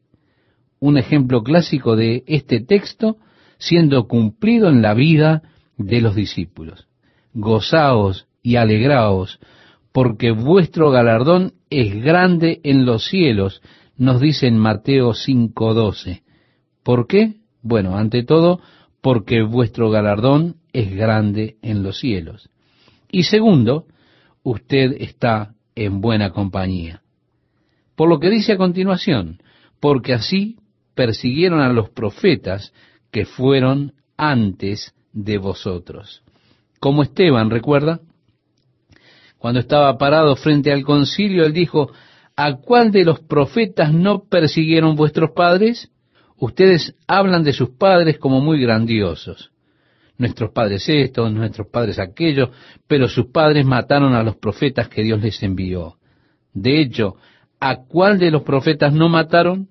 Un 0.79 0.99
ejemplo 0.99 1.43
clásico 1.43 1.97
de 1.97 2.23
este 2.29 2.61
texto 2.61 3.17
siendo 3.59 4.07
cumplido 4.07 4.69
en 4.69 4.83
la 4.83 4.95
vida 4.95 5.43
de 5.79 6.01
los 6.01 6.15
discípulos. 6.15 6.87
Gozaos 7.35 8.29
y 8.41 8.55
alegraos, 8.55 9.41
porque 9.91 10.31
vuestro 10.31 10.91
galardón 10.91 11.56
es 11.71 12.03
grande 12.03 12.61
en 12.65 12.87
los 12.87 13.07
cielos, 13.07 13.63
nos 13.97 14.21
dice 14.21 14.47
en 14.47 14.59
Mateo 14.59 15.15
5:12. 15.15 16.23
¿Por 16.83 17.07
qué? 17.07 17.37
Bueno, 17.63 17.97
ante 17.97 18.23
todo, 18.23 18.61
porque 19.01 19.43
vuestro 19.43 19.91
galardón 19.91 20.57
es 20.73 20.95
grande 20.95 21.57
en 21.63 21.83
los 21.83 21.99
cielos. 21.99 22.51
Y 23.11 23.25
segundo, 23.25 23.87
usted 24.43 24.97
está 25.01 25.55
en 25.75 26.01
buena 26.01 26.31
compañía. 26.31 27.03
Por 27.95 28.09
lo 28.09 28.21
que 28.21 28.31
dice 28.31 28.53
a 28.53 28.57
continuación, 28.57 29.39
porque 29.81 30.13
así 30.13 30.57
persiguieron 30.95 31.61
a 31.61 31.73
los 31.73 31.91
profetas 31.91 32.73
que 33.11 33.25
fueron 33.25 33.95
antes 34.17 34.95
de 35.13 35.39
vosotros. 35.39 36.23
Como 36.79 37.03
Esteban, 37.03 37.51
¿recuerda? 37.51 38.01
Cuando 39.39 39.61
estaba 39.61 39.97
parado 39.99 40.35
frente 40.37 40.73
al 40.73 40.83
concilio, 40.83 41.45
él 41.45 41.53
dijo, 41.53 41.91
¿a 42.37 42.57
cuál 42.57 42.91
de 42.91 43.05
los 43.05 43.21
profetas 43.21 43.93
no 43.93 44.25
persiguieron 44.25 44.97
vuestros 44.97 45.31
padres? 45.33 45.91
Ustedes 46.39 46.95
hablan 47.07 47.45
de 47.45 47.53
sus 47.53 47.71
padres 47.71 48.19
como 48.19 48.41
muy 48.41 48.61
grandiosos. 48.61 49.51
Nuestros 50.19 50.51
padres 50.51 50.89
estos, 50.89 51.31
nuestros 51.33 51.69
padres 51.69 51.99
aquellos, 51.99 52.51
pero 52.87 53.09
sus 53.09 53.27
padres 53.27 53.67
mataron 53.67 54.15
a 54.15 54.23
los 54.23 54.37
profetas 54.37 54.89
que 54.89 55.03
Dios 55.03 55.21
les 55.23 55.43
envió. 55.43 55.97
De 56.55 56.81
hecho, 56.81 57.17
¿a 57.61 57.85
cuál 57.85 58.19
de 58.19 58.31
los 58.31 58.43
profetas 58.43 58.93
no 58.95 59.09
mataron? 59.11 59.69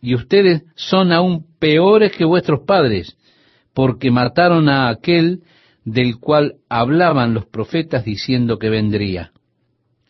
Y 0.00 0.14
ustedes 0.14 0.64
son 0.74 1.12
aún 1.12 1.46
peores 1.58 2.12
que 2.12 2.24
vuestros 2.24 2.60
padres, 2.66 3.16
porque 3.72 4.10
mataron 4.10 4.68
a 4.68 4.88
aquel 4.88 5.42
del 5.84 6.18
cual 6.18 6.56
hablaban 6.68 7.34
los 7.34 7.46
profetas 7.46 8.04
diciendo 8.04 8.58
que 8.58 8.70
vendría. 8.70 9.32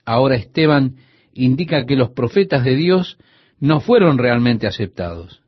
Ahora 0.05 0.37
Esteban 0.37 0.97
indica 1.33 1.87
que 1.87 1.97
los 1.97 2.11
profetas 2.11 2.65
de 2.65 2.77
Dios 2.77 3.19
no 3.59 3.81
fueron 3.81 4.19
realmente 4.19 4.67
aceptados. 4.67 5.43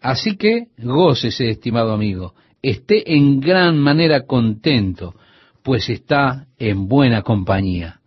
Así 0.00 0.36
que 0.36 0.68
gócese, 0.78 1.50
estimado 1.50 1.92
amigo, 1.92 2.34
esté 2.62 3.14
en 3.14 3.40
gran 3.40 3.78
manera 3.78 4.26
contento, 4.26 5.14
pues 5.62 5.88
está 5.88 6.46
en 6.58 6.88
buena 6.88 7.22
compañía. 7.22 8.00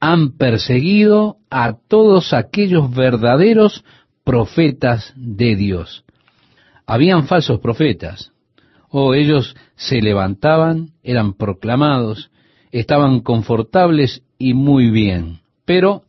Han 0.00 0.36
perseguido 0.36 1.36
a 1.50 1.76
todos 1.88 2.32
aquellos 2.32 2.94
verdaderos 2.94 3.84
profetas 4.24 5.12
de 5.16 5.56
Dios. 5.56 6.04
Habían 6.86 7.26
falsos 7.26 7.60
profetas, 7.60 8.32
Oh, 8.90 9.14
ellos 9.14 9.56
se 9.76 10.02
levantaban, 10.02 10.90
eran 11.02 11.34
proclamados, 11.34 12.30
estaban 12.72 13.20
confortables 13.20 14.22
y 14.38 14.54
muy 14.54 14.90
bien. 14.90 15.40
Pero 15.64 16.02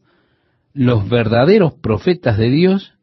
los 0.73 1.07
verdaderos 1.07 1.73
profetas 1.73 2.37
de 2.37 2.49
Dios 2.49 2.93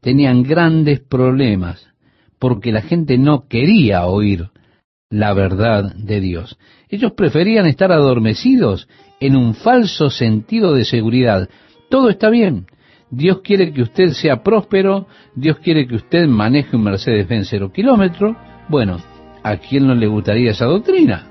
tenían 0.00 0.42
grandes 0.42 1.00
problemas 1.00 1.88
porque 2.38 2.72
la 2.72 2.82
gente 2.82 3.18
no 3.18 3.46
quería 3.48 4.06
oír 4.06 4.50
la 5.10 5.32
verdad 5.32 5.94
de 5.94 6.20
Dios. 6.20 6.58
Ellos 6.88 7.12
preferían 7.12 7.66
estar 7.66 7.92
adormecidos 7.92 8.88
en 9.20 9.36
un 9.36 9.54
falso 9.54 10.10
sentido 10.10 10.74
de 10.74 10.84
seguridad. 10.84 11.48
Todo 11.90 12.10
está 12.10 12.30
bien. 12.30 12.66
Dios 13.10 13.40
quiere 13.42 13.72
que 13.72 13.82
usted 13.82 14.10
sea 14.10 14.42
próspero, 14.42 15.06
Dios 15.34 15.58
quiere 15.58 15.86
que 15.86 15.96
usted 15.96 16.26
maneje 16.26 16.76
un 16.76 16.84
Mercedes-Benz 16.84 17.48
cero 17.48 17.72
kilómetro. 17.72 18.36
Bueno, 18.68 18.98
¿A 19.42 19.56
quién 19.56 19.86
no 19.86 19.94
le 19.94 20.06
gustaría 20.06 20.50
esa 20.50 20.66
doctrina? 20.66 21.26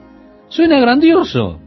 Suena 0.50 0.80
grandioso. 0.80 1.60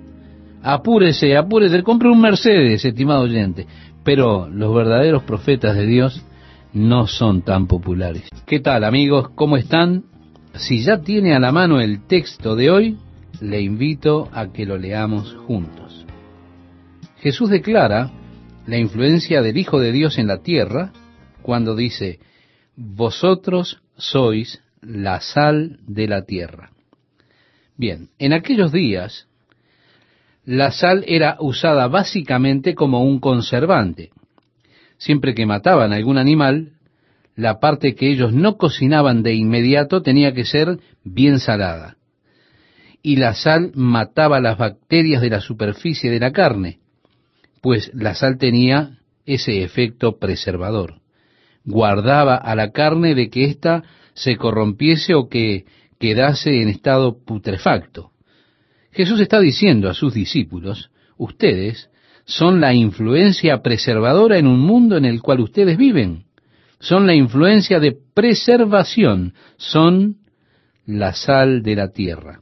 Apúrese, 0.62 1.36
apúrese, 1.36 1.82
compre 1.82 2.08
un 2.08 2.20
Mercedes, 2.20 2.84
estimado 2.84 3.22
oyente. 3.22 3.66
Pero 4.04 4.48
los 4.48 4.74
verdaderos 4.74 5.22
profetas 5.24 5.76
de 5.76 5.86
Dios 5.86 6.24
no 6.72 7.06
son 7.06 7.42
tan 7.42 7.66
populares. 7.66 8.28
¿Qué 8.46 8.60
tal 8.60 8.84
amigos? 8.84 9.30
¿Cómo 9.34 9.56
están? 9.56 10.04
Si 10.54 10.82
ya 10.82 11.00
tiene 11.00 11.34
a 11.34 11.40
la 11.40 11.52
mano 11.52 11.80
el 11.80 12.06
texto 12.06 12.56
de 12.56 12.70
hoy, 12.70 12.96
le 13.40 13.60
invito 13.60 14.28
a 14.32 14.52
que 14.52 14.66
lo 14.66 14.76
leamos 14.78 15.34
juntos. 15.46 16.06
Jesús 17.18 17.50
declara 17.50 18.10
la 18.66 18.78
influencia 18.78 19.42
del 19.42 19.56
Hijo 19.56 19.78
de 19.78 19.92
Dios 19.92 20.18
en 20.18 20.26
la 20.26 20.38
tierra 20.38 20.92
cuando 21.42 21.74
dice, 21.74 22.20
vosotros 22.76 23.82
sois 23.96 24.62
la 24.82 25.20
sal 25.20 25.78
de 25.86 26.08
la 26.08 26.24
tierra. 26.24 26.70
Bien, 27.76 28.10
en 28.18 28.32
aquellos 28.32 28.72
días 28.72 29.26
la 30.44 30.70
sal 30.70 31.04
era 31.06 31.36
usada 31.38 31.86
básicamente 31.88 32.74
como 32.74 33.02
un 33.04 33.20
conservante. 33.20 34.10
Siempre 34.98 35.34
que 35.34 35.46
mataban 35.46 35.92
algún 35.92 36.18
animal, 36.18 36.72
la 37.36 37.60
parte 37.60 37.94
que 37.94 38.10
ellos 38.10 38.32
no 38.32 38.56
cocinaban 38.56 39.22
de 39.22 39.34
inmediato 39.34 40.02
tenía 40.02 40.32
que 40.34 40.44
ser 40.44 40.78
bien 41.04 41.38
salada. 41.38 41.96
Y 43.02 43.16
la 43.16 43.34
sal 43.34 43.72
mataba 43.74 44.40
las 44.40 44.58
bacterias 44.58 45.22
de 45.22 45.30
la 45.30 45.40
superficie 45.40 46.10
de 46.10 46.20
la 46.20 46.32
carne, 46.32 46.80
pues 47.62 47.90
la 47.94 48.14
sal 48.14 48.36
tenía 48.36 48.98
ese 49.24 49.62
efecto 49.62 50.18
preservador. 50.18 51.00
Guardaba 51.64 52.34
a 52.36 52.54
la 52.54 52.72
carne 52.72 53.14
de 53.14 53.30
que 53.30 53.44
ésta 53.44 53.84
se 54.14 54.36
corrompiese 54.36 55.14
o 55.14 55.28
que 55.28 55.64
quedase 55.98 56.62
en 56.62 56.68
estado 56.68 57.18
putrefacto. 57.24 58.10
Jesús 58.92 59.20
está 59.20 59.38
diciendo 59.38 59.88
a 59.88 59.94
sus 59.94 60.14
discípulos, 60.14 60.90
ustedes 61.16 61.90
son 62.24 62.60
la 62.60 62.74
influencia 62.74 63.62
preservadora 63.62 64.38
en 64.38 64.46
un 64.46 64.60
mundo 64.60 64.96
en 64.96 65.04
el 65.04 65.20
cual 65.20 65.40
ustedes 65.40 65.76
viven. 65.76 66.24
Son 66.80 67.06
la 67.06 67.14
influencia 67.14 67.78
de 67.78 67.96
preservación, 68.14 69.34
son 69.56 70.16
la 70.86 71.12
sal 71.12 71.62
de 71.62 71.76
la 71.76 71.92
tierra. 71.92 72.40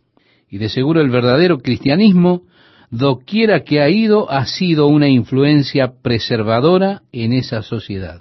Y 0.49 0.59
de 0.59 0.69
seguro 0.69 1.01
el 1.01 1.11
verdadero 1.11 1.59
cristianismo, 1.59 2.43
doquiera 2.91 3.65
que 3.65 3.81
ha 3.81 3.91
ido, 3.91 4.31
ha 4.31 4.47
sido 4.47 4.87
una 4.87 5.09
influencia 5.09 5.93
preservadora 6.03 7.03
en 7.13 7.33
esa 7.33 7.63
sociedad 7.63 8.21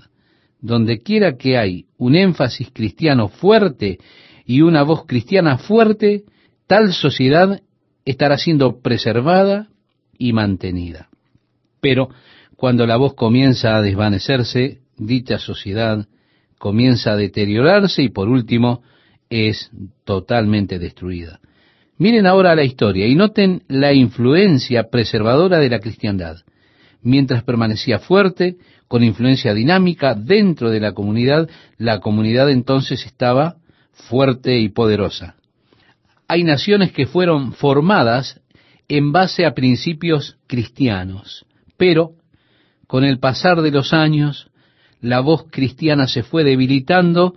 donde 0.59 0.99
quiera 0.99 1.37
que 1.37 1.57
hay 1.57 1.85
un 1.97 2.15
énfasis 2.15 2.69
cristiano 2.73 3.29
fuerte 3.29 3.99
y 4.45 4.61
una 4.61 4.83
voz 4.83 5.05
cristiana 5.05 5.57
fuerte, 5.57 6.23
tal 6.67 6.93
sociedad 6.93 7.61
estará 8.05 8.37
siendo 8.37 8.79
preservada 8.81 9.67
y 10.17 10.33
mantenida. 10.33 11.09
Pero 11.81 12.09
cuando 12.55 12.87
la 12.87 12.97
voz 12.97 13.13
comienza 13.13 13.75
a 13.75 13.81
desvanecerse, 13.81 14.79
dicha 14.97 15.37
sociedad 15.37 16.07
comienza 16.57 17.11
a 17.11 17.17
deteriorarse 17.17 18.01
y 18.01 18.09
por 18.09 18.29
último 18.29 18.81
es 19.29 19.69
totalmente 20.05 20.79
destruida. 20.79 21.39
Miren 21.97 22.25
ahora 22.25 22.55
la 22.55 22.63
historia 22.63 23.07
y 23.07 23.15
noten 23.15 23.63
la 23.67 23.93
influencia 23.93 24.89
preservadora 24.89 25.59
de 25.59 25.69
la 25.69 25.79
cristiandad. 25.79 26.37
Mientras 27.01 27.43
permanecía 27.43 27.99
fuerte, 27.99 28.57
con 28.87 29.03
influencia 29.03 29.53
dinámica 29.53 30.15
dentro 30.15 30.69
de 30.69 30.79
la 30.79 30.93
comunidad, 30.93 31.49
la 31.77 31.99
comunidad 31.99 32.49
entonces 32.49 33.05
estaba 33.05 33.57
fuerte 33.91 34.59
y 34.59 34.69
poderosa. 34.69 35.35
Hay 36.27 36.43
naciones 36.43 36.91
que 36.91 37.05
fueron 37.05 37.53
formadas 37.53 38.41
en 38.87 39.11
base 39.11 39.45
a 39.45 39.53
principios 39.53 40.37
cristianos, 40.47 41.45
pero 41.77 42.11
con 42.87 43.03
el 43.03 43.19
pasar 43.19 43.61
de 43.61 43.71
los 43.71 43.93
años 43.93 44.49
la 45.01 45.19
voz 45.19 45.45
cristiana 45.51 46.07
se 46.07 46.23
fue 46.23 46.43
debilitando 46.43 47.35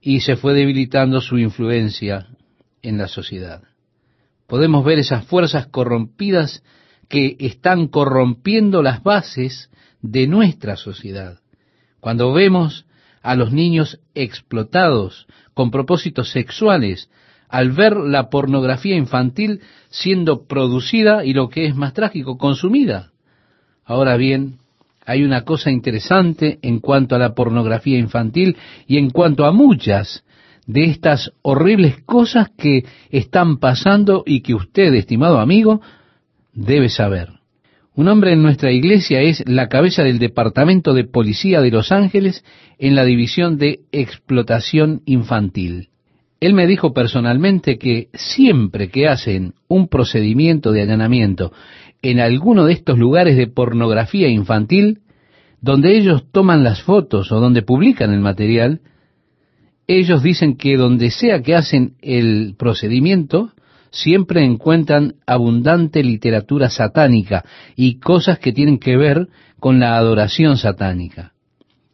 y 0.00 0.20
se 0.20 0.36
fue 0.36 0.54
debilitando 0.54 1.20
su 1.20 1.38
influencia 1.38 2.28
en 2.82 2.98
la 2.98 3.08
sociedad. 3.08 3.62
Podemos 4.46 4.84
ver 4.84 5.00
esas 5.00 5.24
fuerzas 5.24 5.66
corrompidas 5.66 6.62
que 7.08 7.36
están 7.40 7.88
corrompiendo 7.88 8.82
las 8.82 9.02
bases 9.02 9.70
de 10.10 10.26
nuestra 10.26 10.76
sociedad. 10.76 11.40
Cuando 12.00 12.32
vemos 12.32 12.86
a 13.22 13.34
los 13.34 13.52
niños 13.52 14.00
explotados 14.14 15.26
con 15.54 15.70
propósitos 15.70 16.30
sexuales, 16.30 17.10
al 17.48 17.70
ver 17.72 17.96
la 17.96 18.28
pornografía 18.28 18.96
infantil 18.96 19.60
siendo 19.88 20.46
producida 20.46 21.24
y 21.24 21.32
lo 21.32 21.48
que 21.48 21.66
es 21.66 21.74
más 21.74 21.92
trágico, 21.92 22.38
consumida. 22.38 23.12
Ahora 23.84 24.16
bien, 24.16 24.58
hay 25.04 25.22
una 25.22 25.42
cosa 25.42 25.70
interesante 25.70 26.58
en 26.62 26.80
cuanto 26.80 27.14
a 27.14 27.18
la 27.18 27.34
pornografía 27.34 27.98
infantil 27.98 28.56
y 28.86 28.98
en 28.98 29.10
cuanto 29.10 29.46
a 29.46 29.52
muchas 29.52 30.24
de 30.66 30.84
estas 30.84 31.32
horribles 31.42 32.02
cosas 32.04 32.50
que 32.56 32.84
están 33.10 33.58
pasando 33.58 34.24
y 34.26 34.40
que 34.40 34.54
usted, 34.54 34.92
estimado 34.94 35.38
amigo, 35.38 35.80
debe 36.52 36.88
saber. 36.88 37.35
Un 37.96 38.08
hombre 38.08 38.34
en 38.34 38.42
nuestra 38.42 38.72
iglesia 38.72 39.22
es 39.22 39.42
la 39.46 39.68
cabeza 39.68 40.02
del 40.02 40.18
Departamento 40.18 40.92
de 40.92 41.04
Policía 41.04 41.62
de 41.62 41.70
Los 41.70 41.92
Ángeles 41.92 42.44
en 42.78 42.94
la 42.94 43.06
División 43.06 43.56
de 43.56 43.80
Explotación 43.90 45.00
Infantil. 45.06 45.88
Él 46.38 46.52
me 46.52 46.66
dijo 46.66 46.92
personalmente 46.92 47.78
que 47.78 48.08
siempre 48.12 48.90
que 48.90 49.08
hacen 49.08 49.54
un 49.66 49.88
procedimiento 49.88 50.72
de 50.72 50.82
allanamiento 50.82 51.52
en 52.02 52.20
alguno 52.20 52.66
de 52.66 52.74
estos 52.74 52.98
lugares 52.98 53.34
de 53.34 53.46
pornografía 53.46 54.28
infantil, 54.28 55.00
donde 55.62 55.96
ellos 55.96 56.30
toman 56.30 56.64
las 56.64 56.82
fotos 56.82 57.32
o 57.32 57.40
donde 57.40 57.62
publican 57.62 58.12
el 58.12 58.20
material, 58.20 58.82
ellos 59.86 60.22
dicen 60.22 60.58
que 60.58 60.76
donde 60.76 61.10
sea 61.10 61.40
que 61.40 61.54
hacen 61.54 61.94
el 62.02 62.56
procedimiento, 62.58 63.52
siempre 63.90 64.44
encuentran 64.44 65.14
abundante 65.26 66.02
literatura 66.02 66.70
satánica 66.70 67.44
y 67.74 67.98
cosas 67.98 68.38
que 68.38 68.52
tienen 68.52 68.78
que 68.78 68.96
ver 68.96 69.28
con 69.58 69.80
la 69.80 69.96
adoración 69.96 70.56
satánica. 70.56 71.32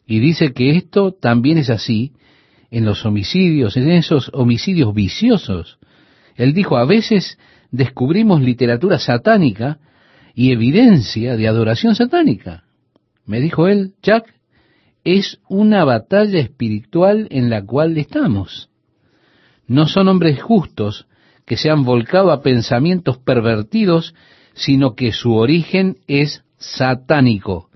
Y 0.05 0.19
dice 0.19 0.53
que 0.53 0.75
esto 0.75 1.13
también 1.13 1.57
es 1.57 1.69
así 1.69 2.13
en 2.71 2.85
los 2.85 3.05
homicidios, 3.05 3.77
en 3.77 3.91
esos 3.91 4.29
homicidios 4.33 4.93
viciosos. 4.93 5.77
Él 6.35 6.53
dijo, 6.53 6.77
a 6.77 6.85
veces 6.85 7.37
descubrimos 7.71 8.41
literatura 8.41 8.99
satánica 8.99 9.79
y 10.35 10.51
evidencia 10.51 11.37
de 11.37 11.47
adoración 11.47 11.95
satánica. 11.95 12.63
Me 13.25 13.39
dijo 13.39 13.67
él, 13.67 13.93
Jack, 14.01 14.33
es 15.03 15.39
una 15.47 15.83
batalla 15.83 16.39
espiritual 16.39 17.27
en 17.29 17.49
la 17.49 17.63
cual 17.65 17.97
estamos. 17.97 18.69
No 19.67 19.87
son 19.87 20.07
hombres 20.07 20.41
justos 20.41 21.07
que 21.45 21.57
se 21.57 21.69
han 21.69 21.83
volcado 21.83 22.31
a 22.31 22.41
pensamientos 22.41 23.17
pervertidos, 23.17 24.13
sino 24.53 24.95
que 24.95 25.11
su 25.11 25.35
origen 25.35 25.97
es 26.07 26.43
satánico. 26.57 27.69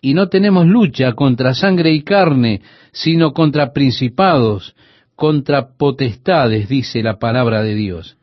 Y 0.00 0.14
no 0.14 0.28
tenemos 0.28 0.66
lucha 0.66 1.12
contra 1.12 1.54
sangre 1.54 1.92
y 1.92 2.02
carne, 2.02 2.60
sino 2.92 3.32
contra 3.32 3.72
principados, 3.72 4.74
contra 5.14 5.68
potestades, 5.76 6.68
dice 6.68 7.02
la 7.02 7.18
palabra 7.18 7.62
de 7.62 7.74
Dios. 7.74 8.16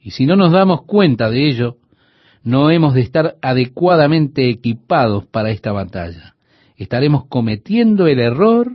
Y 0.00 0.12
si 0.12 0.26
no 0.26 0.34
nos 0.34 0.52
damos 0.52 0.82
cuenta 0.82 1.30
de 1.30 1.48
ello, 1.48 1.76
no 2.42 2.70
hemos 2.70 2.94
de 2.94 3.02
estar 3.02 3.36
adecuadamente 3.40 4.48
equipados 4.48 5.26
para 5.26 5.50
esta 5.50 5.70
batalla. 5.70 6.34
Estaremos 6.76 7.26
cometiendo 7.26 8.08
el 8.08 8.18
error 8.18 8.72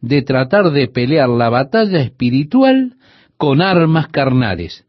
de 0.00 0.22
tratar 0.22 0.70
de 0.70 0.88
pelear 0.88 1.28
la 1.28 1.48
batalla 1.48 2.00
espiritual 2.00 2.96
con 3.36 3.62
armas 3.62 4.08
carnales, 4.08 4.85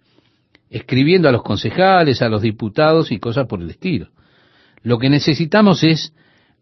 escribiendo 0.69 1.29
a 1.29 1.31
los 1.31 1.43
concejales, 1.43 2.21
a 2.21 2.29
los 2.29 2.41
diputados 2.41 3.11
y 3.11 3.19
cosas 3.19 3.47
por 3.47 3.61
el 3.61 3.69
estilo. 3.69 4.09
Lo 4.81 4.99
que 4.99 5.09
necesitamos 5.09 5.83
es 5.83 6.13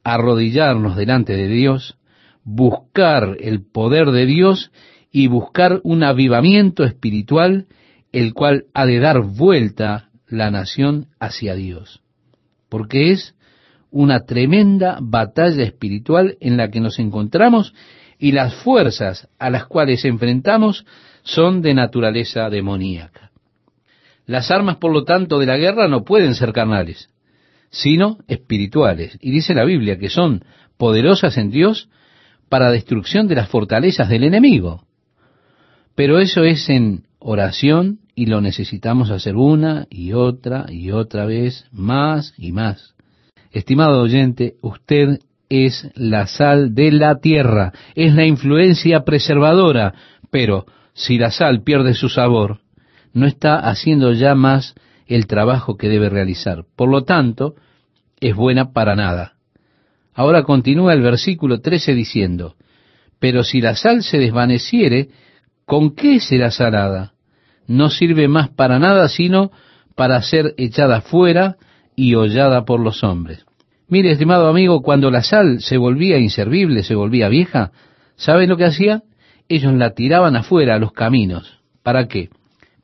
arrodillarnos 0.04 0.96
delante 0.96 1.36
de 1.36 1.48
Dios, 1.48 1.98
buscar 2.44 3.38
el 3.40 3.66
poder 3.66 4.12
de 4.12 4.26
Dios 4.26 4.72
y 5.12 5.28
buscar 5.28 5.82
un 5.84 6.04
avivamiento 6.04 6.84
espiritual, 6.84 7.68
el 8.12 8.34
cual 8.34 8.66
ha 8.74 8.86
de 8.86 9.00
dar 9.00 9.22
vuelta 9.22 10.10
la 10.28 10.52
nación 10.52 11.08
hacia 11.20 11.56
Dios. 11.56 12.02
Porque 12.70 13.12
es 13.12 13.36
una 13.92 14.26
tremenda 14.26 15.00
batalla 15.02 15.64
espiritual 15.64 16.38
en 16.42 16.58
la 16.58 16.70
que 16.70 16.82
nos 16.82 17.00
encontramos 17.00 17.74
y 18.20 18.32
las 18.32 18.54
fuerzas 18.56 19.28
a 19.40 19.50
las 19.50 19.66
cuales 19.66 20.06
enfrentamos 20.06 20.86
son 21.24 21.62
de 21.62 21.74
naturaleza 21.74 22.50
demoníaca. 22.50 23.25
Las 24.26 24.52
armas, 24.52 24.78
por 24.78 24.92
lo 24.92 25.04
tanto, 25.04 25.40
de 25.40 25.46
la 25.46 25.58
guerra 25.58 25.88
no 25.88 26.04
pueden 26.04 26.36
ser 26.36 26.52
carnales, 26.52 27.10
sino 27.70 28.18
espirituales. 28.28 29.18
Y 29.22 29.32
dice 29.32 29.54
la 29.54 29.66
Biblia 29.66 29.98
que 29.98 30.10
son 30.10 30.44
poderosas 30.78 31.38
en 31.38 31.52
Dios 31.52 31.90
para 32.50 32.72
destrucción 32.72 33.28
de 33.28 33.36
las 33.36 33.50
fortalezas 33.50 34.10
del 34.10 34.24
enemigo. 34.24 34.86
Pero 35.96 36.20
eso 36.20 36.44
es 36.44 36.70
en 36.70 37.04
oración 37.20 38.00
y 38.16 38.28
lo 38.28 38.42
necesitamos 38.42 39.12
hacer 39.12 39.36
una 39.36 39.88
y 39.90 40.14
otra 40.14 40.66
y 40.70 40.92
otra 40.92 41.26
vez, 41.26 41.66
más 41.72 42.34
y 42.38 42.52
más. 42.52 42.96
Estimado 43.52 44.02
oyente, 44.02 44.56
usted 44.62 45.20
es 45.50 45.90
la 45.96 46.28
sal 46.28 46.74
de 46.76 46.92
la 46.92 47.20
tierra, 47.20 47.72
es 47.96 48.14
la 48.14 48.26
influencia 48.26 49.04
preservadora, 49.04 49.94
pero 50.32 50.66
si 50.94 51.18
la 51.18 51.32
sal 51.32 51.64
pierde 51.64 51.94
su 51.94 52.10
sabor, 52.10 52.60
no 53.16 53.26
está 53.26 53.58
haciendo 53.58 54.12
ya 54.12 54.36
más 54.36 54.76
el 55.08 55.26
trabajo 55.26 55.78
que 55.78 55.88
debe 55.88 56.10
realizar. 56.10 56.66
Por 56.76 56.90
lo 56.90 57.06
tanto, 57.06 57.56
es 58.20 58.36
buena 58.36 58.74
para 58.74 58.96
nada. 58.96 59.36
Ahora 60.14 60.44
continúa 60.44 60.94
el 60.94 61.02
versículo 61.02 61.62
13 61.62 61.96
diciendo, 61.96 62.56
pero 63.20 63.44
si 63.44 63.62
la 63.62 63.76
sal 63.76 64.04
se 64.04 64.18
desvaneciere, 64.18 65.10
¿con 65.66 65.96
qué 65.96 66.20
será 66.20 66.52
salada? 66.52 67.14
No 67.68 67.90
sirve 67.90 68.28
más 68.28 68.50
para 68.50 68.80
nada 68.80 69.08
sino 69.08 69.52
para 69.96 70.22
ser 70.22 70.54
echada 70.58 71.00
fuera 71.00 71.56
y 71.96 72.16
hollada 72.16 72.66
por 72.66 72.82
los 72.82 73.02
hombres. 73.04 73.46
Mire, 73.88 74.12
estimado 74.12 74.50
amigo, 74.50 74.82
cuando 74.82 75.10
la 75.10 75.24
sal 75.24 75.62
se 75.62 75.78
volvía 75.78 76.18
inservible, 76.18 76.84
se 76.84 76.96
volvía 76.96 77.30
vieja, 77.30 77.72
¿saben 78.18 78.50
lo 78.50 78.58
que 78.58 78.66
hacía? 78.66 79.04
Ellos 79.48 79.74
la 79.74 79.92
tiraban 79.92 80.36
afuera 80.36 80.76
a 80.76 80.80
los 80.80 80.92
caminos. 80.92 81.62
¿Para 81.82 82.08
qué? 82.08 82.30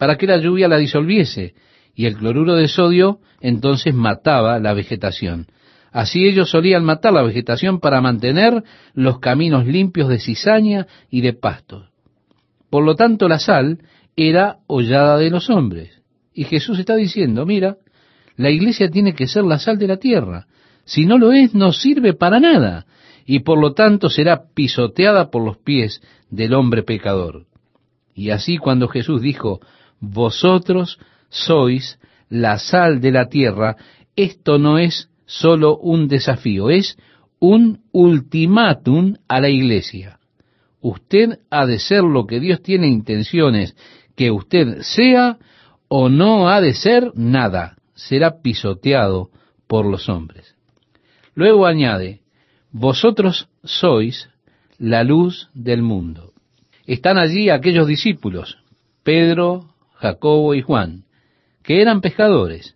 Para 0.01 0.17
que 0.17 0.25
la 0.25 0.37
lluvia 0.37 0.67
la 0.67 0.79
disolviese, 0.79 1.53
y 1.93 2.07
el 2.07 2.17
cloruro 2.17 2.55
de 2.55 2.67
sodio 2.67 3.19
entonces 3.39 3.93
mataba 3.93 4.57
la 4.57 4.73
vegetación. 4.73 5.45
Así 5.91 6.25
ellos 6.25 6.49
solían 6.49 6.83
matar 6.83 7.13
la 7.13 7.21
vegetación 7.21 7.79
para 7.79 8.01
mantener 8.01 8.63
los 8.95 9.19
caminos 9.19 9.67
limpios 9.67 10.09
de 10.09 10.17
cizaña 10.17 10.87
y 11.11 11.21
de 11.21 11.33
pastos. 11.33 11.91
Por 12.71 12.83
lo 12.83 12.95
tanto, 12.95 13.27
la 13.27 13.37
sal 13.37 13.77
era 14.15 14.57
hollada 14.65 15.19
de 15.19 15.29
los 15.29 15.51
hombres. 15.51 16.01
Y 16.33 16.45
Jesús 16.45 16.79
está 16.79 16.95
diciendo, 16.95 17.45
mira, 17.45 17.77
la 18.37 18.49
iglesia 18.49 18.89
tiene 18.89 19.13
que 19.13 19.27
ser 19.27 19.43
la 19.43 19.59
sal 19.59 19.77
de 19.77 19.85
la 19.85 19.97
tierra. 19.97 20.47
Si 20.83 21.05
no 21.05 21.19
lo 21.19 21.31
es, 21.31 21.53
no 21.53 21.73
sirve 21.73 22.15
para 22.15 22.39
nada. 22.39 22.87
Y 23.23 23.41
por 23.41 23.59
lo 23.59 23.73
tanto 23.73 24.09
será 24.09 24.45
pisoteada 24.55 25.29
por 25.29 25.45
los 25.45 25.59
pies 25.59 26.01
del 26.31 26.55
hombre 26.55 26.81
pecador. 26.81 27.45
Y 28.15 28.31
así 28.31 28.57
cuando 28.57 28.87
Jesús 28.87 29.21
dijo, 29.21 29.61
vosotros 30.01 30.99
sois 31.29 31.97
la 32.29 32.57
sal 32.57 32.99
de 32.99 33.11
la 33.11 33.29
tierra, 33.29 33.77
esto 34.15 34.57
no 34.57 34.77
es 34.77 35.09
solo 35.25 35.77
un 35.77 36.07
desafío, 36.09 36.69
es 36.69 36.97
un 37.39 37.81
ultimátum 37.91 39.15
a 39.27 39.39
la 39.39 39.49
iglesia. 39.49 40.19
Usted 40.81 41.39
ha 41.49 41.65
de 41.65 41.79
ser 41.79 42.03
lo 42.03 42.25
que 42.25 42.39
Dios 42.39 42.61
tiene 42.61 42.87
intenciones 42.87 43.75
que 44.15 44.31
usted 44.31 44.81
sea 44.81 45.37
o 45.87 46.09
no 46.09 46.49
ha 46.49 46.59
de 46.59 46.73
ser 46.73 47.11
nada, 47.15 47.77
será 47.93 48.41
pisoteado 48.41 49.29
por 49.67 49.85
los 49.85 50.09
hombres. 50.09 50.55
Luego 51.35 51.65
añade, 51.65 52.21
vosotros 52.71 53.47
sois 53.63 54.29
la 54.77 55.03
luz 55.03 55.49
del 55.53 55.81
mundo. 55.81 56.33
Están 56.85 57.17
allí 57.17 57.49
aquellos 57.49 57.87
discípulos, 57.87 58.57
Pedro, 59.03 59.70
Jacobo 60.01 60.55
y 60.55 60.61
Juan, 60.61 61.03
que 61.63 61.81
eran 61.81 62.01
pescadores. 62.01 62.75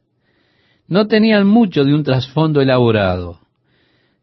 No 0.88 1.07
tenían 1.07 1.47
mucho 1.47 1.84
de 1.84 1.93
un 1.93 2.03
trasfondo 2.03 2.61
elaborado. 2.61 3.39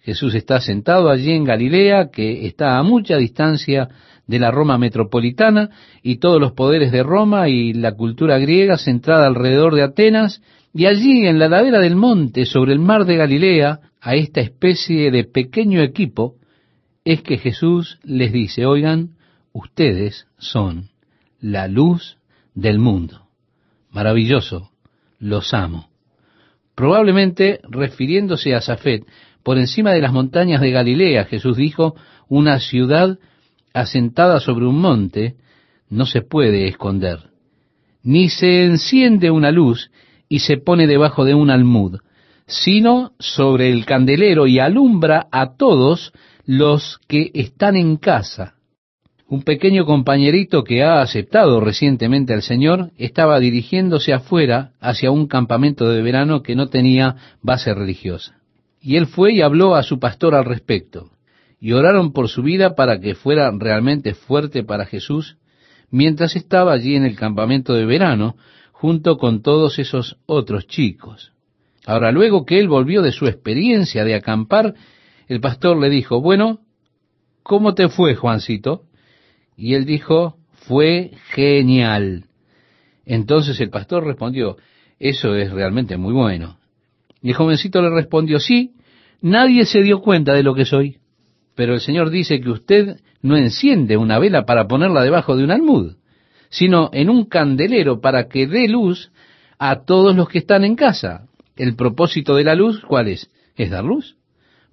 Jesús 0.01 0.35
está 0.37 0.61
sentado 0.61 1.11
allí 1.11 1.33
en 1.33 1.45
Galilea, 1.45 2.11
que 2.11 2.47
está 2.47 2.79
a 2.79 2.83
mucha 2.85 3.17
distancia 3.17 3.89
de 4.27 4.39
la 4.39 4.53
Roma 4.53 4.79
metropolitana, 4.79 5.71
y 6.03 6.17
todos 6.19 6.41
los 6.41 6.53
poderes 6.53 6.93
de 6.93 7.03
Roma 7.03 7.49
y 7.49 7.73
la 7.73 7.93
cultura 7.93 8.39
griega 8.39 8.79
centrada 8.79 9.27
alrededor 9.27 9.75
de 9.75 9.83
Atenas, 9.83 10.41
y 10.73 10.87
allí 10.87 11.27
en 11.27 11.41
la 11.41 11.49
ladera 11.49 11.81
del 11.81 11.97
monte, 11.97 12.47
sobre 12.47 12.73
el 12.73 12.79
mar 12.79 13.05
de 13.05 13.17
Galilea, 13.17 13.81
a 14.01 14.15
esta 14.15 14.41
especie 14.41 15.11
de 15.11 15.25
pequeño 15.25 15.83
equipo, 15.83 16.37
es 17.05 17.23
que 17.23 17.39
Jesús 17.39 17.99
les 18.05 18.33
dice, 18.33 18.65
oigan, 18.65 19.17
ustedes 19.53 20.27
son 20.39 20.91
la 21.41 21.67
luz 21.67 22.17
del 22.55 22.79
mundo. 22.79 23.29
Maravilloso, 23.91 24.71
los 25.19 25.55
amo. 25.55 25.89
Probablemente 26.75 27.61
refiriéndose 27.69 28.55
a 28.55 28.61
Safet, 28.61 29.07
por 29.43 29.59
encima 29.59 29.93
de 29.93 30.01
las 30.01 30.13
montañas 30.13 30.61
de 30.61 30.71
Galilea, 30.71 31.25
Jesús 31.25 31.57
dijo, 31.57 31.95
una 32.29 32.61
ciudad 32.61 33.19
asentada 33.75 34.41
sobre 34.41 34.67
un 34.67 34.81
monte 34.81 35.37
no 35.91 36.07
se 36.07 36.23
puede 36.23 36.69
esconder, 36.69 37.31
ni 38.03 38.29
se 38.29 38.65
enciende 38.65 39.31
una 39.31 39.51
luz 39.51 39.91
y 40.29 40.41
se 40.41 40.57
pone 40.57 40.87
debajo 40.87 41.25
de 41.25 41.35
un 41.35 41.51
almud, 41.51 42.01
sino 42.47 43.13
sobre 43.19 43.71
el 43.71 43.85
candelero 43.85 44.47
y 44.47 44.59
alumbra 44.59 45.27
a 45.31 45.57
todos 45.57 46.13
los 46.47 46.99
que 47.07 47.31
están 47.35 47.77
en 47.77 47.97
casa. 47.97 48.55
Un 49.33 49.45
pequeño 49.45 49.87
compañerito 49.87 50.63
que 50.63 50.83
ha 50.83 51.01
aceptado 51.01 51.59
recientemente 51.59 52.35
al 52.35 52.43
Señor 52.43 52.91
estaba 52.99 53.41
dirigiéndose 53.41 54.13
afuera 54.13 54.73
hacia 54.79 55.11
un 55.11 55.27
campamento 55.27 55.89
de 55.89 56.03
verano 56.03 56.43
que 56.43 56.55
no 56.55 56.67
tenía 56.67 57.17
base 57.41 57.73
religiosa. 57.73 58.37
Y 58.79 58.97
él 58.97 59.07
fue 59.07 59.33
y 59.33 59.41
habló 59.41 59.75
a 59.75 59.85
su 59.85 59.99
pastor 59.99 60.35
al 60.35 60.45
respecto. 60.45 61.13
Y 61.59 61.73
oraron 61.73 62.13
por 62.13 62.29
su 62.29 62.43
vida 62.43 62.75
para 62.75 63.01
que 63.01 63.15
fuera 63.15 63.51
realmente 63.57 64.13
fuerte 64.13 64.65
para 64.65 64.85
Jesús 64.85 65.39
mientras 65.91 66.37
estaba 66.37 66.75
allí 66.75 66.95
en 66.95 67.07
el 67.07 67.17
campamento 67.17 67.73
de 67.73 67.87
verano 67.87 68.37
junto 68.73 69.17
con 69.17 69.41
todos 69.41 69.79
esos 69.79 70.19
otros 70.27 70.67
chicos. 70.67 71.33
Ahora, 71.87 72.13
luego 72.13 72.45
que 72.45 72.61
él 72.61 72.69
volvió 72.69 73.01
de 73.01 73.13
su 73.13 73.27
experiencia 73.27 74.05
de 74.05 74.15
acampar, 74.15 74.75
el 75.27 75.41
pastor 75.41 75.81
le 75.81 75.89
dijo, 75.89 76.21
bueno, 76.21 76.61
¿cómo 77.43 77.73
te 77.73 77.89
fue, 77.89 78.15
Juancito? 78.15 78.83
Y 79.57 79.75
él 79.75 79.85
dijo, 79.85 80.37
fue 80.53 81.13
genial. 81.31 82.25
Entonces 83.05 83.61
el 83.61 83.71
pastor 83.71 84.05
respondió, 84.05 84.57
eso 84.99 85.35
es 85.35 85.51
realmente 85.51 85.97
muy 85.97 86.13
bueno. 86.13 86.59
Y 87.21 87.31
el 87.31 87.35
jovencito 87.35 87.83
le 87.83 87.91
respondió, 87.91 88.39
sí, 88.39 88.73
nadie 89.21 89.65
se 89.65 89.83
dio 89.83 90.01
cuenta 90.01 90.35
de 90.35 90.43
lo 90.43 90.55
que 90.55 90.65
soy. 90.65 90.99
Pero 91.55 91.75
el 91.75 91.81
Señor 91.81 92.11
dice 92.11 92.41
que 92.41 92.51
usted 92.51 92.97
no 93.21 93.37
enciende 93.37 93.97
una 93.97 94.19
vela 94.19 94.45
para 94.45 94.67
ponerla 94.67 95.03
debajo 95.03 95.37
de 95.37 95.45
un 95.45 95.51
almud, 95.51 95.97
sino 96.49 96.91
en 96.93 97.11
un 97.11 97.27
candelero 97.27 98.01
para 98.01 98.29
que 98.29 98.47
dé 98.47 98.69
luz 98.69 99.13
a 99.59 99.85
todos 99.85 100.17
los 100.17 100.29
que 100.29 100.39
están 100.39 100.65
en 100.65 100.77
casa. 100.77 101.29
El 101.57 101.77
propósito 101.77 102.35
de 102.35 102.45
la 102.45 102.55
luz, 102.55 102.81
¿cuál 102.81 103.09
es? 103.09 103.31
Es 103.57 103.71
dar 103.71 103.85
luz. 103.85 104.17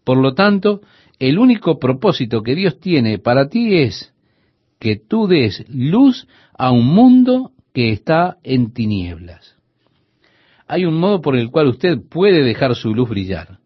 Por 0.03 0.17
lo 0.17 0.33
tanto, 0.33 0.81
el 1.19 1.37
único 1.37 1.77
propósito 1.77 2.41
que 2.41 2.55
Dios 2.55 2.79
tiene 2.79 3.19
para 3.19 3.49
ti 3.49 3.77
es 3.77 4.13
que 4.79 4.95
tú 4.95 5.27
des 5.27 5.65
luz 5.69 6.27
a 6.57 6.71
un 6.71 6.87
mundo 6.87 7.51
que 7.73 7.91
está 7.91 8.37
en 8.43 8.73
tinieblas. 8.73 9.55
Hay 10.67 10.85
un 10.85 10.95
modo 10.95 11.21
por 11.21 11.35
el 11.35 11.49
cual 11.49 11.67
usted 11.67 11.99
puede 12.09 12.43
dejar 12.43 12.75
su 12.75 12.93
luz 12.93 13.09
brillar. 13.09 13.59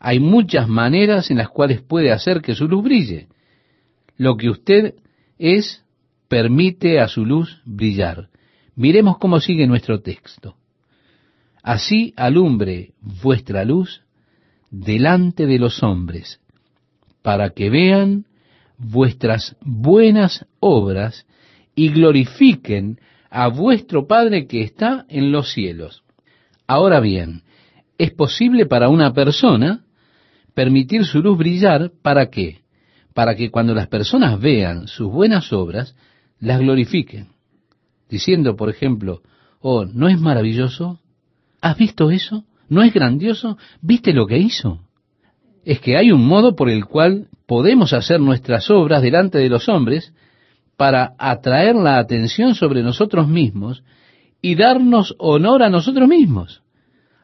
Hay 0.00 0.20
muchas 0.20 0.68
maneras 0.68 1.30
en 1.30 1.38
las 1.38 1.48
cuales 1.48 1.82
puede 1.82 2.12
hacer 2.12 2.40
que 2.40 2.54
su 2.54 2.68
luz 2.68 2.84
brille. 2.84 3.28
Lo 4.16 4.36
que 4.36 4.50
usted 4.50 4.94
es, 5.38 5.84
permite 6.28 7.00
a 7.00 7.08
su 7.08 7.24
luz 7.24 7.62
brillar. 7.64 8.28
Miremos 8.76 9.18
cómo 9.18 9.40
sigue 9.40 9.66
nuestro 9.66 10.00
texto. 10.00 10.56
Así 11.62 12.12
alumbre 12.16 12.92
vuestra 13.00 13.64
luz 13.64 14.02
delante 14.70 15.46
de 15.46 15.58
los 15.58 15.82
hombres, 15.82 16.40
para 17.22 17.50
que 17.50 17.70
vean 17.70 18.26
vuestras 18.78 19.56
buenas 19.60 20.46
obras 20.60 21.26
y 21.74 21.88
glorifiquen 21.90 22.98
a 23.30 23.48
vuestro 23.48 24.06
Padre 24.06 24.46
que 24.46 24.62
está 24.62 25.04
en 25.08 25.32
los 25.32 25.52
cielos. 25.52 26.04
Ahora 26.66 27.00
bien, 27.00 27.42
es 27.98 28.12
posible 28.12 28.66
para 28.66 28.88
una 28.88 29.12
persona 29.12 29.84
permitir 30.54 31.04
su 31.04 31.20
luz 31.20 31.36
brillar, 31.36 31.92
¿para 32.02 32.30
qué? 32.30 32.62
Para 33.12 33.34
que 33.34 33.50
cuando 33.50 33.74
las 33.74 33.88
personas 33.88 34.40
vean 34.40 34.88
sus 34.88 35.10
buenas 35.10 35.52
obras, 35.52 35.94
las 36.40 36.60
glorifiquen. 36.60 37.28
Diciendo, 38.08 38.56
por 38.56 38.70
ejemplo, 38.70 39.22
oh, 39.60 39.84
¿no 39.84 40.08
es 40.08 40.20
maravilloso? 40.20 41.00
¿Has 41.60 41.76
visto 41.76 42.10
eso? 42.10 42.44
¿No 42.68 42.82
es 42.82 42.92
grandioso? 42.92 43.58
¿Viste 43.80 44.12
lo 44.12 44.26
que 44.26 44.38
hizo? 44.38 44.80
Es 45.64 45.80
que 45.80 45.96
hay 45.96 46.12
un 46.12 46.26
modo 46.26 46.54
por 46.54 46.68
el 46.68 46.84
cual 46.84 47.28
podemos 47.46 47.92
hacer 47.92 48.20
nuestras 48.20 48.70
obras 48.70 49.02
delante 49.02 49.38
de 49.38 49.48
los 49.48 49.68
hombres 49.68 50.12
para 50.76 51.14
atraer 51.18 51.76
la 51.76 51.98
atención 51.98 52.54
sobre 52.54 52.82
nosotros 52.82 53.28
mismos 53.28 53.84
y 54.42 54.56
darnos 54.56 55.14
honor 55.18 55.62
a 55.62 55.70
nosotros 55.70 56.08
mismos. 56.08 56.62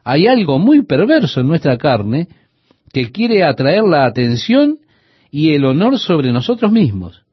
Hay 0.03 0.27
algo 0.27 0.57
muy 0.57 0.83
perverso 0.83 1.41
en 1.41 1.47
nuestra 1.47 1.77
carne 1.77 2.27
que 2.91 3.11
quiere 3.11 3.43
atraer 3.43 3.83
la 3.83 4.05
atención 4.05 4.79
y 5.29 5.53
el 5.53 5.65
honor 5.65 5.99
sobre 5.99 6.31
nosotros 6.31 6.71
mismos. 6.71 7.23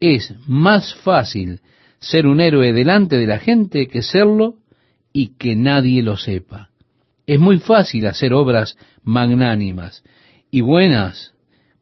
Es 0.00 0.34
más 0.46 0.94
fácil 0.94 1.60
ser 1.98 2.26
un 2.26 2.40
héroe 2.40 2.72
delante 2.72 3.16
de 3.16 3.26
la 3.26 3.38
gente 3.38 3.86
que 3.86 4.02
serlo 4.02 4.56
y 5.12 5.36
que 5.36 5.56
nadie 5.56 6.02
lo 6.02 6.16
sepa. 6.16 6.70
Es 7.26 7.40
muy 7.40 7.58
fácil 7.58 8.06
hacer 8.06 8.34
obras 8.34 8.76
magnánimas 9.02 10.02
y 10.50 10.60
buenas 10.60 11.33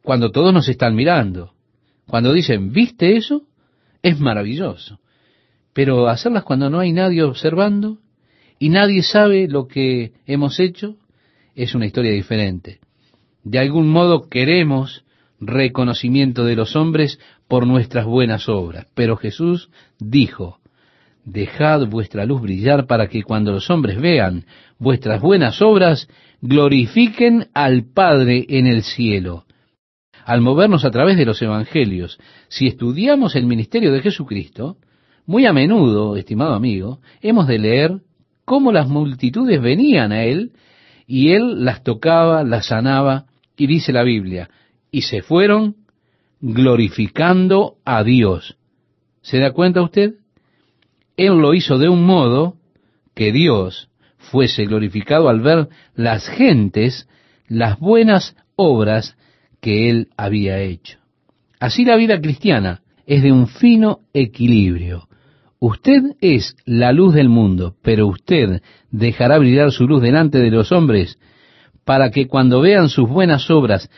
cuando 0.03 0.31
todos 0.31 0.53
nos 0.53 0.69
están 0.69 0.95
mirando. 0.95 1.53
Cuando 2.07 2.33
dicen, 2.33 2.71
¿viste 2.71 3.15
eso? 3.15 3.43
Es 4.03 4.19
maravilloso. 4.19 4.99
Pero 5.73 6.07
hacerlas 6.07 6.43
cuando 6.43 6.69
no 6.69 6.79
hay 6.79 6.91
nadie 6.91 7.23
observando 7.23 7.97
y 8.59 8.69
nadie 8.69 9.01
sabe 9.01 9.47
lo 9.47 9.67
que 9.67 10.11
hemos 10.27 10.59
hecho, 10.59 10.97
es 11.55 11.73
una 11.73 11.85
historia 11.85 12.11
diferente. 12.11 12.79
De 13.43 13.59
algún 13.59 13.89
modo 13.89 14.29
queremos 14.29 15.03
reconocimiento 15.39 16.45
de 16.45 16.55
los 16.55 16.75
hombres 16.75 17.19
por 17.47 17.65
nuestras 17.65 18.05
buenas 18.05 18.47
obras. 18.49 18.87
Pero 18.93 19.15
Jesús 19.15 19.69
dijo, 19.99 20.59
dejad 21.25 21.87
vuestra 21.87 22.25
luz 22.25 22.41
brillar 22.41 22.87
para 22.87 23.07
que 23.07 23.23
cuando 23.23 23.51
los 23.51 23.69
hombres 23.69 23.99
vean 23.99 24.45
vuestras 24.79 25.21
buenas 25.21 25.61
obras, 25.61 26.09
glorifiquen 26.41 27.47
al 27.53 27.85
Padre 27.85 28.45
en 28.49 28.67
el 28.67 28.83
cielo 28.83 29.45
al 30.25 30.41
movernos 30.41 30.85
a 30.85 30.91
través 30.91 31.17
de 31.17 31.25
los 31.25 31.41
evangelios, 31.41 32.19
si 32.47 32.67
estudiamos 32.67 33.35
el 33.35 33.45
ministerio 33.45 33.91
de 33.91 34.01
Jesucristo, 34.01 34.77
muy 35.25 35.45
a 35.45 35.53
menudo, 35.53 36.15
estimado 36.15 36.53
amigo, 36.53 36.99
hemos 37.21 37.47
de 37.47 37.59
leer 37.59 38.01
cómo 38.45 38.71
las 38.71 38.87
multitudes 38.87 39.61
venían 39.61 40.11
a 40.11 40.23
Él 40.23 40.51
y 41.07 41.31
Él 41.31 41.63
las 41.63 41.83
tocaba, 41.83 42.43
las 42.43 42.67
sanaba, 42.67 43.25
y 43.55 43.67
dice 43.67 43.93
la 43.93 44.03
Biblia, 44.03 44.49
y 44.91 45.01
se 45.03 45.21
fueron 45.21 45.75
glorificando 46.41 47.75
a 47.85 48.03
Dios. 48.03 48.57
¿Se 49.21 49.39
da 49.39 49.51
cuenta 49.51 49.81
usted? 49.81 50.15
Él 51.15 51.37
lo 51.37 51.53
hizo 51.53 51.77
de 51.77 51.89
un 51.89 52.03
modo 52.05 52.55
que 53.13 53.31
Dios 53.31 53.89
fuese 54.17 54.65
glorificado 54.65 55.29
al 55.29 55.41
ver 55.41 55.69
las 55.95 56.27
gentes, 56.27 57.07
las 57.47 57.79
buenas 57.79 58.35
obras 58.55 59.15
que 59.63 59.89
él 59.89 60.09
había 60.17 60.59
hecho. 60.59 60.99
Así 61.57 61.85
la 61.85 61.95
vida 61.95 62.19
cristiana 62.19 62.81
es 63.07 63.23
de 63.23 63.31
un 63.31 63.47
fino 63.47 63.99
equilibrio. 64.13 65.07
Usted 65.59 66.01
es 66.19 66.57
la 66.65 66.91
luz 66.91 67.13
del 67.13 67.29
mundo, 67.29 67.73
pero 67.81 68.07
usted 68.07 68.61
dejará 68.91 69.37
brillar 69.37 69.71
su 69.71 69.87
luz 69.87 70.01
delante 70.01 70.39
de 70.39 70.51
los 70.51 70.73
hombres 70.73 71.17
para 71.85 72.11
que 72.11 72.27
cuando 72.27 72.59
vean 72.59 72.89
sus 72.89 73.07
buenas 73.07 73.49
obras, 73.49 73.89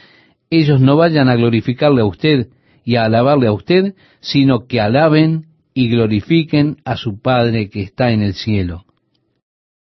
ellos 0.51 0.79
no 0.79 0.97
vayan 0.97 1.29
a 1.29 1.35
glorificarle 1.35 2.01
a 2.01 2.05
usted 2.05 2.49
y 2.83 2.97
a 2.97 3.05
alabarle 3.05 3.47
a 3.47 3.51
usted, 3.51 3.95
sino 4.19 4.67
que 4.67 4.79
alaben 4.79 5.47
y 5.73 5.89
glorifiquen 5.89 6.77
a 6.85 6.95
su 6.95 7.19
Padre 7.19 7.71
que 7.71 7.81
está 7.81 8.11
en 8.11 8.21
el 8.21 8.35
cielo. 8.35 8.85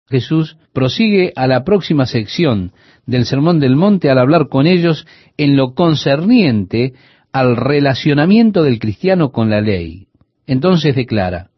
Jesús 0.08 0.58
prosigue 0.74 1.34
a 1.36 1.48
la 1.48 1.64
próxima 1.64 2.06
sección 2.06 2.72
del 3.12 3.26
Sermón 3.26 3.60
del 3.60 3.76
Monte 3.76 4.10
al 4.10 4.18
hablar 4.18 4.48
con 4.48 4.66
ellos 4.66 5.06
en 5.38 5.56
lo 5.58 5.76
concerniente 5.76 6.94
al 7.32 7.56
relacionamiento 7.58 8.64
del 8.64 8.80
cristiano 8.80 9.32
con 9.32 9.50
la 9.50 9.62
ley. 9.62 10.08
Entonces 10.48 10.96
declara, 10.96 11.50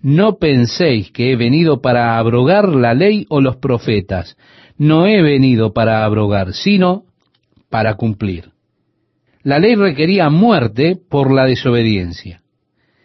no 0.00 0.36
penséis 0.36 1.10
que 1.10 1.32
he 1.32 1.36
venido 1.36 1.80
para 1.80 2.18
abrogar 2.18 2.68
la 2.68 2.92
ley 2.92 3.26
o 3.30 3.40
los 3.40 3.56
profetas, 3.56 4.36
no 4.76 5.06
he 5.06 5.22
venido 5.22 5.72
para 5.72 6.04
abrogar, 6.04 6.52
sino 6.52 7.04
para 7.70 7.94
cumplir. 7.94 8.50
La 9.42 9.58
ley 9.58 9.74
requería 9.74 10.28
muerte 10.28 10.96
por 10.96 11.32
la 11.32 11.46
desobediencia. 11.46 12.42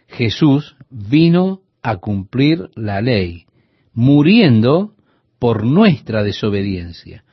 Jesús 0.08 0.76
vino 0.90 1.62
a 1.82 1.96
cumplir 1.96 2.68
la 2.74 3.00
ley, 3.00 3.46
muriendo 3.94 4.92
por 5.38 5.64
nuestra 5.64 6.22
desobediencia. 6.22 7.24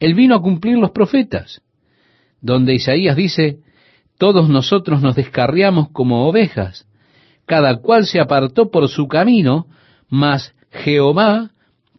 Él 0.00 0.14
vino 0.14 0.34
a 0.34 0.42
cumplir 0.42 0.78
los 0.78 0.90
profetas, 0.90 1.62
donde 2.40 2.74
Isaías 2.74 3.16
dice, 3.16 3.58
Todos 4.18 4.48
nosotros 4.48 5.02
nos 5.02 5.16
descarriamos 5.16 5.90
como 5.90 6.28
ovejas, 6.28 6.86
cada 7.46 7.76
cual 7.76 8.06
se 8.06 8.20
apartó 8.20 8.70
por 8.70 8.88
su 8.88 9.08
camino, 9.08 9.66
mas 10.08 10.54
Jehová 10.70 11.50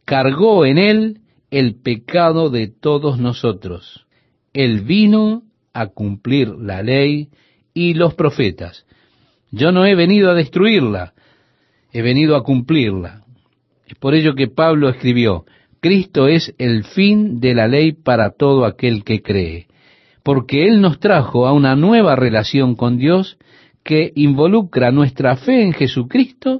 cargó 0.05 0.65
en 0.65 0.77
él 0.77 1.21
el 1.51 1.81
pecado 1.81 2.49
de 2.49 2.67
todos 2.67 3.19
nosotros. 3.19 4.05
Él 4.53 4.81
vino 4.81 5.43
a 5.73 5.87
cumplir 5.87 6.49
la 6.49 6.81
ley 6.81 7.29
y 7.73 7.93
los 7.93 8.15
profetas. 8.15 8.85
Yo 9.51 9.71
no 9.71 9.85
he 9.85 9.95
venido 9.95 10.31
a 10.31 10.33
destruirla, 10.33 11.13
he 11.93 12.01
venido 12.01 12.35
a 12.35 12.43
cumplirla. 12.43 13.23
Es 13.85 13.95
por 13.95 14.13
ello 14.13 14.35
que 14.35 14.47
Pablo 14.47 14.89
escribió, 14.89 15.45
Cristo 15.87 16.27
es 16.27 16.53
el 16.57 16.83
fin 16.83 17.39
de 17.39 17.55
la 17.55 17.69
ley 17.69 17.93
para 17.93 18.31
todo 18.31 18.65
aquel 18.65 19.05
que 19.05 19.21
cree, 19.21 19.67
porque 20.21 20.67
Él 20.67 20.81
nos 20.81 20.99
trajo 20.99 21.47
a 21.47 21.53
una 21.53 21.77
nueva 21.77 22.17
relación 22.17 22.75
con 22.75 22.97
Dios 22.97 23.37
que 23.85 24.11
involucra 24.15 24.91
nuestra 24.91 25.37
fe 25.37 25.63
en 25.63 25.71
Jesucristo 25.71 26.59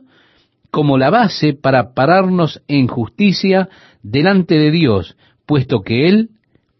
como 0.71 0.97
la 0.97 1.09
base 1.09 1.51
para 1.51 1.93
pararnos 1.93 2.61
en 2.69 2.87
justicia 2.87 3.67
delante 4.01 4.57
de 4.57 4.71
Dios, 4.71 5.17
puesto 5.45 5.81
que 5.81 6.07
Él 6.07 6.29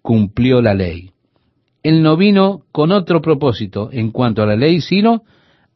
cumplió 0.02 0.62
la 0.62 0.74
ley. 0.74 1.12
Él 1.84 2.02
no 2.02 2.16
vino 2.16 2.62
con 2.72 2.94
otro 2.94 3.22
propósito 3.22 3.90
en 3.92 4.12
cuanto 4.12 4.42
a 4.42 4.46
la 4.46 4.56
ley, 4.56 4.80
sino 4.80 5.24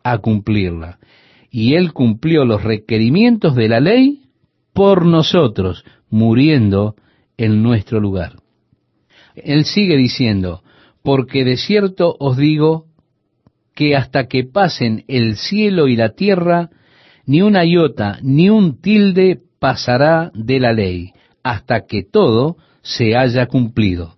a 0.05 0.19
cumplirla. 0.19 0.99
Y 1.49 1.73
Él 1.73 1.91
cumplió 1.91 2.45
los 2.45 2.63
requerimientos 2.63 3.55
de 3.55 3.67
la 3.67 3.81
ley 3.81 4.21
por 4.71 5.05
nosotros, 5.05 5.83
muriendo 6.11 6.95
en 7.37 7.63
nuestro 7.63 7.99
lugar. 7.99 8.33
Él 9.35 9.65
sigue 9.65 9.97
diciendo, 9.97 10.61
porque 11.01 11.43
de 11.43 11.57
cierto 11.57 12.15
os 12.19 12.37
digo 12.37 12.85
que 13.73 13.95
hasta 13.95 14.27
que 14.27 14.43
pasen 14.43 15.05
el 15.07 15.37
cielo 15.37 15.87
y 15.87 15.95
la 15.95 16.09
tierra, 16.09 16.69
ni 17.25 17.41
una 17.41 17.65
iota 17.65 18.19
ni 18.21 18.49
un 18.49 18.81
tilde 18.81 19.39
pasará 19.59 20.31
de 20.35 20.59
la 20.59 20.73
ley, 20.73 21.13
hasta 21.43 21.85
que 21.85 22.03
todo 22.03 22.57
se 22.81 23.15
haya 23.15 23.47
cumplido. 23.47 24.17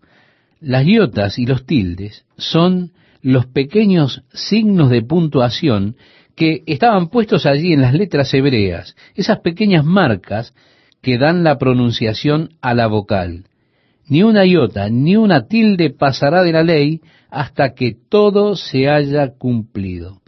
Las 0.59 0.85
iotas 0.85 1.37
y 1.39 1.45
los 1.45 1.65
tildes 1.65 2.25
son 2.37 2.91
los 3.21 3.45
pequeños 3.45 4.23
signos 4.33 4.89
de 4.89 5.01
puntuación 5.01 5.95
que 6.35 6.63
estaban 6.65 7.09
puestos 7.09 7.45
allí 7.45 7.73
en 7.73 7.81
las 7.81 7.93
letras 7.93 8.33
hebreas, 8.33 8.95
esas 9.15 9.39
pequeñas 9.39 9.85
marcas 9.85 10.53
que 11.03 11.17
dan 11.17 11.43
la 11.43 11.59
pronunciación 11.59 12.51
a 12.61 12.73
la 12.73 12.87
vocal. 12.87 13.43
Ni 14.07 14.23
una 14.23 14.45
iota 14.45 14.89
ni 14.89 15.17
una 15.17 15.47
tilde 15.47 15.89
pasará 15.89 16.43
de 16.43 16.53
la 16.53 16.63
ley 16.63 17.01
hasta 17.29 17.73
que 17.73 17.95
todo 18.09 18.55
se 18.55 18.89
haya 18.89 19.33
cumplido. 19.37 20.21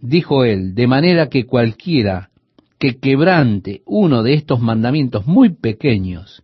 Dijo 0.00 0.44
él, 0.44 0.74
de 0.74 0.86
manera 0.88 1.28
que 1.28 1.46
cualquiera 1.46 2.30
que 2.78 2.98
quebrante 2.98 3.82
uno 3.86 4.24
de 4.24 4.34
estos 4.34 4.60
mandamientos 4.60 5.26
muy 5.26 5.50
pequeños 5.50 6.42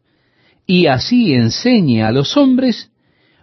y 0.65 0.87
así 0.87 1.35
enseñe 1.35 2.03
a 2.03 2.13
los 2.13 2.37
hombres, 2.37 2.93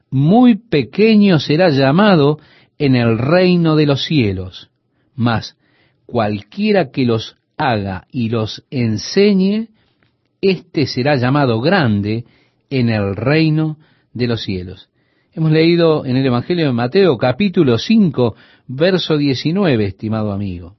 muy 0.09 0.55
pequeño 0.55 1.39
será 1.39 1.69
llamado 1.69 2.39
en 2.77 2.95
el 2.95 3.17
reino 3.17 3.75
de 3.75 3.85
los 3.85 4.05
cielos. 4.05 4.69
Mas 5.15 5.57
cualquiera 6.05 6.91
que 6.91 7.03
los 7.03 7.35
haga 7.57 8.07
y 8.09 8.29
los 8.29 8.63
enseñe, 8.71 9.67
éste 10.41 10.85
será 10.85 11.15
llamado 11.15 11.61
grande 11.61 12.25
en 12.69 12.89
el 12.89 13.15
reino 13.15 13.77
de 14.13 14.27
los 14.27 14.43
cielos. 14.43 14.89
Hemos 15.33 15.51
leído 15.51 16.05
en 16.05 16.15
el 16.17 16.25
Evangelio 16.25 16.65
de 16.65 16.71
Mateo 16.71 17.17
capítulo 17.17 17.77
5, 17.77 18.35
verso 18.67 19.17
19, 19.17 19.85
estimado 19.85 20.31
amigo. 20.31 20.75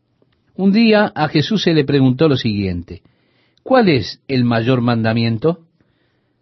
Un 0.54 0.72
día 0.72 1.12
a 1.14 1.28
Jesús 1.28 1.62
se 1.62 1.72
le 1.72 1.84
preguntó 1.84 2.28
lo 2.28 2.36
siguiente, 2.36 3.02
¿cuál 3.62 3.88
es 3.88 4.20
el 4.26 4.44
mayor 4.44 4.80
mandamiento? 4.80 5.60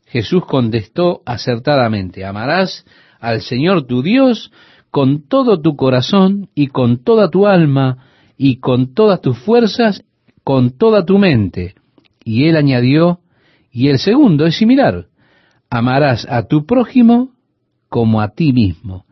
Jesús 0.07 0.47
contestó 0.47 1.21
acertadamente, 1.27 2.25
amarás 2.25 2.87
al 3.21 3.43
Señor 3.43 3.87
tu 3.87 4.03
Dios 4.03 4.51
con 4.91 5.29
todo 5.29 5.61
tu 5.61 5.77
corazón 5.77 6.49
y 6.55 6.69
con 6.69 7.03
toda 7.03 7.29
tu 7.29 7.47
alma 7.47 7.99
y 8.39 8.57
con 8.57 8.95
todas 8.95 9.21
tus 9.21 9.39
fuerzas, 9.39 10.05
con 10.45 10.71
toda 10.71 11.05
tu 11.05 11.19
mente. 11.19 11.75
Y 12.27 12.49
él 12.49 12.57
añadió, 12.57 13.21
y 13.71 13.87
el 13.87 14.01
segundo 14.01 14.47
es 14.47 14.57
similar, 14.57 15.07
amarás 15.71 16.27
a 16.29 16.49
tu 16.49 16.67
prójimo 16.67 17.31
como 17.89 18.21
a 18.21 18.31
ti 18.31 18.53
mismo. 18.53 19.07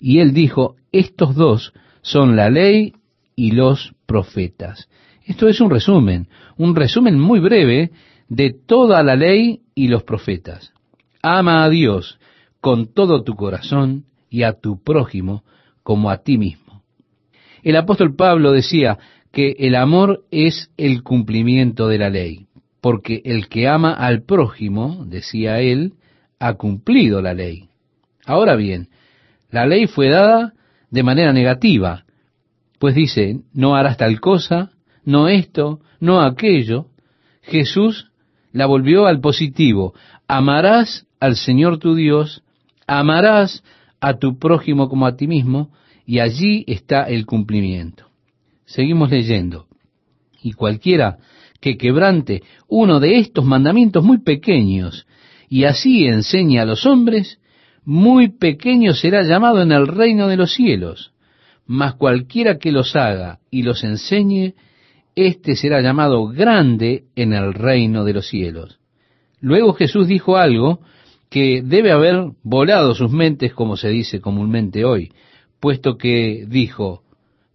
Y 0.00 0.18
él 0.18 0.34
dijo, 0.34 0.74
estos 0.90 1.36
dos 1.36 1.72
son 2.02 2.34
la 2.34 2.50
ley 2.50 2.94
y 3.36 3.52
los 3.52 3.94
profetas. 4.06 4.88
Esto 5.24 5.46
es 5.46 5.60
un 5.60 5.70
resumen, 5.70 6.26
un 6.56 6.74
resumen 6.74 7.20
muy 7.20 7.38
breve 7.38 7.92
de 8.28 8.50
toda 8.50 9.04
la 9.04 9.14
ley 9.14 9.60
y 9.76 9.86
los 9.86 10.02
profetas. 10.02 10.72
Ama 11.22 11.62
a 11.62 11.68
Dios 11.68 12.18
con 12.60 12.92
todo 12.92 13.22
tu 13.22 13.36
corazón 13.36 14.06
y 14.28 14.42
a 14.42 14.54
tu 14.54 14.82
prójimo 14.82 15.44
como 15.84 16.10
a 16.10 16.18
ti 16.18 16.36
mismo. 16.36 16.82
El 17.62 17.76
apóstol 17.76 18.16
Pablo 18.16 18.50
decía 18.50 18.98
que 19.30 19.54
el 19.60 19.76
amor 19.76 20.24
es 20.32 20.72
el 20.76 21.04
cumplimiento 21.04 21.86
de 21.86 21.98
la 21.98 22.10
ley, 22.10 22.46
porque 22.80 23.22
el 23.24 23.48
que 23.48 23.68
ama 23.68 23.92
al 23.92 24.22
prójimo, 24.22 25.04
decía 25.06 25.60
él, 25.60 25.94
ha 26.38 26.54
cumplido 26.54 27.22
la 27.22 27.34
ley. 27.34 27.68
Ahora 28.24 28.56
bien, 28.56 28.88
la 29.50 29.66
ley 29.66 29.86
fue 29.86 30.08
dada 30.08 30.54
de 30.90 31.02
manera 31.02 31.32
negativa, 31.32 32.04
pues 32.78 32.94
dice, 32.94 33.40
no 33.52 33.74
harás 33.74 33.96
tal 33.96 34.20
cosa, 34.20 34.70
no 35.04 35.28
esto, 35.28 35.80
no 36.00 36.20
aquello. 36.20 36.86
Jesús 37.42 38.10
la 38.52 38.66
volvió 38.66 39.06
al 39.06 39.20
positivo. 39.20 39.94
Amarás 40.28 41.06
al 41.20 41.36
Señor 41.36 41.78
tu 41.78 41.94
Dios, 41.94 42.42
amarás 42.86 43.62
a 44.00 44.18
tu 44.18 44.38
prójimo 44.38 44.88
como 44.88 45.06
a 45.06 45.16
ti 45.16 45.26
mismo, 45.26 45.70
y 46.04 46.20
allí 46.20 46.64
está 46.66 47.04
el 47.04 47.26
cumplimiento. 47.26 48.06
Seguimos 48.64 49.10
leyendo. 49.10 49.66
Y 50.42 50.52
cualquiera 50.52 51.18
que 51.60 51.76
quebrante 51.76 52.42
uno 52.68 53.00
de 53.00 53.18
estos 53.18 53.44
mandamientos 53.44 54.04
muy 54.04 54.18
pequeños, 54.18 55.06
y 55.48 55.64
así 55.64 56.06
enseñe 56.06 56.58
a 56.58 56.64
los 56.64 56.86
hombres, 56.86 57.38
muy 57.84 58.28
pequeño 58.28 58.94
será 58.94 59.22
llamado 59.22 59.62
en 59.62 59.72
el 59.72 59.86
reino 59.86 60.26
de 60.28 60.36
los 60.36 60.52
cielos, 60.52 61.12
mas 61.66 61.94
cualquiera 61.94 62.58
que 62.58 62.72
los 62.72 62.96
haga 62.96 63.38
y 63.50 63.62
los 63.62 63.84
enseñe, 63.84 64.54
éste 65.14 65.56
será 65.56 65.80
llamado 65.80 66.26
grande 66.28 67.04
en 67.14 67.32
el 67.32 67.54
reino 67.54 68.04
de 68.04 68.12
los 68.12 68.26
cielos. 68.28 68.78
Luego 69.40 69.72
Jesús 69.74 70.08
dijo 70.08 70.36
algo 70.36 70.80
que 71.30 71.62
debe 71.62 71.92
haber 71.92 72.32
volado 72.42 72.94
sus 72.94 73.10
mentes, 73.10 73.52
como 73.52 73.76
se 73.76 73.88
dice 73.88 74.20
comúnmente 74.20 74.84
hoy, 74.84 75.12
puesto 75.60 75.96
que 75.96 76.44
dijo, 76.48 77.02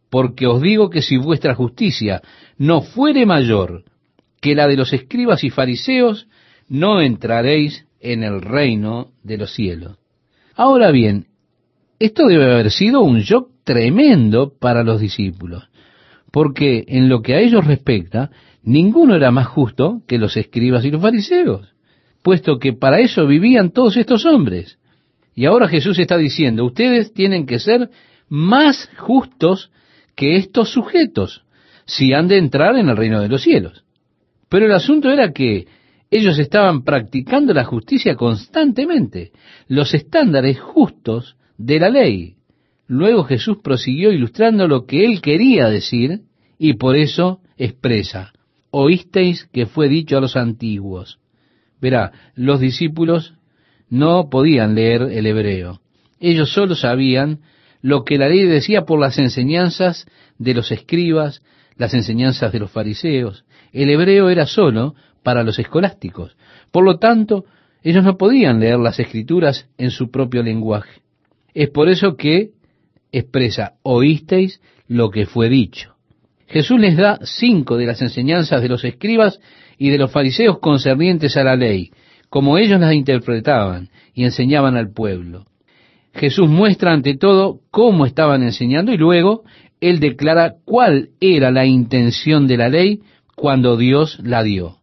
porque 0.10 0.48
os 0.48 0.62
digo 0.62 0.90
que 0.90 1.02
si 1.02 1.18
vuestra 1.18 1.56
justicia 1.56 2.22
no 2.58 2.82
fuere 2.82 3.26
mayor 3.26 3.84
que 4.42 4.56
la 4.56 4.68
de 4.68 4.76
los 4.76 4.92
escribas 4.92 5.44
y 5.44 5.50
fariseos, 5.50 6.28
no 6.68 7.02
entraréis 7.02 7.86
en 8.00 8.24
el 8.24 8.42
reino 8.42 9.12
de 9.24 9.38
los 9.38 9.54
cielos. 9.54 9.98
Ahora 10.56 10.92
bien, 10.92 11.28
esto 12.00 12.26
debe 12.28 12.52
haber 12.52 12.72
sido 12.72 13.02
un 13.02 13.20
shock 13.20 13.52
tremendo 13.64 14.54
para 14.60 14.84
los 14.84 15.00
discípulos, 15.00 15.70
porque 16.32 16.84
en 16.88 17.10
lo 17.10 17.22
que 17.22 17.36
a 17.36 17.40
ellos 17.40 17.66
respecta, 17.66 18.32
ninguno 18.64 19.16
era 19.16 19.32
más 19.32 19.48
justo 19.48 20.02
que 20.08 20.18
los 20.18 20.36
escribas 20.36 20.84
y 20.84 20.92
los 20.92 21.02
fariseos, 21.02 21.74
puesto 22.24 22.58
que 22.58 22.74
para 22.74 23.00
eso 23.00 23.28
vivían 23.28 23.72
todos 23.72 23.98
estos 23.98 24.26
hombres. 24.26 24.80
Y 25.36 25.46
ahora 25.46 25.68
Jesús 25.68 26.00
está 26.00 26.18
diciendo, 26.18 26.66
ustedes 26.66 27.14
tienen 27.14 27.46
que 27.46 27.60
ser 27.60 27.90
más 28.28 28.90
justos 28.98 29.72
que 30.16 30.36
estos 30.38 30.70
sujetos, 30.70 31.44
si 31.86 32.14
han 32.14 32.28
de 32.28 32.38
entrar 32.38 32.76
en 32.78 32.90
el 32.90 32.98
reino 32.98 33.22
de 33.22 33.30
los 33.30 33.44
cielos. 33.44 33.84
Pero 34.52 34.66
el 34.66 34.74
asunto 34.74 35.10
era 35.10 35.32
que 35.32 35.66
ellos 36.12 36.38
estaban 36.38 36.84
practicando 36.84 37.54
la 37.54 37.64
justicia 37.64 38.16
constantemente, 38.18 39.32
los 39.70 39.94
estándares 39.94 40.60
justos 40.60 41.38
de 41.58 41.80
la 41.80 41.90
ley. 41.90 42.36
Luego 42.86 43.24
Jesús 43.24 43.60
prosiguió 43.64 44.12
ilustrando 44.12 44.68
lo 44.68 44.86
que 44.86 45.06
él 45.06 45.22
quería 45.22 45.70
decir 45.70 46.24
y 46.60 46.74
por 46.74 46.98
eso 46.98 47.40
expresa, 47.56 48.34
oísteis 48.72 49.46
que 49.54 49.68
fue 49.68 49.88
dicho 49.88 50.18
a 50.18 50.22
los 50.22 50.36
antiguos. 50.36 51.20
Verá, 51.80 52.12
los 52.36 52.60
discípulos 52.60 53.36
no 53.90 54.30
podían 54.30 54.76
leer 54.76 55.04
el 55.04 55.28
hebreo. 55.28 55.80
Ellos 56.20 56.52
solo 56.52 56.76
sabían 56.76 57.40
lo 57.82 58.04
que 58.04 58.18
la 58.18 58.28
ley 58.28 58.44
decía 58.44 58.82
por 58.82 59.00
las 59.00 59.18
enseñanzas 59.18 60.06
de 60.38 60.54
los 60.56 60.74
escribas, 60.74 61.42
las 61.78 61.94
enseñanzas 61.94 62.52
de 62.52 62.60
los 62.60 62.70
fariseos. 62.70 63.46
El 63.72 63.90
hebreo 63.90 64.30
era 64.30 64.46
solo 64.46 64.96
para 65.24 65.44
los 65.44 65.60
escolásticos. 65.60 66.36
Por 66.72 66.84
lo 66.84 66.98
tanto, 66.98 67.46
ellos 67.84 68.04
no 68.04 68.18
podían 68.18 68.60
leer 68.60 68.80
las 68.80 69.00
escrituras 69.00 69.68
en 69.78 69.92
su 69.92 70.12
propio 70.12 70.44
lenguaje. 70.44 71.02
Es 71.54 71.70
por 71.70 71.90
eso 71.90 72.16
que 72.16 72.52
expresa, 73.12 73.74
oísteis 73.84 74.62
lo 74.88 75.10
que 75.10 75.26
fue 75.26 75.50
dicho. 75.50 75.96
Jesús 76.48 76.80
les 76.80 76.98
da 76.98 77.20
cinco 77.24 77.78
de 77.78 77.86
las 77.86 78.02
enseñanzas 78.02 78.62
de 78.62 78.70
los 78.70 78.84
escribas 78.84 79.40
y 79.78 79.90
de 79.90 79.98
los 79.98 80.12
fariseos 80.12 80.60
concernientes 80.60 81.38
a 81.38 81.44
la 81.44 81.56
ley, 81.56 81.92
como 82.30 82.58
ellos 82.58 82.80
las 82.80 82.94
interpretaban 82.94 83.90
y 84.14 84.26
enseñaban 84.26 84.76
al 84.76 84.92
pueblo. 84.92 85.46
Jesús 86.14 86.50
muestra 86.50 86.92
ante 86.92 87.16
todo 87.16 87.62
cómo 87.72 88.06
estaban 88.06 88.44
enseñando 88.44 88.92
y 88.92 88.98
luego 88.98 89.44
él 89.80 90.00
declara 90.00 90.56
cuál 90.66 91.10
era 91.20 91.52
la 91.52 91.66
intención 91.66 92.48
de 92.48 92.58
la 92.58 92.70
ley 92.70 93.02
cuando 93.36 93.78
Dios 93.78 94.20
la 94.24 94.44
dio. 94.44 94.78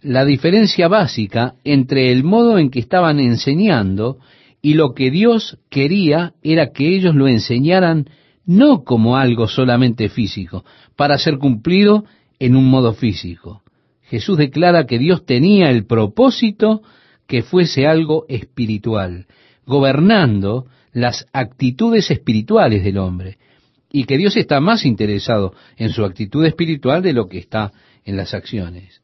La 0.00 0.24
diferencia 0.24 0.88
básica 0.88 1.54
entre 1.64 2.10
el 2.12 2.24
modo 2.24 2.58
en 2.58 2.70
que 2.70 2.80
estaban 2.80 3.20
enseñando 3.20 4.18
y 4.60 4.74
lo 4.74 4.94
que 4.94 5.10
Dios 5.10 5.58
quería 5.70 6.34
era 6.42 6.72
que 6.72 6.88
ellos 6.88 7.14
lo 7.14 7.28
enseñaran 7.28 8.08
no 8.44 8.84
como 8.84 9.16
algo 9.16 9.48
solamente 9.48 10.08
físico, 10.08 10.64
para 10.96 11.18
ser 11.18 11.38
cumplido 11.38 12.04
en 12.38 12.56
un 12.56 12.68
modo 12.68 12.92
físico. 12.92 13.62
Jesús 14.02 14.36
declara 14.38 14.86
que 14.86 14.98
Dios 14.98 15.24
tenía 15.24 15.70
el 15.70 15.86
propósito 15.86 16.82
que 17.26 17.42
fuese 17.42 17.86
algo 17.86 18.26
espiritual, 18.28 19.26
gobernando 19.64 20.66
las 20.92 21.26
actitudes 21.32 22.10
espirituales 22.10 22.84
del 22.84 22.98
hombre, 22.98 23.38
y 23.92 24.04
que 24.04 24.16
Dios 24.16 24.36
está 24.36 24.58
más 24.58 24.86
interesado 24.86 25.54
en 25.76 25.90
su 25.90 26.04
actitud 26.04 26.44
espiritual 26.46 27.02
de 27.02 27.12
lo 27.12 27.28
que 27.28 27.38
está 27.38 27.72
en 28.04 28.16
las 28.16 28.32
acciones. 28.32 29.02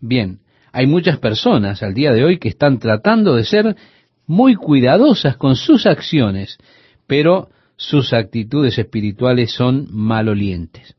Bien, 0.00 0.40
hay 0.72 0.86
muchas 0.86 1.18
personas 1.18 1.82
al 1.82 1.94
día 1.94 2.12
de 2.12 2.24
hoy 2.24 2.38
que 2.38 2.50
están 2.50 2.78
tratando 2.78 3.34
de 3.34 3.44
ser 3.44 3.76
muy 4.26 4.54
cuidadosas 4.54 5.38
con 5.38 5.56
sus 5.56 5.86
acciones, 5.86 6.58
pero 7.06 7.48
sus 7.76 8.12
actitudes 8.12 8.78
espirituales 8.78 9.52
son 9.52 9.88
malolientes. 9.90 10.96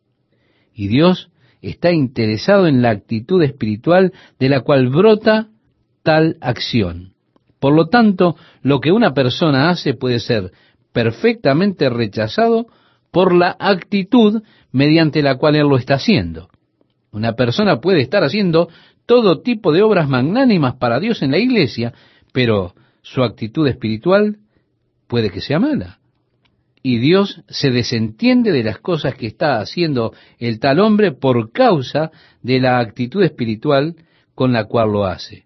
Y 0.74 0.88
Dios 0.88 1.30
está 1.62 1.92
interesado 1.92 2.66
en 2.66 2.82
la 2.82 2.90
actitud 2.90 3.44
espiritual 3.44 4.14
de 4.40 4.50
la 4.50 4.62
cual 4.62 4.90
brota 4.90 5.50
tal 6.02 6.38
acción. 6.42 7.14
Por 7.60 7.76
lo 7.76 7.88
tanto, 7.88 8.36
lo 8.64 8.80
que 8.80 8.92
una 8.92 9.14
persona 9.14 9.70
hace 9.70 9.94
puede 9.94 10.20
ser 10.20 10.52
perfectamente 10.92 11.88
rechazado 11.88 12.66
por 13.12 13.36
la 13.36 13.56
actitud 13.60 14.42
mediante 14.72 15.22
la 15.22 15.36
cual 15.36 15.56
él 15.56 15.68
lo 15.68 15.78
está 15.78 15.96
haciendo. 15.96 16.50
Una 17.12 17.34
persona 17.34 17.82
puede 17.82 18.02
estar 18.02 18.24
haciendo 18.24 18.70
todo 19.06 19.42
tipo 19.42 19.74
de 19.74 19.84
obras 19.84 20.08
magnánimas 20.08 20.76
para 20.76 21.00
Dios 21.00 21.22
en 21.22 21.32
la 21.32 21.38
iglesia, 21.38 21.94
pero 22.32 22.74
su 23.02 23.24
actitud 23.24 23.68
espiritual 23.68 24.38
puede 25.08 25.30
que 25.30 25.42
sea 25.42 25.60
mala. 25.60 26.00
Y 26.84 26.98
Dios 26.98 27.44
se 27.48 27.70
desentiende 27.70 28.52
de 28.52 28.64
las 28.64 28.80
cosas 28.80 29.16
que 29.16 29.28
está 29.28 29.60
haciendo 29.60 30.14
el 30.40 30.60
tal 30.60 30.80
hombre 30.80 31.12
por 31.12 31.52
causa 31.52 32.12
de 32.42 32.60
la 32.60 32.80
actitud 32.80 33.22
espiritual 33.22 33.96
con 34.34 34.54
la 34.54 34.66
cual 34.66 34.92
lo 34.92 35.06
hace. 35.06 35.46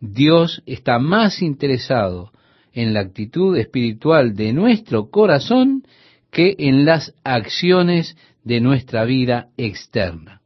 Dios 0.00 0.62
está 0.66 0.98
más 0.98 1.40
interesado 1.40 2.32
en 2.72 2.92
la 2.92 3.00
actitud 3.00 3.56
espiritual 3.56 4.34
de 4.34 4.52
nuestro 4.52 5.08
corazón 5.08 5.84
que 6.36 6.54
en 6.58 6.84
las 6.84 7.14
acciones 7.24 8.14
de 8.44 8.60
nuestra 8.60 9.06
vida 9.06 9.48
externa. 9.56 10.42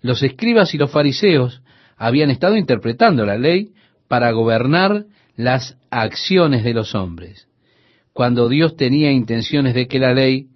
Los 0.00 0.22
escribas 0.22 0.74
y 0.74 0.78
los 0.78 0.92
fariseos 0.92 1.60
habían 1.96 2.30
estado 2.30 2.56
interpretando 2.56 3.26
la 3.26 3.36
ley 3.36 3.72
para 4.06 4.30
gobernar 4.30 5.06
las 5.34 5.76
acciones 5.90 6.62
de 6.62 6.72
los 6.72 6.94
hombres, 6.94 7.48
cuando 8.12 8.48
Dios 8.48 8.76
tenía 8.76 9.10
intenciones 9.10 9.74
de 9.74 9.88
que 9.88 9.98
la 9.98 10.14
ley 10.14 10.50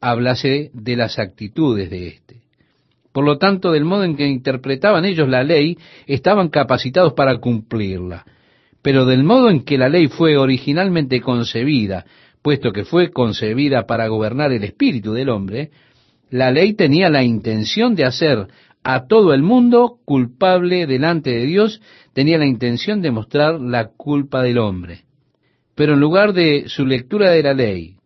hablase 0.00 0.72
de 0.74 0.96
las 0.96 1.20
actitudes 1.20 1.88
de 1.88 2.08
éste. 2.08 2.42
Por 3.12 3.24
lo 3.24 3.38
tanto, 3.38 3.70
del 3.70 3.84
modo 3.84 4.02
en 4.02 4.16
que 4.16 4.26
interpretaban 4.26 5.04
ellos 5.04 5.28
la 5.28 5.44
ley, 5.44 5.78
estaban 6.08 6.48
capacitados 6.48 7.12
para 7.12 7.36
cumplirla. 7.36 8.24
Pero 8.82 9.06
del 9.06 9.22
modo 9.22 9.48
en 9.48 9.62
que 9.62 9.78
la 9.78 9.88
ley 9.88 10.08
fue 10.08 10.36
originalmente 10.36 11.20
concebida, 11.20 12.04
puesto 12.42 12.72
que 12.72 12.84
fue 12.84 13.10
concebida 13.10 13.86
para 13.86 14.08
gobernar 14.08 14.52
el 14.52 14.64
espíritu 14.64 15.12
del 15.12 15.28
hombre, 15.28 15.70
la 16.30 16.50
ley 16.50 16.74
tenía 16.74 17.08
la 17.08 17.22
intención 17.22 17.94
de 17.94 18.04
hacer 18.04 18.48
a 18.84 19.06
todo 19.06 19.32
el 19.32 19.42
mundo 19.42 19.98
culpable 20.04 20.86
delante 20.86 21.30
de 21.30 21.46
Dios, 21.46 21.80
tenía 22.12 22.38
la 22.38 22.46
intención 22.46 23.00
de 23.00 23.12
mostrar 23.12 23.60
la 23.60 23.88
culpa 23.88 24.42
del 24.42 24.58
hombre. 24.58 25.04
Pero 25.74 25.94
en 25.94 26.00
lugar 26.00 26.32
de 26.32 26.64
su 26.66 26.84
lectura 26.84 27.30
de 27.30 27.42
la 27.42 27.54
ley 27.54 27.96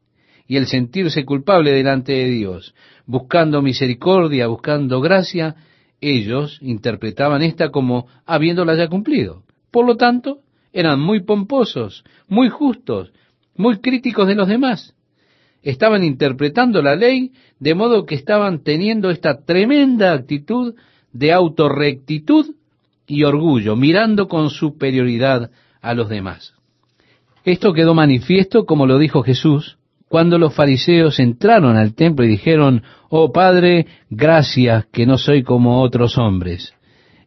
y 0.46 0.56
el 0.56 0.66
sentirse 0.66 1.24
culpable 1.24 1.72
delante 1.72 2.12
de 2.12 2.28
Dios, 2.28 2.74
buscando 3.06 3.62
misericordia, 3.62 4.46
buscando 4.48 5.00
gracia, 5.00 5.56
ellos 6.00 6.58
interpretaban 6.60 7.42
esta 7.42 7.70
como 7.70 8.06
habiéndola 8.26 8.76
ya 8.76 8.88
cumplido. 8.88 9.44
Por 9.70 9.86
lo 9.86 9.96
tanto, 9.96 10.40
eran 10.72 11.00
muy 11.00 11.20
pomposos, 11.20 12.04
muy 12.28 12.50
justos, 12.50 13.12
muy 13.58 13.78
críticos 13.78 14.28
de 14.28 14.34
los 14.34 14.48
demás. 14.48 14.94
Estaban 15.62 16.04
interpretando 16.04 16.82
la 16.82 16.94
ley 16.94 17.32
de 17.58 17.74
modo 17.74 18.06
que 18.06 18.14
estaban 18.14 18.62
teniendo 18.62 19.10
esta 19.10 19.44
tremenda 19.44 20.12
actitud 20.12 20.74
de 21.12 21.32
autorrectitud 21.32 22.54
y 23.06 23.24
orgullo, 23.24 23.76
mirando 23.76 24.28
con 24.28 24.50
superioridad 24.50 25.50
a 25.80 25.94
los 25.94 26.08
demás. 26.08 26.54
Esto 27.44 27.72
quedó 27.72 27.94
manifiesto, 27.94 28.66
como 28.66 28.86
lo 28.86 28.98
dijo 28.98 29.22
Jesús, 29.22 29.78
cuando 30.08 30.38
los 30.38 30.54
fariseos 30.54 31.18
entraron 31.18 31.76
al 31.76 31.94
templo 31.94 32.24
y 32.24 32.28
dijeron, 32.28 32.82
Oh 33.08 33.32
Padre, 33.32 33.86
gracias 34.10 34.86
que 34.86 35.06
no 35.06 35.18
soy 35.18 35.42
como 35.42 35.80
otros 35.80 36.18
hombres. 36.18 36.74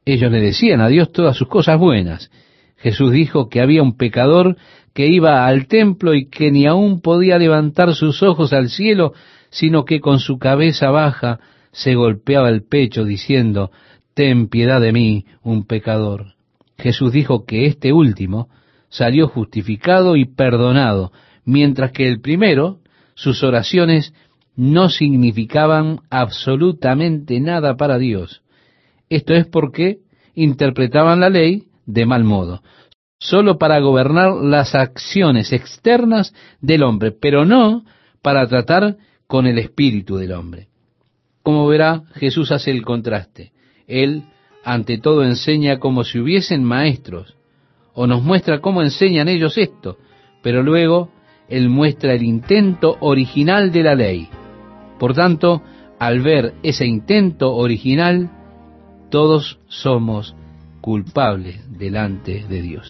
Ellos 0.05 0.31
le 0.31 0.41
decían 0.41 0.81
a 0.81 0.87
Dios 0.87 1.11
todas 1.11 1.37
sus 1.37 1.47
cosas 1.47 1.77
buenas. 1.77 2.31
Jesús 2.77 3.11
dijo 3.11 3.49
que 3.49 3.61
había 3.61 3.83
un 3.83 3.97
pecador 3.97 4.55
que 4.99 5.07
iba 5.07 5.47
al 5.47 5.67
templo 5.67 6.13
y 6.13 6.25
que 6.25 6.51
ni 6.51 6.65
aún 6.65 6.99
podía 6.99 7.37
levantar 7.37 7.95
sus 7.95 8.21
ojos 8.21 8.51
al 8.51 8.67
cielo, 8.67 9.13
sino 9.49 9.85
que 9.85 10.01
con 10.01 10.19
su 10.19 10.37
cabeza 10.39 10.91
baja 10.91 11.39
se 11.71 11.95
golpeaba 11.95 12.49
el 12.49 12.63
pecho 12.63 13.05
diciendo, 13.05 13.71
Ten 14.13 14.49
piedad 14.49 14.81
de 14.81 14.91
mí, 14.91 15.23
un 15.41 15.65
pecador. 15.65 16.33
Jesús 16.77 17.13
dijo 17.13 17.45
que 17.45 17.65
este 17.65 17.93
último 17.93 18.49
salió 18.89 19.29
justificado 19.29 20.17
y 20.17 20.25
perdonado, 20.25 21.13
mientras 21.45 21.93
que 21.93 22.05
el 22.05 22.19
primero, 22.19 22.79
sus 23.15 23.41
oraciones 23.41 24.13
no 24.57 24.89
significaban 24.89 26.01
absolutamente 26.09 27.39
nada 27.39 27.77
para 27.77 27.97
Dios. 27.99 28.41
Esto 29.09 29.33
es 29.33 29.47
porque 29.47 29.99
interpretaban 30.35 31.21
la 31.21 31.29
ley 31.29 31.69
de 31.85 32.05
mal 32.05 32.25
modo, 32.25 32.61
solo 33.19 33.57
para 33.57 33.79
gobernar 33.79 34.31
las 34.31 34.73
acciones 34.75 35.51
externas 35.51 36.33
del 36.61 36.83
hombre, 36.83 37.11
pero 37.11 37.45
no 37.45 37.83
para 38.21 38.47
tratar 38.47 38.97
con 39.27 39.45
el 39.45 39.59
espíritu 39.59 40.15
del 40.15 40.31
hombre. 40.31 40.69
Como 41.43 41.67
verá, 41.67 42.03
Jesús 42.15 42.51
hace 42.51 42.71
el 42.71 42.83
contraste. 42.83 43.51
Él, 43.87 44.23
ante 44.63 44.97
todo, 44.97 45.23
enseña 45.23 45.79
como 45.79 46.03
si 46.03 46.19
hubiesen 46.19 46.63
maestros, 46.63 47.35
o 47.93 48.07
nos 48.07 48.23
muestra 48.23 48.61
cómo 48.61 48.81
enseñan 48.81 49.27
ellos 49.27 49.57
esto, 49.57 49.97
pero 50.41 50.63
luego 50.63 51.11
él 51.49 51.69
muestra 51.69 52.13
el 52.13 52.23
intento 52.23 52.97
original 53.01 53.71
de 53.71 53.83
la 53.83 53.95
ley. 53.95 54.29
Por 54.99 55.13
tanto, 55.13 55.61
al 55.99 56.21
ver 56.21 56.53
ese 56.63 56.85
intento 56.85 57.53
original, 57.55 58.29
todos 59.09 59.59
somos 59.67 60.35
culpables 60.81 61.59
delante 61.77 62.45
de 62.47 62.61
Dios. 62.61 62.69